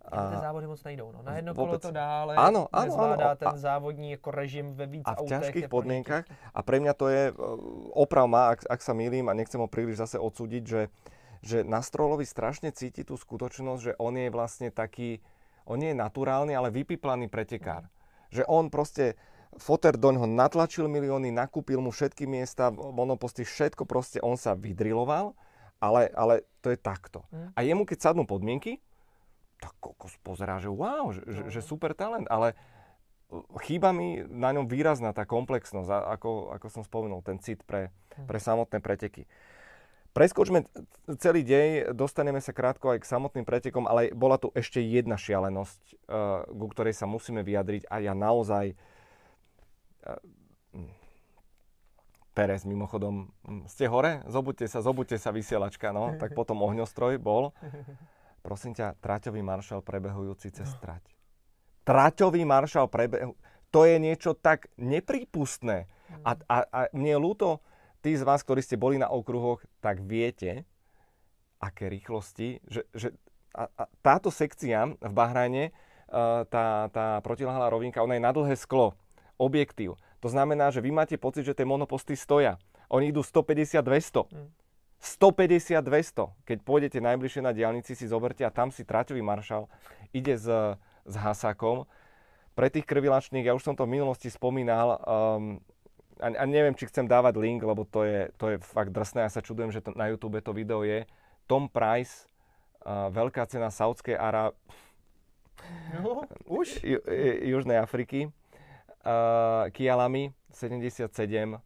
A 0.01 0.29
ty 0.29 0.37
závody 0.37 0.67
moc 0.67 0.83
nejdou. 0.83 1.11
No. 1.11 1.21
Na 1.21 1.35
jedno 1.35 1.53
kolo 1.53 1.79
to 1.79 1.91
dá, 1.91 2.21
ale 2.21 2.35
ano, 2.35 2.67
ano, 2.71 2.85
nezvládá 2.85 3.25
ano. 3.25 3.35
ten 3.35 3.57
závodní 3.57 4.11
jako 4.11 4.31
režim 4.31 4.73
ve 4.73 4.85
víc 4.85 5.03
A 5.05 5.13
v 5.13 5.17
autech 5.17 5.29
ťažkých 5.29 5.69
podmienkach. 5.69 6.25
A 6.53 6.63
pre 6.63 6.79
mňa 6.79 6.93
to 6.97 7.05
je, 7.07 7.33
oprav 7.93 8.25
ma, 8.25 8.49
ak, 8.49 8.65
ak 8.65 8.81
sa 8.81 8.97
milím 8.97 9.29
a 9.29 9.37
nechcem 9.37 9.61
ho 9.61 9.69
príliš 9.69 10.01
zase 10.01 10.17
odsúdiť, 10.17 10.63
že 10.65 10.81
že 11.41 11.65
na 11.65 11.81
Strolovi 11.81 12.21
strašne 12.21 12.69
cíti 12.69 13.01
tú 13.01 13.17
skutočnosť, 13.17 13.81
že 13.81 13.93
on 13.97 14.13
je 14.13 14.29
vlastne 14.29 14.69
taký, 14.69 15.19
on 15.65 15.81
nie 15.81 15.89
je 15.89 15.97
naturálny, 15.97 16.53
ale 16.53 16.69
vypiplaný 16.69 17.27
pretekár. 17.27 17.89
Že 18.31 18.43
on 18.47 18.71
proste, 18.71 19.19
Foter 19.59 19.99
doň 19.99 20.23
ho 20.23 20.27
natlačil 20.27 20.87
milióny, 20.87 21.35
nakúpil 21.35 21.83
mu 21.83 21.91
všetky 21.91 22.23
miesta, 22.23 22.71
monoposty, 22.71 23.43
všetko 23.43 23.83
proste, 23.83 24.23
on 24.23 24.39
sa 24.39 24.55
vydriloval, 24.55 25.35
ale, 25.83 26.07
ale 26.15 26.47
to 26.63 26.71
je 26.71 26.79
takto. 26.79 27.27
Mm. 27.35 27.49
A 27.51 27.59
jemu, 27.61 27.83
keď 27.83 27.97
sadnú 27.99 28.23
podmienky, 28.23 28.79
tak 29.59 29.75
kokos 29.77 30.15
pozerá, 30.23 30.57
že 30.57 30.71
wow, 30.71 31.11
že, 31.11 31.21
no. 31.27 31.51
že 31.51 31.59
super 31.61 31.91
talent, 31.93 32.25
ale 32.31 32.55
chýba 33.63 33.95
mi 33.95 34.23
na 34.27 34.51
ňom 34.51 34.67
výrazná 34.67 35.15
tá 35.15 35.23
komplexnosť, 35.23 35.87
ako, 35.87 36.51
ako 36.55 36.67
som 36.67 36.83
spomenul, 36.83 37.23
ten 37.23 37.39
cit 37.39 37.63
pre, 37.63 37.91
hm. 38.17 38.27
pre 38.27 38.39
samotné 38.39 38.79
preteky. 38.79 39.23
Preskočme 40.11 40.67
celý 41.23 41.47
dej, 41.47 41.95
dostaneme 41.95 42.43
sa 42.43 42.51
krátko 42.51 42.91
aj 42.91 42.99
k 42.99 43.09
samotným 43.09 43.47
pretekom, 43.47 43.87
ale 43.87 44.11
bola 44.11 44.35
tu 44.35 44.51
ešte 44.51 44.83
jedna 44.83 45.15
šialenosť, 45.15 45.81
uh, 46.11 46.43
ku 46.51 46.67
ktorej 46.67 46.99
sa 46.99 47.07
musíme 47.07 47.43
vyjadriť 47.43 47.87
a 47.87 47.95
ja 48.03 48.13
naozaj... 48.15 48.75
Uh, 50.03 50.19
Perez 52.31 52.63
mimochodom, 52.63 53.27
hm, 53.43 53.67
ste 53.67 53.91
hore? 53.91 54.23
Zobuďte 54.23 54.63
sa, 54.71 54.79
zobuďte 54.79 55.19
sa 55.19 55.35
vysielačka, 55.35 55.91
no. 55.91 56.11
Tak 56.21 56.31
potom 56.31 56.63
ohňostroj 56.63 57.19
bol. 57.19 57.51
Prosím 58.45 58.71
ťa, 58.71 58.95
traťový 59.03 59.43
maršal 59.43 59.83
prebehujúci 59.83 60.49
cez 60.55 60.71
trať. 60.79 61.03
Traťový 61.83 62.43
maršal 62.47 62.87
prebehujúci... 62.87 63.35
To 63.71 63.87
je 63.87 63.95
niečo 64.03 64.35
tak 64.35 64.67
neprípustné. 64.75 65.87
A, 66.27 66.35
a, 66.43 66.57
a 66.67 66.79
mne 66.91 67.15
je 67.15 67.19
ľúto, 67.23 67.49
tí 68.01 68.17
z 68.17 68.25
vás, 68.25 68.41
ktorí 68.41 68.65
ste 68.65 68.75
boli 68.75 68.97
na 68.97 69.07
okruhoch, 69.07 69.61
tak 69.79 70.01
viete, 70.01 70.65
aké 71.61 71.87
rýchlosti, 71.87 72.59
že, 72.65 72.89
že 72.97 73.13
a, 73.53 73.69
a 73.69 73.83
táto 74.01 74.33
sekcia 74.33 74.89
v 74.97 75.13
Bahrajne, 75.13 75.69
uh, 76.09 76.43
tá, 76.49 76.89
tá 76.89 77.21
protilahlá 77.21 77.69
rovinka, 77.69 78.01
ona 78.01 78.17
je 78.17 78.25
na 78.25 78.33
dlhé 78.33 78.57
sklo, 78.57 78.97
objektív. 79.37 79.95
To 80.21 80.27
znamená, 80.29 80.69
že 80.69 80.81
vy 80.81 80.93
máte 80.93 81.17
pocit, 81.17 81.45
že 81.45 81.57
tie 81.57 81.65
monoposty 81.65 82.13
stoja. 82.17 82.61
Oni 82.89 83.09
idú 83.09 83.25
150-200. 83.25 84.29
Mm. 84.29 84.49
150-200. 85.01 86.45
Keď 86.45 86.57
pôjdete 86.61 87.01
najbližšie 87.01 87.41
na 87.41 87.51
diálnici, 87.55 87.97
si 87.97 88.05
zoberte 88.05 88.45
a 88.45 88.53
tam 88.53 88.69
si 88.69 88.85
traťový 88.85 89.25
maršal 89.25 89.65
ide 90.13 90.37
s, 90.37 90.45
s 91.07 91.15
hasákom. 91.17 91.89
Pre 92.53 92.67
tých 92.69 92.85
krvilačných, 92.85 93.49
ja 93.49 93.57
už 93.57 93.65
som 93.65 93.73
to 93.73 93.89
v 93.89 93.97
minulosti 93.97 94.29
spomínal, 94.29 95.01
um, 95.01 95.57
a, 96.21 96.27
a 96.29 96.43
neviem, 96.45 96.77
či 96.77 96.85
chcem 96.85 97.09
dávať 97.09 97.41
link, 97.41 97.65
lebo 97.65 97.83
to 97.83 98.05
je, 98.05 98.29
to 98.37 98.53
je 98.53 98.57
fakt 98.61 98.93
drsné. 98.93 99.25
Ja 99.25 99.31
sa 99.33 99.41
čudujem, 99.41 99.73
že 99.73 99.81
to, 99.81 99.97
na 99.97 100.13
YouTube 100.13 100.37
to 100.39 100.53
video 100.53 100.85
je. 100.85 101.09
Tom 101.49 101.65
Price, 101.67 102.29
uh, 102.85 103.09
veľká 103.09 103.43
cena 103.49 103.73
Saudskej 103.73 104.15
Ará... 104.15 104.53
No, 105.97 106.29
už? 106.45 106.79
Ju, 106.91 107.01
Južnej 107.57 107.81
Afriky. 107.81 108.29
Uh, 109.01 109.73
Kialami 109.73 110.29
77, 110.53 111.09
uh, 111.09 111.59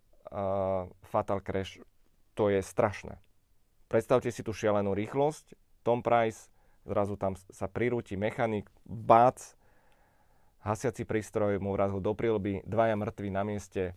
Fatal 1.03 1.43
Crash. 1.43 1.83
To 2.39 2.47
je 2.47 2.63
strašné. 2.63 3.19
Predstavte 3.91 4.31
si 4.31 4.39
tú 4.39 4.55
šialenú 4.55 4.95
rýchlosť. 4.95 5.51
Tom 5.83 5.99
Price, 5.99 6.47
zrazu 6.87 7.19
tam 7.19 7.35
sa 7.51 7.67
prirúti 7.67 8.17
mechanik, 8.17 8.71
bác, 8.87 9.37
hasiaci 10.65 11.05
prístroj 11.05 11.61
mu 11.61 11.77
vrazil 11.77 12.01
do 12.01 12.17
prilby, 12.17 12.65
dvaja 12.65 12.97
mŕtvi 12.97 13.29
na 13.29 13.45
mieste 13.45 13.93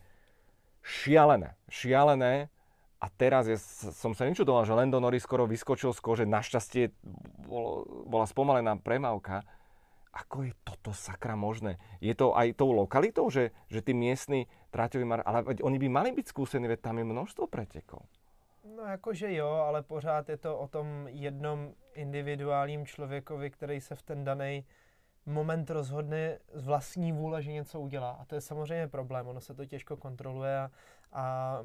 šialené. 0.88 1.53
Šialené. 1.68 2.48
A 2.98 3.07
teraz 3.14 3.46
je, 3.46 3.55
som 3.94 4.11
sa 4.11 4.27
nečudoval, 4.27 4.66
že 4.66 4.74
Lando 4.74 4.98
Norris 4.98 5.22
skoro 5.22 5.46
vyskočil 5.46 5.94
z 5.94 6.01
kože. 6.03 6.24
Našťastie 6.27 6.90
bolo, 7.46 7.87
bola 8.09 8.27
spomalená 8.27 8.74
premávka. 8.74 9.46
Ako 10.11 10.51
je 10.51 10.53
toto 10.66 10.90
sakra 10.90 11.38
možné? 11.38 11.79
Je 12.03 12.11
to 12.16 12.35
aj 12.35 12.59
tou 12.59 12.74
lokalitou, 12.74 13.31
že, 13.31 13.55
že 13.70 13.87
tí 13.87 13.94
miestni 13.94 14.51
tráťoví 14.74 15.07
mar... 15.07 15.22
Ale 15.22 15.46
oni 15.62 15.79
by 15.79 15.88
mali 15.92 16.11
byť 16.11 16.27
skúsení, 16.27 16.66
veď 16.66 16.90
tam 16.90 16.98
je 16.98 17.07
množstvo 17.07 17.46
pretekov. 17.46 18.03
No 18.66 18.82
jakože 18.82 19.30
jo, 19.30 19.47
ale 19.47 19.82
pořád 19.82 20.28
je 20.28 20.36
to 20.36 20.59
o 20.59 20.66
tom 20.68 21.07
jednom 21.07 21.70
individuálním 21.95 22.86
člověkovi, 22.86 23.51
který 23.51 23.80
se 23.80 23.95
v 23.95 24.03
ten 24.03 24.24
daný 24.24 24.64
moment 25.27 25.71
rozhodne 25.71 26.39
z 26.55 26.66
vlastní 26.66 27.12
vůle, 27.12 27.43
že 27.43 27.53
něco 27.53 27.81
udělá. 27.81 28.11
A 28.11 28.25
to 28.25 28.35
je 28.35 28.41
samozřejmě 28.41 28.89
problém, 28.89 29.27
ono 29.27 29.41
se 29.41 29.55
to 29.55 29.66
těžko 29.66 29.97
kontroluje 29.97 30.59
a, 30.59 30.71
a 31.12 31.59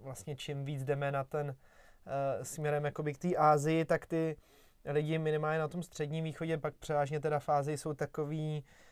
vlastně 0.00 0.36
čím 0.36 0.64
víc 0.64 0.84
jdeme 0.84 1.12
na 1.12 1.24
ten 1.24 1.48
uh, 1.48 2.42
směrem 2.42 2.84
jakoby 2.84 3.14
k 3.14 3.18
té 3.18 3.36
Ázii, 3.36 3.84
tak 3.84 4.06
ty 4.06 4.36
lidi 4.84 5.18
minimálně 5.18 5.58
na 5.58 5.68
tom 5.68 5.82
středním 5.82 6.24
východě, 6.24 6.58
pak 6.58 6.74
převážně 6.74 7.20
teda 7.20 7.38
v 7.38 7.48
Ázii 7.48 7.78
jsou 7.78 7.94
takový 7.94 8.64
Uh, 8.64 8.87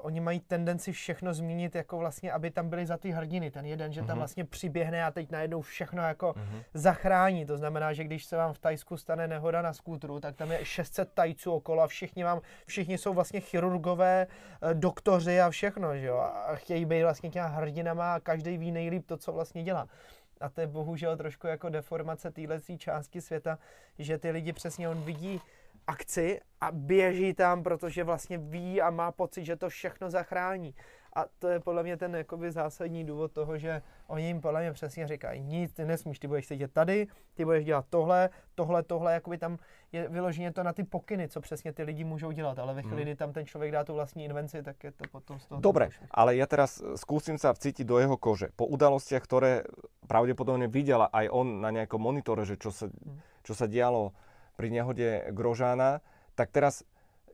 oni 0.00 0.20
mají 0.20 0.40
tendenci 0.40 0.92
všechno 0.92 1.34
zmínit, 1.34 1.74
jako 1.74 1.98
vlastně, 1.98 2.32
aby 2.32 2.50
tam 2.50 2.68
byli 2.68 2.86
za 2.86 2.96
ty 2.96 3.10
hrdiny. 3.10 3.50
Ten 3.50 3.66
jeden, 3.66 3.92
že 3.92 4.00
tam 4.00 4.08
mm-hmm. 4.08 4.18
vlastně 4.18 4.44
přiběhne 4.44 5.04
a 5.04 5.10
teď 5.10 5.30
najednou 5.30 5.60
všechno 5.60 6.02
jako 6.02 6.32
mm-hmm. 6.32 6.64
zachrání. 6.74 7.46
To 7.46 7.56
znamená, 7.56 7.92
že 7.92 8.04
když 8.04 8.24
se 8.24 8.36
vám 8.36 8.52
v 8.52 8.58
Tajsku 8.58 8.96
stane 8.96 9.28
nehoda 9.28 9.62
na 9.62 9.72
skútru, 9.72 10.20
tak 10.20 10.36
tam 10.36 10.52
je 10.52 10.64
600 10.64 11.12
tajců 11.12 11.52
okolo 11.52 11.82
a 11.82 11.86
všichni, 11.86 12.24
vám, 12.24 12.40
všichni 12.66 12.98
jsou 12.98 13.14
vlastně 13.14 13.40
chirurgové, 13.40 14.26
uh, 14.62 14.74
doktoři 14.74 15.40
a 15.40 15.50
všechno, 15.50 15.96
že 15.96 16.06
jo. 16.06 16.16
A 16.18 16.56
chtějí 16.56 16.84
být 16.84 17.02
vlastně 17.02 17.30
těma 17.30 17.46
hrdinama 17.46 18.14
a 18.14 18.20
každý 18.20 18.58
ví 18.58 18.72
nejlíp 18.72 19.06
to, 19.06 19.16
co 19.16 19.32
vlastně 19.32 19.62
dělá. 19.62 19.88
a 20.40 20.48
to 20.48 20.60
je 20.60 20.66
bohužel 20.66 21.16
trošku 21.16 21.46
jako 21.46 21.68
deformace 21.68 22.30
téhle 22.30 22.60
části 22.78 23.20
světa, 23.20 23.58
že 23.98 24.18
ty 24.18 24.30
lidi 24.30 24.52
přesně 24.52 24.88
on 24.88 25.02
vidí 25.02 25.40
akci 25.90 26.40
a 26.60 26.70
běží 26.72 27.34
tam, 27.34 27.62
protože 27.62 28.04
vlastně 28.04 28.38
ví 28.38 28.78
a 28.78 28.90
má 28.90 29.10
pocit, 29.12 29.44
že 29.44 29.56
to 29.56 29.68
všechno 29.68 30.10
zachrání. 30.10 30.74
A 31.10 31.26
to 31.38 31.48
je 31.48 31.60
podle 31.60 31.82
mě 31.82 31.96
ten 31.96 32.14
jakoby 32.14 32.52
zásadní 32.52 33.04
důvod 33.04 33.32
toho, 33.32 33.58
že 33.58 33.82
oni 34.06 34.26
jim 34.26 34.40
podle 34.40 34.60
mě 34.60 34.72
přesně 34.72 35.06
říkají, 35.06 35.42
nic, 35.42 35.72
ty 35.74 35.84
nesmíš, 35.84 36.18
ty 36.18 36.28
budeš 36.28 36.46
sedět 36.46 36.72
tady, 36.72 37.06
ty 37.34 37.44
budeš 37.44 37.64
dělat 37.64 37.84
tohle, 37.90 38.30
tohle, 38.54 38.82
tohle, 38.82 39.12
jakoby 39.12 39.38
tam 39.38 39.58
je 39.92 40.08
vyloženě 40.08 40.52
to 40.52 40.62
na 40.62 40.72
ty 40.72 40.84
pokyny, 40.86 41.28
co 41.28 41.40
přesně 41.40 41.72
ty 41.72 41.82
lidi 41.82 42.04
můžou 42.04 42.30
dělat, 42.30 42.58
ale 42.58 42.74
ve 42.74 42.82
chvíli, 42.82 43.02
hmm. 43.02 43.04
kdy 43.10 43.16
tam 43.16 43.32
ten 43.32 43.46
člověk 43.46 43.72
dá 43.72 43.84
tu 43.84 43.94
vlastní 43.94 44.24
invenci, 44.24 44.62
tak 44.62 44.84
je 44.84 44.92
to 44.92 45.04
potom 45.10 45.40
z 45.42 45.46
toho... 45.46 45.58
Dobre, 45.58 45.90
ale 46.14 46.38
ja 46.38 46.46
teraz 46.46 46.78
skúsim 46.94 47.42
sa 47.42 47.50
vcítiť 47.50 47.82
do 47.82 47.98
jeho 47.98 48.14
kože. 48.14 48.54
Po 48.54 48.70
udalostiach, 48.70 49.26
ktoré 49.26 49.66
pravdepodobne 50.06 50.70
videla 50.70 51.10
aj 51.10 51.26
on 51.34 51.58
na 51.58 51.74
nejakom 51.74 51.98
monitore, 51.98 52.46
že 52.46 52.54
čo 52.54 52.70
sa, 52.70 52.86
hmm. 52.86 53.42
čo 53.42 53.52
sa 53.58 53.66
dialo 53.66 54.14
pri 54.60 54.68
nehode 54.68 55.32
Grožána, 55.32 56.04
tak 56.36 56.52
teraz 56.52 56.84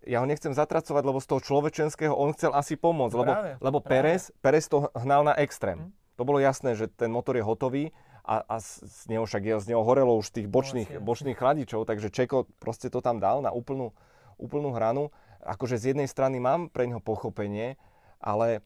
ja 0.06 0.22
ho 0.22 0.26
nechcem 0.30 0.54
zatracovať, 0.54 1.02
lebo 1.02 1.18
z 1.18 1.26
toho 1.26 1.42
človečenského 1.42 2.14
on 2.14 2.30
chcel 2.30 2.54
asi 2.54 2.78
pomôcť, 2.78 3.14
lebo, 3.18 3.32
lebo 3.58 3.78
Perez, 3.82 4.30
Perez 4.38 4.70
to 4.70 4.86
hnal 4.94 5.26
na 5.26 5.34
extrém. 5.34 5.90
Mm. 5.90 5.90
To 6.14 6.22
bolo 6.22 6.38
jasné, 6.38 6.78
že 6.78 6.86
ten 6.86 7.10
motor 7.10 7.34
je 7.34 7.42
hotový 7.42 7.90
a, 8.22 8.46
a 8.46 8.62
z 8.62 9.10
neho 9.10 9.26
však 9.26 9.42
je, 9.42 9.54
z 9.66 9.74
neho 9.74 9.82
horelo 9.82 10.14
už 10.14 10.30
tých 10.30 10.46
bočných, 10.46 11.02
no, 11.02 11.02
bočných 11.02 11.34
chladičov, 11.34 11.90
takže 11.90 12.14
Čeko 12.14 12.46
proste 12.62 12.86
to 12.86 13.02
tam 13.02 13.18
dal 13.18 13.42
na 13.42 13.50
úplnú, 13.50 13.90
úplnú 14.38 14.70
hranu. 14.70 15.10
Akože 15.42 15.74
z 15.74 15.84
jednej 15.92 16.06
strany 16.06 16.38
mám 16.38 16.70
pre 16.70 16.86
neho 16.86 17.02
pochopenie, 17.02 17.74
ale 18.22 18.62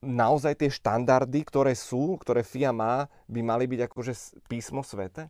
naozaj 0.00 0.64
tie 0.64 0.72
štandardy, 0.72 1.44
ktoré 1.44 1.76
sú, 1.76 2.16
ktoré 2.16 2.40
FIA 2.40 2.72
má, 2.72 3.06
by 3.28 3.40
mali 3.44 3.68
byť 3.68 3.80
akože 3.86 4.12
písmo 4.48 4.80
svete? 4.80 5.28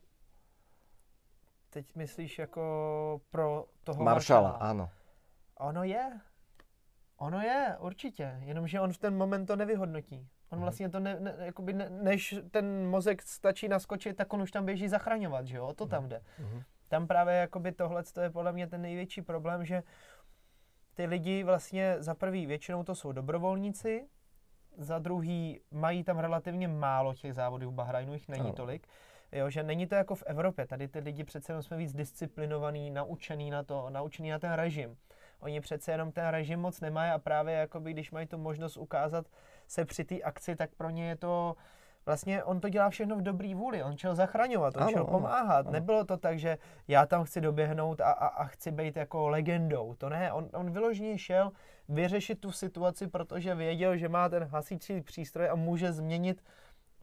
Teď 1.72 1.96
myslíš 1.96 2.38
jako 2.38 3.20
pro 3.30 3.64
toho 3.84 4.04
Maršala? 4.04 4.50
ano. 4.50 4.90
Ono 5.58 5.84
je. 5.84 6.20
Ono 7.16 7.40
je, 7.40 7.76
určitě. 7.80 8.36
Jenomže 8.40 8.80
on 8.80 8.92
v 8.92 8.98
ten 8.98 9.16
moment 9.16 9.46
to 9.46 9.56
nevyhodnotí. 9.56 10.28
On 10.50 10.58
mhm. 10.58 10.62
vlastně 10.62 10.88
to 10.88 11.00
ne, 11.00 11.20
ne, 11.20 11.34
jakoby 11.38 11.72
ne, 11.72 11.90
než 11.90 12.34
ten 12.50 12.86
mozek 12.86 13.22
stačí 13.22 13.68
naskočit, 13.68 14.16
tak 14.16 14.32
on 14.32 14.42
už 14.42 14.50
tam 14.50 14.64
běží 14.64 14.88
zachraňovat, 14.88 15.46
že 15.46 15.56
jo? 15.56 15.72
To 15.74 15.86
tam 15.86 16.08
jde. 16.08 16.22
Mm-hmm. 16.40 16.62
Tam 16.88 17.06
právě 17.06 17.34
jakoby 17.34 17.72
tohle 17.72 18.02
je 18.22 18.30
podle 18.30 18.52
mě 18.52 18.66
ten 18.66 18.82
největší 18.82 19.22
problém, 19.22 19.64
že 19.64 19.82
ty 20.94 21.06
lidi 21.06 21.44
vlastně 21.44 21.96
za 21.98 22.14
prvý 22.14 22.46
většinou 22.46 22.84
to 22.84 22.94
jsou 22.94 23.12
dobrovolníci, 23.12 24.08
za 24.76 24.98
druhý 24.98 25.60
mají 25.70 26.04
tam 26.04 26.18
relativně 26.18 26.68
málo 26.68 27.14
těch 27.14 27.34
závodů 27.34 27.70
v 27.70 27.74
Bahrajnu, 27.74 28.12
jich 28.12 28.28
není 28.28 28.48
no. 28.48 28.52
tolik. 28.52 28.86
Jo, 29.32 29.50
že 29.50 29.62
není 29.62 29.86
to 29.86 29.94
jako 29.94 30.14
v 30.14 30.22
Evropě, 30.26 30.66
tady 30.66 30.88
ty 30.88 30.98
lidi 30.98 31.24
přece 31.24 31.52
jenom 31.52 31.62
jsme 31.62 31.76
víc 31.76 31.92
disciplinovaný, 31.92 32.90
naučený 32.90 33.50
na 33.50 33.62
to, 33.62 33.90
naučený 33.90 34.30
na 34.30 34.38
ten 34.38 34.52
režim. 34.52 34.96
Oni 35.40 35.60
přece 35.60 35.92
jenom 35.92 36.12
ten 36.12 36.28
režim 36.28 36.60
moc 36.60 36.80
nemají 36.80 37.10
a 37.10 37.18
právě 37.18 37.54
jakoby, 37.54 37.92
když 37.92 38.10
mají 38.10 38.26
tu 38.26 38.38
možnost 38.38 38.76
ukázat 38.76 39.26
se 39.66 39.84
při 39.84 40.04
té 40.04 40.20
akci, 40.20 40.56
tak 40.56 40.70
pro 40.76 40.90
ně 40.90 41.08
je 41.08 41.16
to 41.16 41.56
vlastně 42.06 42.44
on 42.44 42.60
to 42.60 42.68
dělá 42.68 42.90
všechno 42.90 43.16
v 43.16 43.22
dobrý 43.22 43.54
vůli, 43.54 43.82
on 43.82 43.96
chtěl 43.96 44.14
zachraňovat, 44.14 44.76
on 44.76 44.82
ano, 44.82 44.90
chtěl 44.90 45.04
pomáhat. 45.04 45.66
Ano. 45.66 45.70
Nebylo 45.70 46.04
to 46.04 46.16
tak, 46.16 46.38
že 46.38 46.58
já 46.88 47.06
tam 47.06 47.24
chci 47.24 47.40
doběhnout 47.40 48.00
a, 48.00 48.10
a, 48.10 48.26
a 48.26 48.44
chci 48.44 48.70
být 48.70 48.96
jako 48.96 49.28
legendou. 49.28 49.94
To 49.94 50.08
ne, 50.08 50.32
on, 50.32 50.48
on 50.52 50.70
vyloženě 50.70 51.18
šel 51.18 51.52
vyřešit 51.88 52.40
tu 52.40 52.52
situaci, 52.52 53.06
protože 53.06 53.54
věděl, 53.54 53.96
že 53.96 54.08
má 54.08 54.28
ten 54.28 54.44
hasičí 54.44 55.00
přístroj 55.00 55.48
a 55.48 55.54
může 55.54 55.92
změnit 55.92 56.42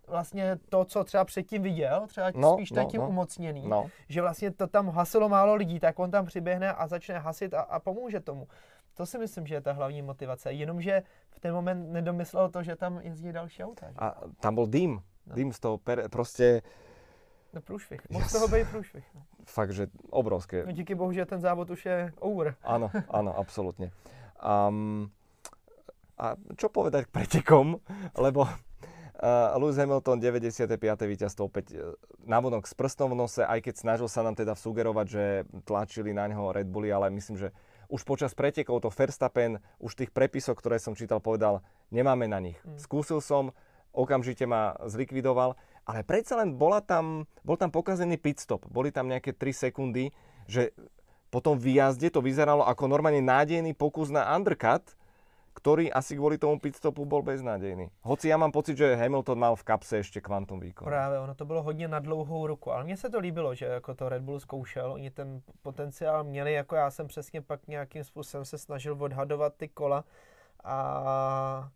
vlastně 0.09 0.57
to, 0.69 0.85
co 0.85 1.03
třeba 1.03 1.25
předtím 1.25 1.61
viděl, 1.61 2.07
třeba 2.07 2.31
no, 2.35 2.53
spíš 2.53 2.71
no, 2.71 2.85
tím 2.85 3.01
no. 3.01 3.09
umocněný, 3.09 3.67
no. 3.67 3.89
že 4.09 4.21
vlastně 4.21 4.51
to 4.51 4.67
tam 4.67 4.89
hasilo 4.89 5.29
málo 5.29 5.55
lidí, 5.55 5.79
tak 5.79 5.99
on 5.99 6.11
tam 6.11 6.25
přiběhne 6.25 6.73
a 6.73 6.87
začne 6.87 7.17
hasit 7.17 7.53
a, 7.53 7.61
a 7.61 7.79
pomůže 7.79 8.19
tomu. 8.19 8.47
To 8.93 9.05
si 9.05 9.17
myslím, 9.17 9.47
že 9.47 9.55
je 9.55 9.61
ta 9.61 9.71
hlavní 9.71 10.01
motivace. 10.01 10.51
Jenomže 10.51 11.03
v 11.31 11.39
ten 11.39 11.53
moment 11.53 11.91
nedomyslel 11.91 12.49
to, 12.49 12.63
že 12.63 12.75
tam 12.75 12.99
jezdí 12.99 13.31
další 13.31 13.63
auta. 13.63 13.91
Že? 13.91 13.95
A 13.97 14.15
tam 14.39 14.55
byl 14.55 14.67
dým. 14.67 15.01
No. 15.27 15.35
Dým 15.35 15.53
z 15.53 15.59
toho 15.59 15.77
per, 15.77 16.09
prostě... 16.09 16.61
No 17.53 17.61
průšvih. 17.61 18.01
Mohl 18.09 18.25
yes. 18.25 18.31
toho 18.31 18.47
být 18.47 18.67
průšvih. 18.69 19.05
No. 19.15 19.21
Fakt, 19.45 19.71
že 19.71 19.87
obrovské. 20.09 20.65
No 20.65 20.71
díky 20.71 20.95
bohu, 20.95 21.11
že 21.11 21.25
ten 21.25 21.41
závod 21.41 21.69
už 21.69 21.85
je 21.85 22.13
over. 22.19 22.55
Áno, 22.63 22.91
áno, 23.09 23.33
absolútne. 23.33 23.89
Um, 24.37 25.09
a 26.19 26.35
čo 26.59 26.67
povedať 26.69 27.07
k 27.07 27.13
pretekom, 27.15 27.79
lebo 28.19 28.45
Lewis 29.59 29.75
Hamilton, 29.75 30.23
95. 30.23 30.79
víťazstvo 31.03 31.51
opäť 31.51 31.75
uh, 31.75 31.91
navonok 32.23 32.63
s 32.63 32.71
prstom 32.71 33.11
v 33.11 33.19
nose, 33.19 33.43
aj 33.43 33.59
keď 33.59 33.75
snažil 33.75 34.07
sa 34.07 34.23
nám 34.23 34.39
teda 34.39 34.55
sugerovať, 34.55 35.05
že 35.11 35.23
tlačili 35.67 36.15
na 36.15 36.31
ňo 36.31 36.55
Red 36.55 36.71
Bulli, 36.71 36.87
ale 36.87 37.11
myslím, 37.11 37.35
že 37.35 37.51
už 37.91 38.07
počas 38.07 38.31
pretekov 38.31 38.79
to 38.79 38.87
Verstappen, 38.87 39.59
už 39.83 39.99
tých 39.99 40.15
prepisov, 40.15 40.55
ktoré 40.55 40.79
som 40.79 40.95
čítal, 40.95 41.19
povedal, 41.19 41.59
nemáme 41.91 42.31
na 42.31 42.39
nich. 42.39 42.55
Mm. 42.63 42.79
Skúsil 42.79 43.19
som, 43.19 43.51
okamžite 43.91 44.47
ma 44.47 44.79
zlikvidoval, 44.87 45.59
ale 45.83 45.99
predsa 46.05 46.39
len 46.39 46.55
bola 46.55 46.79
tam, 46.79 47.27
bol 47.41 47.57
tam 47.57 47.73
pokazený 47.73 48.21
pit 48.21 48.39
stop. 48.39 48.69
Boli 48.69 48.93
tam 48.93 49.09
nejaké 49.09 49.35
3 49.35 49.67
sekundy, 49.67 50.13
že 50.45 50.71
po 51.33 51.41
tom 51.41 51.57
výjazde 51.57 52.13
to 52.13 52.21
vyzeralo 52.21 52.63
ako 52.65 52.87
normálne 52.87 53.25
nádejný 53.25 53.73
pokus 53.73 54.13
na 54.13 54.25
undercut, 54.31 54.85
ktorý 55.59 55.91
asi 55.91 56.15
kvôli 56.15 56.39
tomu 56.39 56.55
pitstopu 56.55 57.03
bol 57.03 57.19
beznádejný. 57.19 57.91
Hoci 58.07 58.31
ja 58.31 58.39
mám 58.39 58.55
pocit, 58.55 58.79
že 58.79 58.95
Hamilton 58.95 59.39
mal 59.39 59.55
v 59.59 59.63
kapse 59.63 59.97
ještě 59.97 60.21
kvantum 60.21 60.59
výkon. 60.59 60.87
Právě, 60.87 61.19
ono 61.19 61.35
to 61.35 61.45
bylo 61.45 61.63
hodně 61.63 61.87
na 61.87 61.99
dlouhou 61.99 62.47
ruku, 62.47 62.71
ale 62.71 62.83
mně 62.83 62.97
se 62.97 63.09
to 63.09 63.19
líbilo, 63.19 63.55
že 63.55 63.65
jako 63.65 63.95
to 63.95 64.09
Red 64.09 64.21
Bull 64.21 64.39
zkoušel, 64.39 64.91
oni 64.91 65.11
ten 65.11 65.41
potenciál 65.61 66.23
měli, 66.23 66.53
jako 66.53 66.75
já 66.75 66.91
jsem 66.91 67.07
přesně 67.07 67.41
pak 67.41 67.67
nějakým 67.67 68.03
způsobem 68.03 68.45
se 68.45 68.57
snažil 68.57 69.03
odhadovat 69.03 69.53
ty 69.57 69.67
kola 69.67 70.03
a 70.63 71.69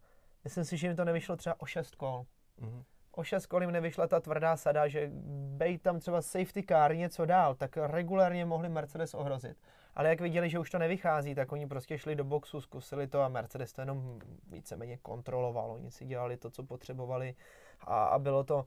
myslím 0.43 0.65
si, 0.65 0.77
že 0.77 0.88
jim 0.88 0.95
to 0.95 1.05
nevyšlo 1.05 1.36
třeba 1.36 1.55
o 1.59 1.65
6 1.65 1.95
kol. 1.95 2.25
Mm-hmm. 2.61 2.84
O 3.11 3.23
6 3.23 3.45
kol 3.45 3.61
jim 3.61 3.71
nevyšla 3.71 4.07
ta 4.07 4.19
tvrdá 4.19 4.57
sada, 4.57 4.88
že 4.88 5.11
bejt 5.57 5.81
tam 5.81 5.99
třeba 5.99 6.21
safety 6.21 6.63
car 6.63 6.95
něco 6.95 7.25
dál, 7.25 7.55
tak 7.55 7.77
regulárně 7.77 8.45
mohli 8.45 8.69
Mercedes 8.69 9.13
ohrozit 9.13 9.57
ale 9.95 10.09
jak 10.09 10.21
viděli, 10.21 10.49
že 10.49 10.59
už 10.59 10.69
to 10.69 10.79
nevychází, 10.79 11.35
tak 11.35 11.51
oni 11.51 11.67
prostě 11.67 11.97
šli 11.97 12.15
do 12.15 12.23
boxu, 12.23 12.61
zkusili 12.61 13.07
to 13.07 13.21
a 13.21 13.29
Mercedes 13.29 13.73
to 13.73 13.81
jenom 13.81 14.19
víceméně 14.49 14.97
kontroloval. 14.97 15.71
Oni 15.71 15.91
si 15.91 16.05
dělali 16.05 16.37
to, 16.37 16.49
co 16.49 16.63
potřebovali 16.63 17.35
a, 17.81 18.05
a 18.05 18.19
bylo 18.19 18.43
to 18.43 18.65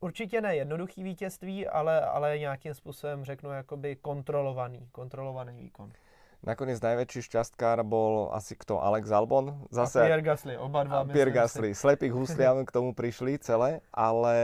určitě 0.00 0.40
ne 0.40 0.56
jednoduchý 0.56 1.02
vítězství, 1.02 1.66
ale, 1.66 2.00
ale 2.00 2.38
nějakým 2.38 2.74
způsobem 2.74 3.24
řeknu 3.24 3.50
jakoby 3.50 3.96
kontrolovaný, 3.96 4.88
kontrolovaný 4.92 5.58
výkon. 5.58 5.92
Nakoniec 6.38 6.78
najväčší 6.78 7.26
šťastkár 7.26 7.82
bol 7.82 8.30
asi 8.30 8.54
kto? 8.54 8.78
Alex 8.78 9.10
Albon? 9.10 9.66
Zase, 9.74 9.98
a 9.98 10.06
Pierre 10.06 10.22
Gasly, 10.22 10.54
oba 10.54 10.86
dva. 10.86 11.02
Pierre 11.02 11.34
Gasly. 11.34 11.74
Slepých 11.74 12.14
husliam 12.14 12.62
k 12.62 12.70
tomu 12.70 12.94
prišli 12.94 13.42
celé, 13.42 13.82
ale 13.90 14.38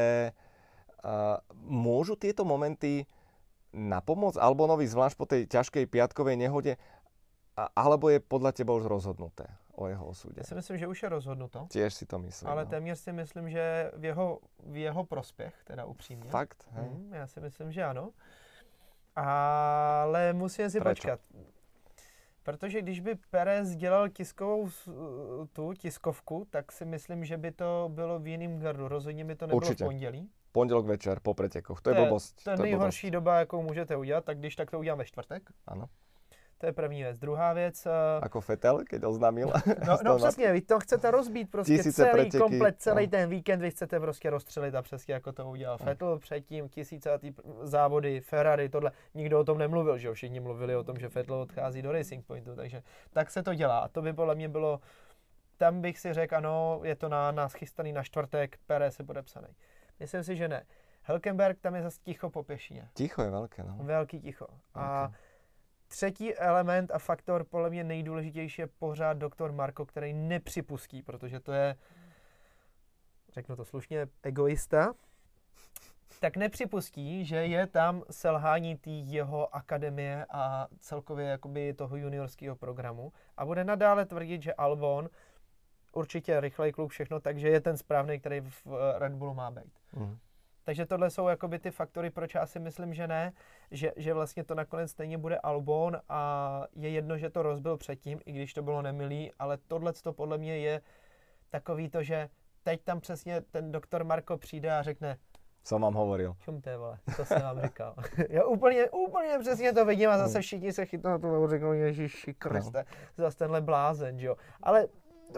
uh, 1.06 1.38
môžu 1.54 2.18
tieto 2.18 2.42
momenty 2.42 3.06
na 3.74 3.98
pomoc 4.00 4.38
Albonovi, 4.38 4.86
zvlášť 4.86 5.16
po 5.18 5.26
tej 5.26 5.50
ťažkej 5.50 5.90
piatkovej 5.90 6.38
nehode, 6.38 6.78
alebo 7.54 8.10
je 8.10 8.22
podľa 8.22 8.54
teba 8.54 8.74
už 8.74 8.86
rozhodnuté 8.86 9.50
o 9.74 9.90
jeho 9.90 10.06
osude? 10.06 10.38
Já 10.38 10.44
si 10.44 10.54
myslím, 10.54 10.78
že 10.78 10.86
už 10.86 11.02
je 11.02 11.08
rozhodnuto. 11.08 11.66
Tiež 11.70 11.94
si 11.94 12.06
to 12.06 12.18
myslím. 12.18 12.50
Ale 12.50 12.64
no. 12.64 12.70
téměř 12.70 12.98
si 12.98 13.12
myslím, 13.12 13.50
že 13.50 13.90
v 13.96 14.04
jeho, 14.04 14.38
v 14.58 14.76
jeho 14.76 15.04
prospěch, 15.04 15.54
teda 15.64 15.84
upřímně. 15.84 16.30
Fakt? 16.30 16.68
Hej. 16.70 16.88
Mm, 16.88 17.12
já 17.14 17.26
si 17.26 17.40
myslím, 17.40 17.72
že 17.72 17.84
ano. 17.84 18.10
Ale 19.16 20.32
musíme 20.32 20.70
si 20.70 20.80
Prečo? 20.80 20.90
počkat. 20.90 21.20
Protože 22.42 22.82
když 22.82 23.00
by 23.00 23.14
Perez 23.30 23.76
dělal 23.76 24.08
tiskovou 24.08 24.68
tu 25.52 25.72
tiskovku, 25.72 26.46
tak 26.50 26.72
si 26.72 26.84
myslím, 26.84 27.24
že 27.24 27.36
by 27.36 27.52
to 27.52 27.90
bylo 27.94 28.18
v 28.18 28.26
jiném 28.26 28.58
gardu. 28.58 28.88
Rozhodně 28.88 29.24
by 29.24 29.34
to 29.36 29.46
nebylo 29.46 29.56
Určitě. 29.56 29.84
v 29.84 29.86
pondělí 29.86 30.30
pondělok 30.54 30.86
večer 30.86 31.18
po 31.22 31.34
pretekoch. 31.34 31.82
To 31.82 31.90
je, 31.90 31.94
to 31.94 32.00
je 32.00 32.06
blbosť. 32.06 32.44
To 32.44 32.50
je 32.50 32.56
nejhorší 32.56 33.10
doba, 33.10 33.38
jakou 33.38 33.62
můžete 33.62 33.96
udělat, 33.96 34.24
tak 34.24 34.38
když 34.38 34.56
tak 34.56 34.70
to 34.70 34.78
udělám 34.78 34.98
ve 34.98 35.04
čtvrtek. 35.04 35.42
Ano. 35.66 35.86
To 36.58 36.66
je 36.66 36.72
první 36.72 37.02
věc. 37.02 37.18
Druhá 37.18 37.52
věc... 37.52 37.86
Uh... 37.86 37.92
Ako 38.24 38.40
Fetel, 38.40 38.84
keď 38.88 39.04
oznámil. 39.04 39.52
no, 39.86 39.98
no 40.04 40.16
přesně, 40.16 40.52
vy 40.52 40.60
to 40.60 40.80
chcete 40.80 41.10
rozbít 41.10 41.50
prostě 41.50 41.76
tisíce 41.76 42.02
celý 42.02 42.10
preteky, 42.10 42.38
komplet, 42.38 42.74
celý 42.78 43.06
no. 43.06 43.10
ten 43.10 43.30
víkend 43.30 43.60
vy 43.60 43.70
chcete 43.70 44.00
prostě 44.00 44.30
rozstřelit 44.30 44.74
a 44.74 44.82
přesně 44.82 45.14
jako 45.14 45.32
to 45.32 45.50
udělal 45.50 45.76
no. 45.80 45.84
Fetel 45.84 46.18
předtím, 46.18 46.68
tisícátý 46.68 47.34
závody, 47.62 48.20
Ferrari, 48.20 48.68
tohle. 48.68 48.92
Nikdo 49.14 49.40
o 49.40 49.44
tom 49.44 49.58
nemluvil, 49.58 49.98
že 49.98 50.08
jo? 50.08 50.14
Všichni 50.14 50.40
mluvili 50.40 50.76
o 50.76 50.84
tom, 50.84 50.96
že 50.96 51.08
Fetel 51.08 51.36
odchází 51.36 51.82
do 51.82 51.92
Racing 51.92 52.26
Pointu, 52.26 52.56
takže 52.56 52.82
tak 53.12 53.30
se 53.30 53.42
to 53.42 53.54
dělá. 53.54 53.78
A 53.78 53.88
to 53.88 54.02
by 54.02 54.12
podle 54.12 54.34
mě 54.34 54.48
bylo, 54.48 54.80
tam 55.56 55.80
bych 55.80 55.98
si 55.98 56.12
řekl, 56.12 56.36
ano, 56.36 56.80
je 56.84 56.94
to 56.96 57.08
na 57.08 57.32
nás 57.32 57.52
chystaný 57.52 57.92
na 57.92 58.02
čtvrtek, 58.02 58.56
Perez 58.66 58.98
je 58.98 59.04
podepsaný. 59.04 59.48
Myslím 60.00 60.24
si, 60.24 60.36
že 60.36 60.48
ne. 60.48 60.66
Helkenberg 61.02 61.60
tam 61.60 61.74
je 61.74 61.82
zase 61.82 62.00
ticho 62.02 62.30
po 62.30 62.42
pěšině. 62.42 62.88
Ticho 62.94 63.22
je 63.22 63.30
velké, 63.30 63.62
no. 63.62 63.76
Velký 63.80 64.20
ticho. 64.20 64.46
A 64.74 65.12
třetí 65.88 66.34
element 66.34 66.90
a 66.90 66.98
faktor, 66.98 67.44
podle 67.44 67.70
mě 67.70 67.84
nejdůležitější, 67.84 68.62
je 68.62 68.66
pořád 68.66 69.12
doktor 69.12 69.52
Marko, 69.52 69.86
který 69.86 70.12
nepřipustí, 70.12 71.02
protože 71.02 71.40
to 71.40 71.52
je, 71.52 71.76
řeknu 73.32 73.56
to 73.56 73.64
slušně, 73.64 74.06
egoista, 74.22 74.94
tak 76.20 76.36
nepřipustí, 76.36 77.24
že 77.24 77.36
je 77.36 77.66
tam 77.66 78.02
selhání 78.10 78.76
té 78.76 78.90
jeho 78.90 79.54
akademie 79.54 80.26
a 80.30 80.68
celkově 80.78 81.26
jakoby 81.26 81.74
toho 81.74 81.96
juniorského 81.96 82.56
programu 82.56 83.12
a 83.36 83.46
bude 83.46 83.64
nadále 83.64 84.06
tvrdit, 84.06 84.42
že 84.42 84.54
Albon 84.54 85.10
určitě 85.92 86.40
rychlej 86.40 86.72
kluk, 86.72 86.90
všechno, 86.90 87.20
takže 87.20 87.48
je 87.48 87.60
ten 87.60 87.76
správný, 87.76 88.20
který 88.20 88.40
v 88.40 88.66
Red 88.98 89.12
Bullu 89.12 89.34
má 89.34 89.50
být. 89.50 89.72
Mm. 89.96 90.18
Takže 90.64 90.86
tohle 90.86 91.10
jsou 91.10 91.28
jakoby 91.28 91.58
ty 91.58 91.70
faktory, 91.70 92.10
proč 92.10 92.34
já 92.34 92.46
si 92.46 92.58
myslím, 92.60 92.94
že 92.94 93.06
ne, 93.08 93.32
že, 93.70 93.92
že 93.96 94.14
vlastně 94.14 94.44
to 94.44 94.54
nakonec 94.54 94.90
stejně 94.90 95.18
bude 95.18 95.38
Albon 95.38 95.96
a 96.08 96.62
je 96.72 96.90
jedno, 96.90 97.18
že 97.18 97.30
to 97.30 97.42
rozbil 97.42 97.76
předtím, 97.76 98.20
i 98.26 98.32
když 98.32 98.54
to 98.54 98.62
bylo 98.62 98.82
nemilý, 98.82 99.32
ale 99.38 99.58
tohle 99.68 99.92
to 99.92 100.12
podle 100.12 100.38
mě 100.38 100.58
je 100.58 100.80
takový 101.50 101.88
to, 101.88 102.02
že 102.02 102.28
teď 102.62 102.82
tam 102.84 103.00
přesně 103.00 103.40
ten 103.40 103.72
doktor 103.72 104.04
Marko 104.04 104.38
přijde 104.38 104.72
a 104.72 104.82
řekne, 104.82 105.18
co 105.64 105.78
vám 105.78 105.94
hovoril. 105.94 106.36
Šumte, 106.38 106.76
vole, 106.76 106.98
to 107.16 107.24
jsem 107.24 107.42
vám 107.42 107.62
říkal. 107.62 107.94
Já 108.28 108.44
úplně, 108.44 108.90
úplně 108.90 109.38
přesně 109.38 109.72
to 109.72 109.84
vidím 109.84 110.10
a 110.10 110.18
zase 110.18 110.40
všichni 110.40 110.72
se 110.72 110.86
chytnou 110.86 111.10
na 111.10 111.18
to 111.18 111.44
a 111.44 111.48
řeknou, 111.48 111.72
Ježíši 111.72 112.34
Kriste, 112.34 112.84
no. 113.18 113.24
zase 113.24 113.38
tenhle 113.38 113.60
blázen, 113.60 114.18
jo. 114.18 114.36
Ale 114.62 114.88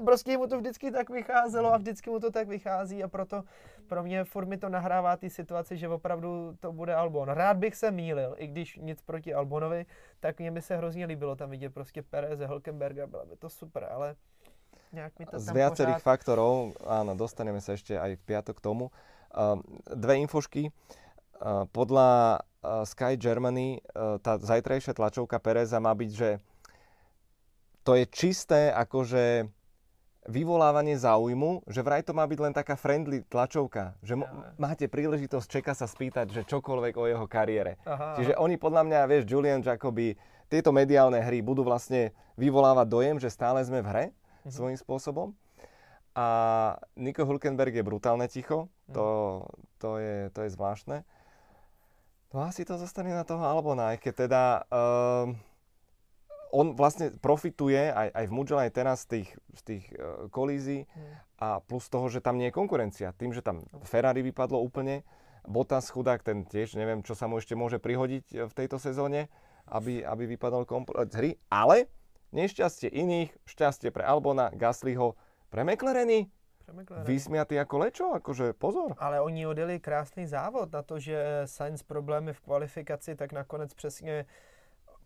prostě 0.05 0.39
mu 0.39 0.47
to 0.47 0.59
vždycky 0.59 0.91
tak 0.91 1.11
vycházelo 1.11 1.73
a 1.73 1.77
vždycky 1.77 2.11
mu 2.11 2.21
to 2.21 2.31
tak 2.31 2.49
vychází 2.49 3.05
a 3.05 3.09
proto 3.09 3.45
pro 3.89 4.03
mě 4.03 4.25
furt 4.25 4.47
mi 4.47 4.57
to 4.57 4.69
nahrává 4.69 5.17
ty 5.17 5.31
situaci, 5.31 5.77
že 5.77 5.89
opravdu 5.89 6.57
to 6.61 6.73
bude 6.73 6.95
Albon. 6.95 7.29
Rád 7.29 7.57
bych 7.57 7.75
se 7.77 7.91
mýlil, 7.91 8.35
i 8.39 8.47
když 8.47 8.77
nic 8.77 9.03
proti 9.03 9.35
Albonovi, 9.35 9.87
tak 10.21 10.39
mě 10.39 10.51
by 10.51 10.63
se 10.63 10.77
hrozně 10.77 11.07
líbilo 11.07 11.37
tam 11.37 11.51
vidět 11.51 11.75
prostě 11.75 12.03
Perez, 12.03 12.41
Hulkenberga, 12.41 13.07
bylo 13.07 13.27
by 13.27 13.37
to 13.37 13.51
super, 13.51 13.89
ale 13.91 14.17
nějak 14.93 15.19
mi 15.19 15.27
to 15.27 15.39
Z 15.39 15.53
viacerých 15.53 16.01
pořád... 16.01 16.09
faktorov, 16.09 16.79
áno, 16.87 17.19
dostaneme 17.19 17.61
sa 17.61 17.75
ešte 17.75 17.99
aj 17.99 18.17
v 18.17 18.23
piatok 18.23 18.57
k 18.57 18.65
tomu. 18.65 18.85
Uh, 19.35 19.61
dve 19.93 20.23
infošky. 20.23 20.71
Uh, 21.37 21.69
podľa 21.69 22.41
uh, 22.41 22.87
Sky 22.87 23.19
Germany 23.19 23.83
uh, 23.93 24.17
tá 24.23 24.39
zajtrajšia 24.41 24.97
tlačovka 24.97 25.37
Pereza 25.43 25.83
má 25.83 25.93
byť, 25.93 26.11
že 26.15 26.41
to 27.85 27.99
je 27.99 28.07
čisté 28.09 28.73
akože 28.73 29.51
vyvolávanie 30.27 30.99
záujmu, 30.99 31.67
že 31.71 31.81
vraj 31.83 32.03
to 32.03 32.11
má 32.11 32.27
byť 32.27 32.39
len 32.43 32.55
taká 32.55 32.75
friendly 32.75 33.23
tlačovka, 33.27 33.95
že 34.03 34.19
m- 34.19 34.27
máte 34.59 34.91
príležitosť 34.91 35.47
čeka 35.47 35.73
sa 35.73 35.87
spýtať, 35.87 36.35
že 36.35 36.43
čokoľvek 36.47 36.95
o 36.99 37.05
jeho 37.07 37.27
kariére. 37.31 37.79
Aha, 37.87 38.19
Čiže 38.19 38.35
oni 38.39 38.59
podľa 38.59 38.83
mňa, 38.87 39.01
vieš, 39.07 39.25
Julian 39.31 39.63
Jacoby, 39.63 40.19
tieto 40.47 40.71
mediálne 40.71 41.19
hry 41.23 41.43
budú 41.43 41.63
vlastne 41.63 42.15
vyvolávať 42.39 42.87
dojem, 42.87 43.17
že 43.23 43.31
stále 43.31 43.63
sme 43.63 43.83
v 43.83 43.89
hre 43.91 44.05
mhm. 44.47 44.51
svojím 44.53 44.79
spôsobom. 44.79 45.29
A 46.17 46.27
Nico 46.97 47.29
Hulkenberg 47.29 47.77
je 47.77 47.85
brutálne 47.85 48.25
ticho, 48.27 48.73
to, 48.91 49.07
mhm. 49.07 49.67
to, 49.79 49.91
je, 50.03 50.17
to 50.35 50.39
je 50.47 50.51
zvláštne. 50.55 50.99
No 52.35 52.43
asi 52.43 52.67
to 52.67 52.77
zostane 52.77 53.15
na 53.15 53.23
toho 53.23 53.47
Albona, 53.47 53.95
aj 53.95 54.03
keď 54.03 54.15
teda... 54.27 54.43
Uh, 54.69 55.39
on 56.53 56.77
vlastne 56.79 57.11
profituje 57.19 57.91
aj, 57.91 58.09
aj 58.15 58.25
v 58.29 58.33
Mugello, 58.33 58.61
aj 58.63 58.73
teraz 58.75 59.05
z 59.07 59.19
tých, 59.19 59.29
z 59.55 59.61
tých 59.63 59.85
uh, 59.95 60.27
kolízií 60.31 60.87
hmm. 60.87 61.15
a 61.43 61.49
plus 61.63 61.87
toho, 61.91 62.07
že 62.07 62.23
tam 62.23 62.39
nie 62.39 62.51
je 62.51 62.55
konkurencia. 62.55 63.17
Tým, 63.17 63.35
že 63.35 63.43
tam 63.43 63.67
Ferrari 63.83 64.23
vypadlo 64.23 64.59
úplne, 64.63 65.03
Bottas 65.47 65.89
chudák, 65.95 66.27
ten 66.27 66.43
tiež 66.43 66.75
neviem, 66.75 67.07
čo 67.07 67.15
sa 67.15 67.31
mu 67.31 67.39
ešte 67.39 67.55
môže 67.55 67.79
prihodiť 67.79 68.25
e, 68.35 68.37
v 68.51 68.53
tejto 68.53 68.83
sezóne, 68.83 69.31
aby, 69.71 70.03
aby 70.03 70.35
vypadal 70.35 70.67
komplet 70.67 71.07
z 71.07 71.15
hry, 71.15 71.31
ale 71.47 71.87
nešťastie 72.35 72.91
iných, 72.91 73.31
šťastie 73.47 73.95
pre 73.95 74.03
Albona, 74.03 74.51
Gaslyho, 74.51 75.15
pre 75.47 75.63
McLareny, 75.63 76.27
Vysmiatý 77.07 77.63
ako 77.63 77.77
lečo, 77.79 78.07
akože 78.11 78.51
pozor. 78.59 78.99
Ale 78.99 79.23
oni 79.23 79.47
odjeli 79.47 79.79
krásný 79.79 80.27
závod 80.27 80.75
na 80.75 80.83
to, 80.83 80.99
že 80.99 81.47
Sainz 81.47 81.87
problémy 81.87 82.35
v 82.35 82.43
kvalifikaci, 82.43 83.15
tak 83.15 83.31
nakonec 83.31 83.71
přesně 83.75 84.27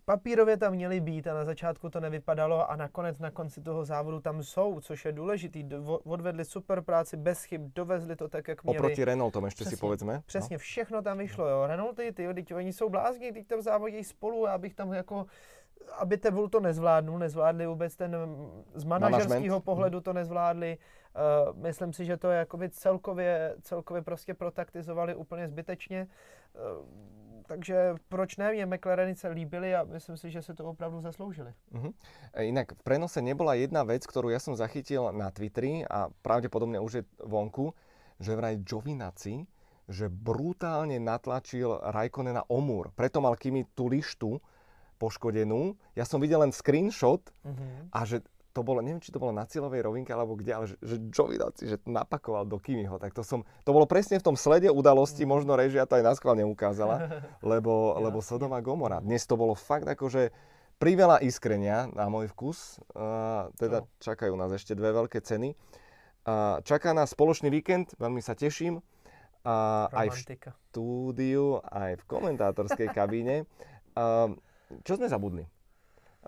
papírově 0.04 0.56
tam 0.56 0.72
měli 0.72 1.00
být 1.00 1.26
a 1.26 1.34
na 1.34 1.44
začátku 1.44 1.90
to 1.90 2.00
nevypadalo 2.00 2.70
a 2.70 2.76
nakonec 2.76 3.18
na 3.18 3.30
konci 3.30 3.60
toho 3.60 3.84
závodu 3.84 4.20
tam 4.20 4.42
jsou, 4.42 4.80
což 4.80 5.04
je 5.04 5.12
důležitý. 5.12 5.68
Odvedli 6.04 6.44
super 6.44 6.80
práci, 6.80 7.16
bez 7.16 7.44
chyb, 7.44 7.60
dovezli 7.74 8.16
to 8.16 8.28
tak, 8.28 8.48
jak 8.48 8.64
měli. 8.64 8.78
Oproti 8.78 9.04
Renaultom 9.04 9.44
ještě 9.44 9.64
přesně, 9.64 9.76
si 9.76 9.80
povedzme. 9.80 10.22
Přesně, 10.26 10.54
no. 10.54 10.58
všechno 10.58 11.02
tam 11.02 11.18
vyšlo, 11.18 11.48
jo. 11.48 11.66
Renaulty, 11.66 12.12
ty, 12.12 12.44
ty, 12.44 12.54
oni 12.54 12.72
jsou 12.72 12.88
blázni, 12.88 13.32
teď 13.32 13.46
tam 13.46 13.62
závodí 13.62 14.04
spolu, 14.04 14.46
já 14.46 14.58
bych 14.58 14.74
tam 14.74 14.92
jako 14.92 15.26
aby 15.98 16.16
Tevul 16.16 16.48
to 16.48 16.60
nezvládnul, 16.60 17.18
nezvládli 17.18 17.66
vůbec 17.66 17.96
ten, 17.96 18.16
z 18.74 18.84
manažerského 18.84 19.60
pohledu 19.60 20.00
to 20.00 20.12
nezvládli. 20.12 20.78
Uh, 21.48 21.56
myslím 21.56 21.92
si, 21.92 22.04
že 22.04 22.16
to 22.16 22.30
je 22.30 22.38
jakoby 22.38 22.70
celkově, 22.70 23.54
celkově 23.62 24.02
prostě 24.02 24.34
protaktizovali 24.34 25.14
úplně 25.14 25.48
zbytečně. 25.48 26.08
Uh, 26.54 26.86
takže 27.50 27.94
proč 28.08 28.36
ne, 28.36 28.52
mě 28.52 28.66
McLareny 28.66 29.14
se 29.14 29.28
líbili 29.28 29.74
a 29.74 29.82
myslím 29.84 30.16
si, 30.16 30.30
že 30.30 30.42
se 30.42 30.54
to 30.54 30.64
opravdu 30.64 31.00
zasloužili. 31.00 31.54
Uh-huh. 31.74 31.92
Inak 32.38 32.78
v 32.78 32.82
prenose 32.86 33.18
nebola 33.18 33.58
jedna 33.58 33.82
vec, 33.82 34.06
ktorú 34.06 34.30
ja 34.30 34.38
som 34.38 34.54
zachytil 34.54 35.10
na 35.10 35.34
Twitteri 35.34 35.82
a 35.82 36.14
pravdepodobne 36.22 36.78
už 36.78 36.92
je 36.94 37.02
vonku, 37.18 37.74
že 38.22 38.38
vraj 38.38 38.62
Giovinazzi, 38.62 39.50
že 39.90 40.06
brutálne 40.06 41.02
natlačil 41.02 41.74
Raikkonena 41.90 42.46
Omur. 42.46 42.94
Preto 42.94 43.18
mal 43.18 43.34
Kimi 43.34 43.66
tú 43.74 43.90
lištu 43.90 44.38
poškodenú. 45.02 45.74
Ja 45.98 46.06
som 46.06 46.22
videl 46.22 46.46
len 46.46 46.54
screenshot 46.54 47.34
uh-huh. 47.42 47.90
a 47.90 48.06
že 48.06 48.22
to 48.50 48.66
bolo, 48.66 48.82
neviem, 48.82 48.98
či 48.98 49.14
to 49.14 49.22
bolo 49.22 49.30
na 49.30 49.46
cieľovej 49.46 49.86
rovinke 49.86 50.10
alebo 50.10 50.34
kde, 50.34 50.52
ale 50.54 50.66
že, 50.66 50.76
že 50.82 50.96
Giovinazzi, 51.10 51.64
že 51.70 51.76
napakoval 51.86 52.46
do 52.50 52.58
Kimiho, 52.58 52.98
tak 52.98 53.14
to 53.14 53.22
som, 53.22 53.46
to 53.62 53.70
bolo 53.70 53.86
presne 53.86 54.18
v 54.18 54.26
tom 54.26 54.34
slede 54.34 54.66
udalosti, 54.66 55.22
mm. 55.22 55.30
možno 55.30 55.54
režia 55.54 55.86
to 55.86 55.94
aj 55.98 56.04
na 56.04 56.12
schvál 56.18 56.34
neukázala, 56.34 57.22
lebo, 57.54 57.94
lebo 58.02 58.18
Sodoma 58.18 58.58
Gomora. 58.58 58.98
Dnes 58.98 59.22
to 59.22 59.38
bolo 59.38 59.54
fakt 59.54 59.86
akože 59.86 60.34
priveľa 60.82 61.22
iskrenia 61.22 61.86
na 61.94 62.10
môj 62.10 62.32
vkus, 62.34 62.80
uh, 62.96 63.52
teda 63.60 63.84
no. 63.84 63.88
čakajú 64.02 64.32
nás 64.34 64.50
ešte 64.50 64.74
dve 64.74 64.90
veľké 64.96 65.22
ceny. 65.22 65.54
Uh, 66.26 66.58
čaká 66.66 66.90
nás 66.90 67.14
spoločný 67.14 67.52
víkend, 67.52 67.94
veľmi 68.00 68.18
sa 68.24 68.34
teším. 68.34 68.82
Uh, 69.40 69.88
aj 69.96 70.12
v 70.12 70.16
štúdiu, 70.68 71.64
aj 71.64 71.96
v 71.96 72.02
komentátorskej 72.04 72.88
kabíne. 72.98 73.48
Uh, 73.96 74.36
čo 74.82 74.96
sme 74.96 75.08
zabudli 75.08 75.44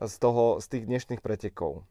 z, 0.01 0.14
toho, 0.16 0.61
z 0.61 0.66
tých 0.68 0.85
dnešných 0.89 1.20
pretekov? 1.20 1.85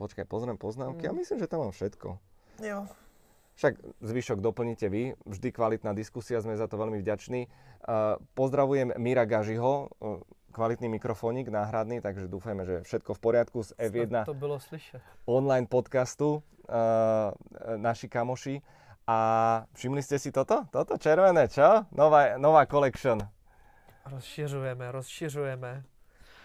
Počkaj, 0.00 0.24
pozriem 0.24 0.56
poznámky 0.56 1.04
mm. 1.04 1.10
a 1.12 1.16
myslím, 1.20 1.38
že 1.44 1.44
tam 1.44 1.68
mám 1.68 1.76
všetko. 1.76 2.16
Jo. 2.64 2.88
Však 3.60 3.76
zvyšok 4.00 4.40
doplníte 4.40 4.88
vy, 4.88 5.12
vždy 5.28 5.52
kvalitná 5.52 5.92
diskusia, 5.92 6.40
sme 6.40 6.56
za 6.56 6.64
to 6.64 6.80
veľmi 6.80 6.96
vďační. 7.04 7.44
Uh, 7.44 8.16
pozdravujem 8.32 8.96
Mira 8.96 9.28
Gažiho, 9.28 9.92
uh, 9.92 10.24
kvalitný 10.56 10.88
mikrofónik 10.88 11.52
náhradný, 11.52 12.00
takže 12.00 12.32
dúfajme, 12.32 12.64
že 12.64 12.80
všetko 12.88 13.12
v 13.12 13.20
poriadku 13.20 13.60
z 13.60 13.76
F1 13.76 14.24
to 14.24 14.32
bylo 14.32 14.56
slyšet. 14.56 15.04
online 15.28 15.68
podcastu 15.68 16.40
uh, 16.40 17.36
naši 17.76 18.08
kamoši. 18.08 18.64
A 19.04 19.18
všimli 19.74 20.00
ste 20.06 20.16
si 20.22 20.32
toto? 20.32 20.64
Toto 20.72 20.96
červené, 20.96 21.48
čo? 21.50 21.84
Nová, 21.92 22.38
nová 22.38 22.64
collection. 22.64 23.18
Rozšiřujeme, 24.06 24.92
rozšiřujeme. 24.92 25.82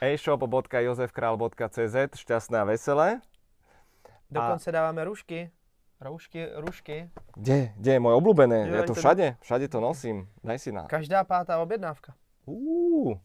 e-shop.jozefkral.cz 0.02 1.96
Šťastné 2.20 2.60
a 2.60 2.66
veselé. 2.66 3.22
Dokonce 4.32 4.70
a... 4.70 4.74
dáváme 4.74 5.04
rušky. 5.04 5.52
Roušky, 5.96 6.52
rušky. 6.60 7.08
Kde? 7.40 7.72
Kde 7.80 7.92
je 7.96 8.00
moje 8.04 8.16
obľúbené? 8.20 8.68
Jo, 8.68 8.74
ja 8.76 8.84
to 8.84 8.96
všade, 9.00 9.40
všade 9.40 9.66
to 9.72 9.80
nosím. 9.80 10.28
Daj 10.44 10.60
si 10.60 10.70
na. 10.76 10.92
Každá 10.92 11.24
pátá 11.24 11.56
objednávka. 11.64 12.12
Uh, 12.44 13.16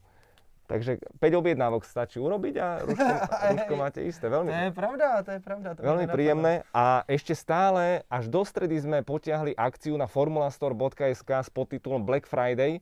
takže 0.70 1.03
5 1.18 1.40
objednávok 1.42 1.82
stačí 1.82 2.22
urobiť 2.22 2.55
a 2.62 2.66
ruško, 2.86 3.14
ruško 3.59 3.74
máte 3.74 4.01
isté. 4.07 4.30
Veľmi, 4.30 4.55
to 4.55 4.62
je 4.70 4.74
pravda, 4.78 5.07
to 5.26 5.30
je 5.34 5.40
pravda. 5.42 5.68
To 5.74 5.82
veľmi 5.82 6.07
príjemné. 6.07 6.62
A 6.70 7.03
ešte 7.11 7.34
stále, 7.34 8.07
až 8.07 8.30
do 8.30 8.46
stredy 8.46 8.78
sme 8.78 9.03
potiahli 9.03 9.59
akciu 9.59 9.98
na 9.98 10.07
formulastore.sk 10.07 11.30
s 11.42 11.51
podtitulom 11.51 12.07
Black 12.07 12.30
Friday 12.30 12.78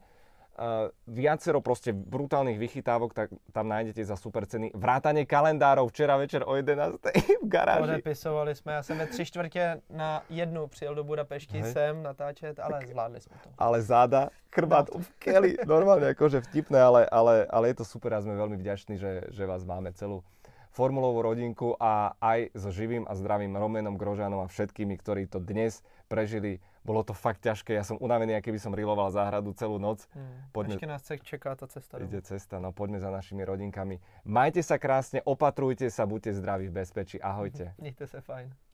viacero 1.06 1.60
proste 1.60 1.92
brutálnych 1.94 2.58
vychytávok, 2.58 3.14
tak 3.14 3.30
tam 3.52 3.68
nájdete 3.68 4.04
za 4.04 4.16
super 4.16 4.46
ceny. 4.46 4.74
Vrátanie 4.74 5.24
kalendárov 5.24 5.88
včera 5.88 6.18
večer 6.18 6.42
o 6.46 6.56
11. 6.56 6.98
v 7.42 7.48
garáži. 7.48 7.80
Podepisovali 7.80 8.54
jsme, 8.54 8.72
já 8.72 8.82
jsem 8.82 8.98
ve 8.98 9.06
tři 9.06 9.24
čtvrtě 9.24 9.80
na 9.90 10.22
jednu 10.30 10.66
přijel 10.66 10.94
do 10.94 11.04
Budapešti 11.04 11.60
Hej. 11.60 11.72
sem 11.72 12.02
natáčet, 12.02 12.60
ale 12.60 12.86
zvládli 12.86 13.20
jsme 13.20 13.36
to. 13.42 13.50
Ale 13.58 13.82
záda, 13.82 14.28
chrbát 14.54 14.90
no. 14.94 15.00
v 15.00 15.10
keli, 15.18 15.50
normálne 15.66 16.10
akože 16.10 16.40
vtipné, 16.40 16.80
ale, 16.82 17.06
ale, 17.06 17.46
ale 17.46 17.68
je 17.68 17.76
to 17.78 17.84
super 17.84 18.14
a 18.14 18.22
sme 18.24 18.34
veľmi 18.34 18.56
vďační, 18.58 18.98
že, 18.98 19.30
že 19.30 19.46
vás 19.46 19.62
máme 19.64 19.92
celú 19.92 20.24
formulovú 20.78 21.26
rodinku 21.26 21.74
a 21.82 22.14
aj 22.22 22.54
so 22.54 22.70
živým 22.70 23.02
a 23.10 23.18
zdravým 23.18 23.50
Romenom 23.50 23.98
Grožanom 23.98 24.46
a 24.46 24.46
všetkými, 24.46 24.94
ktorí 24.94 25.26
to 25.26 25.42
dnes 25.42 25.82
prežili 26.06 26.62
bolo 26.86 27.04
to 27.04 27.12
fakt 27.12 27.44
ťažké, 27.44 27.76
ja 27.76 27.84
som 27.84 28.00
unavený, 28.00 28.32
aký 28.32 28.48
by 28.48 28.56
som 28.56 28.72
riloval 28.72 29.12
záhradu 29.12 29.52
celú 29.52 29.76
noc. 29.76 30.08
Hmm. 30.16 30.48
Poďme, 30.56 30.80
Ešte 30.80 30.88
nás 30.88 31.04
čeká 31.04 31.52
tá 31.52 31.68
cesta. 31.68 32.00
Ide 32.00 32.24
cesta, 32.24 32.56
no 32.56 32.72
poďme 32.72 32.96
za 32.96 33.12
našimi 33.12 33.44
rodinkami. 33.44 34.00
Majte 34.24 34.64
sa 34.64 34.80
krásne, 34.80 35.20
opatrujte 35.28 35.92
sa, 35.92 36.08
buďte 36.08 36.40
zdraví 36.40 36.72
v 36.72 36.80
bezpečí. 36.80 37.20
Ahojte. 37.20 37.76
Mějte 37.82 38.08
sa 38.08 38.24
fajn. 38.24 38.67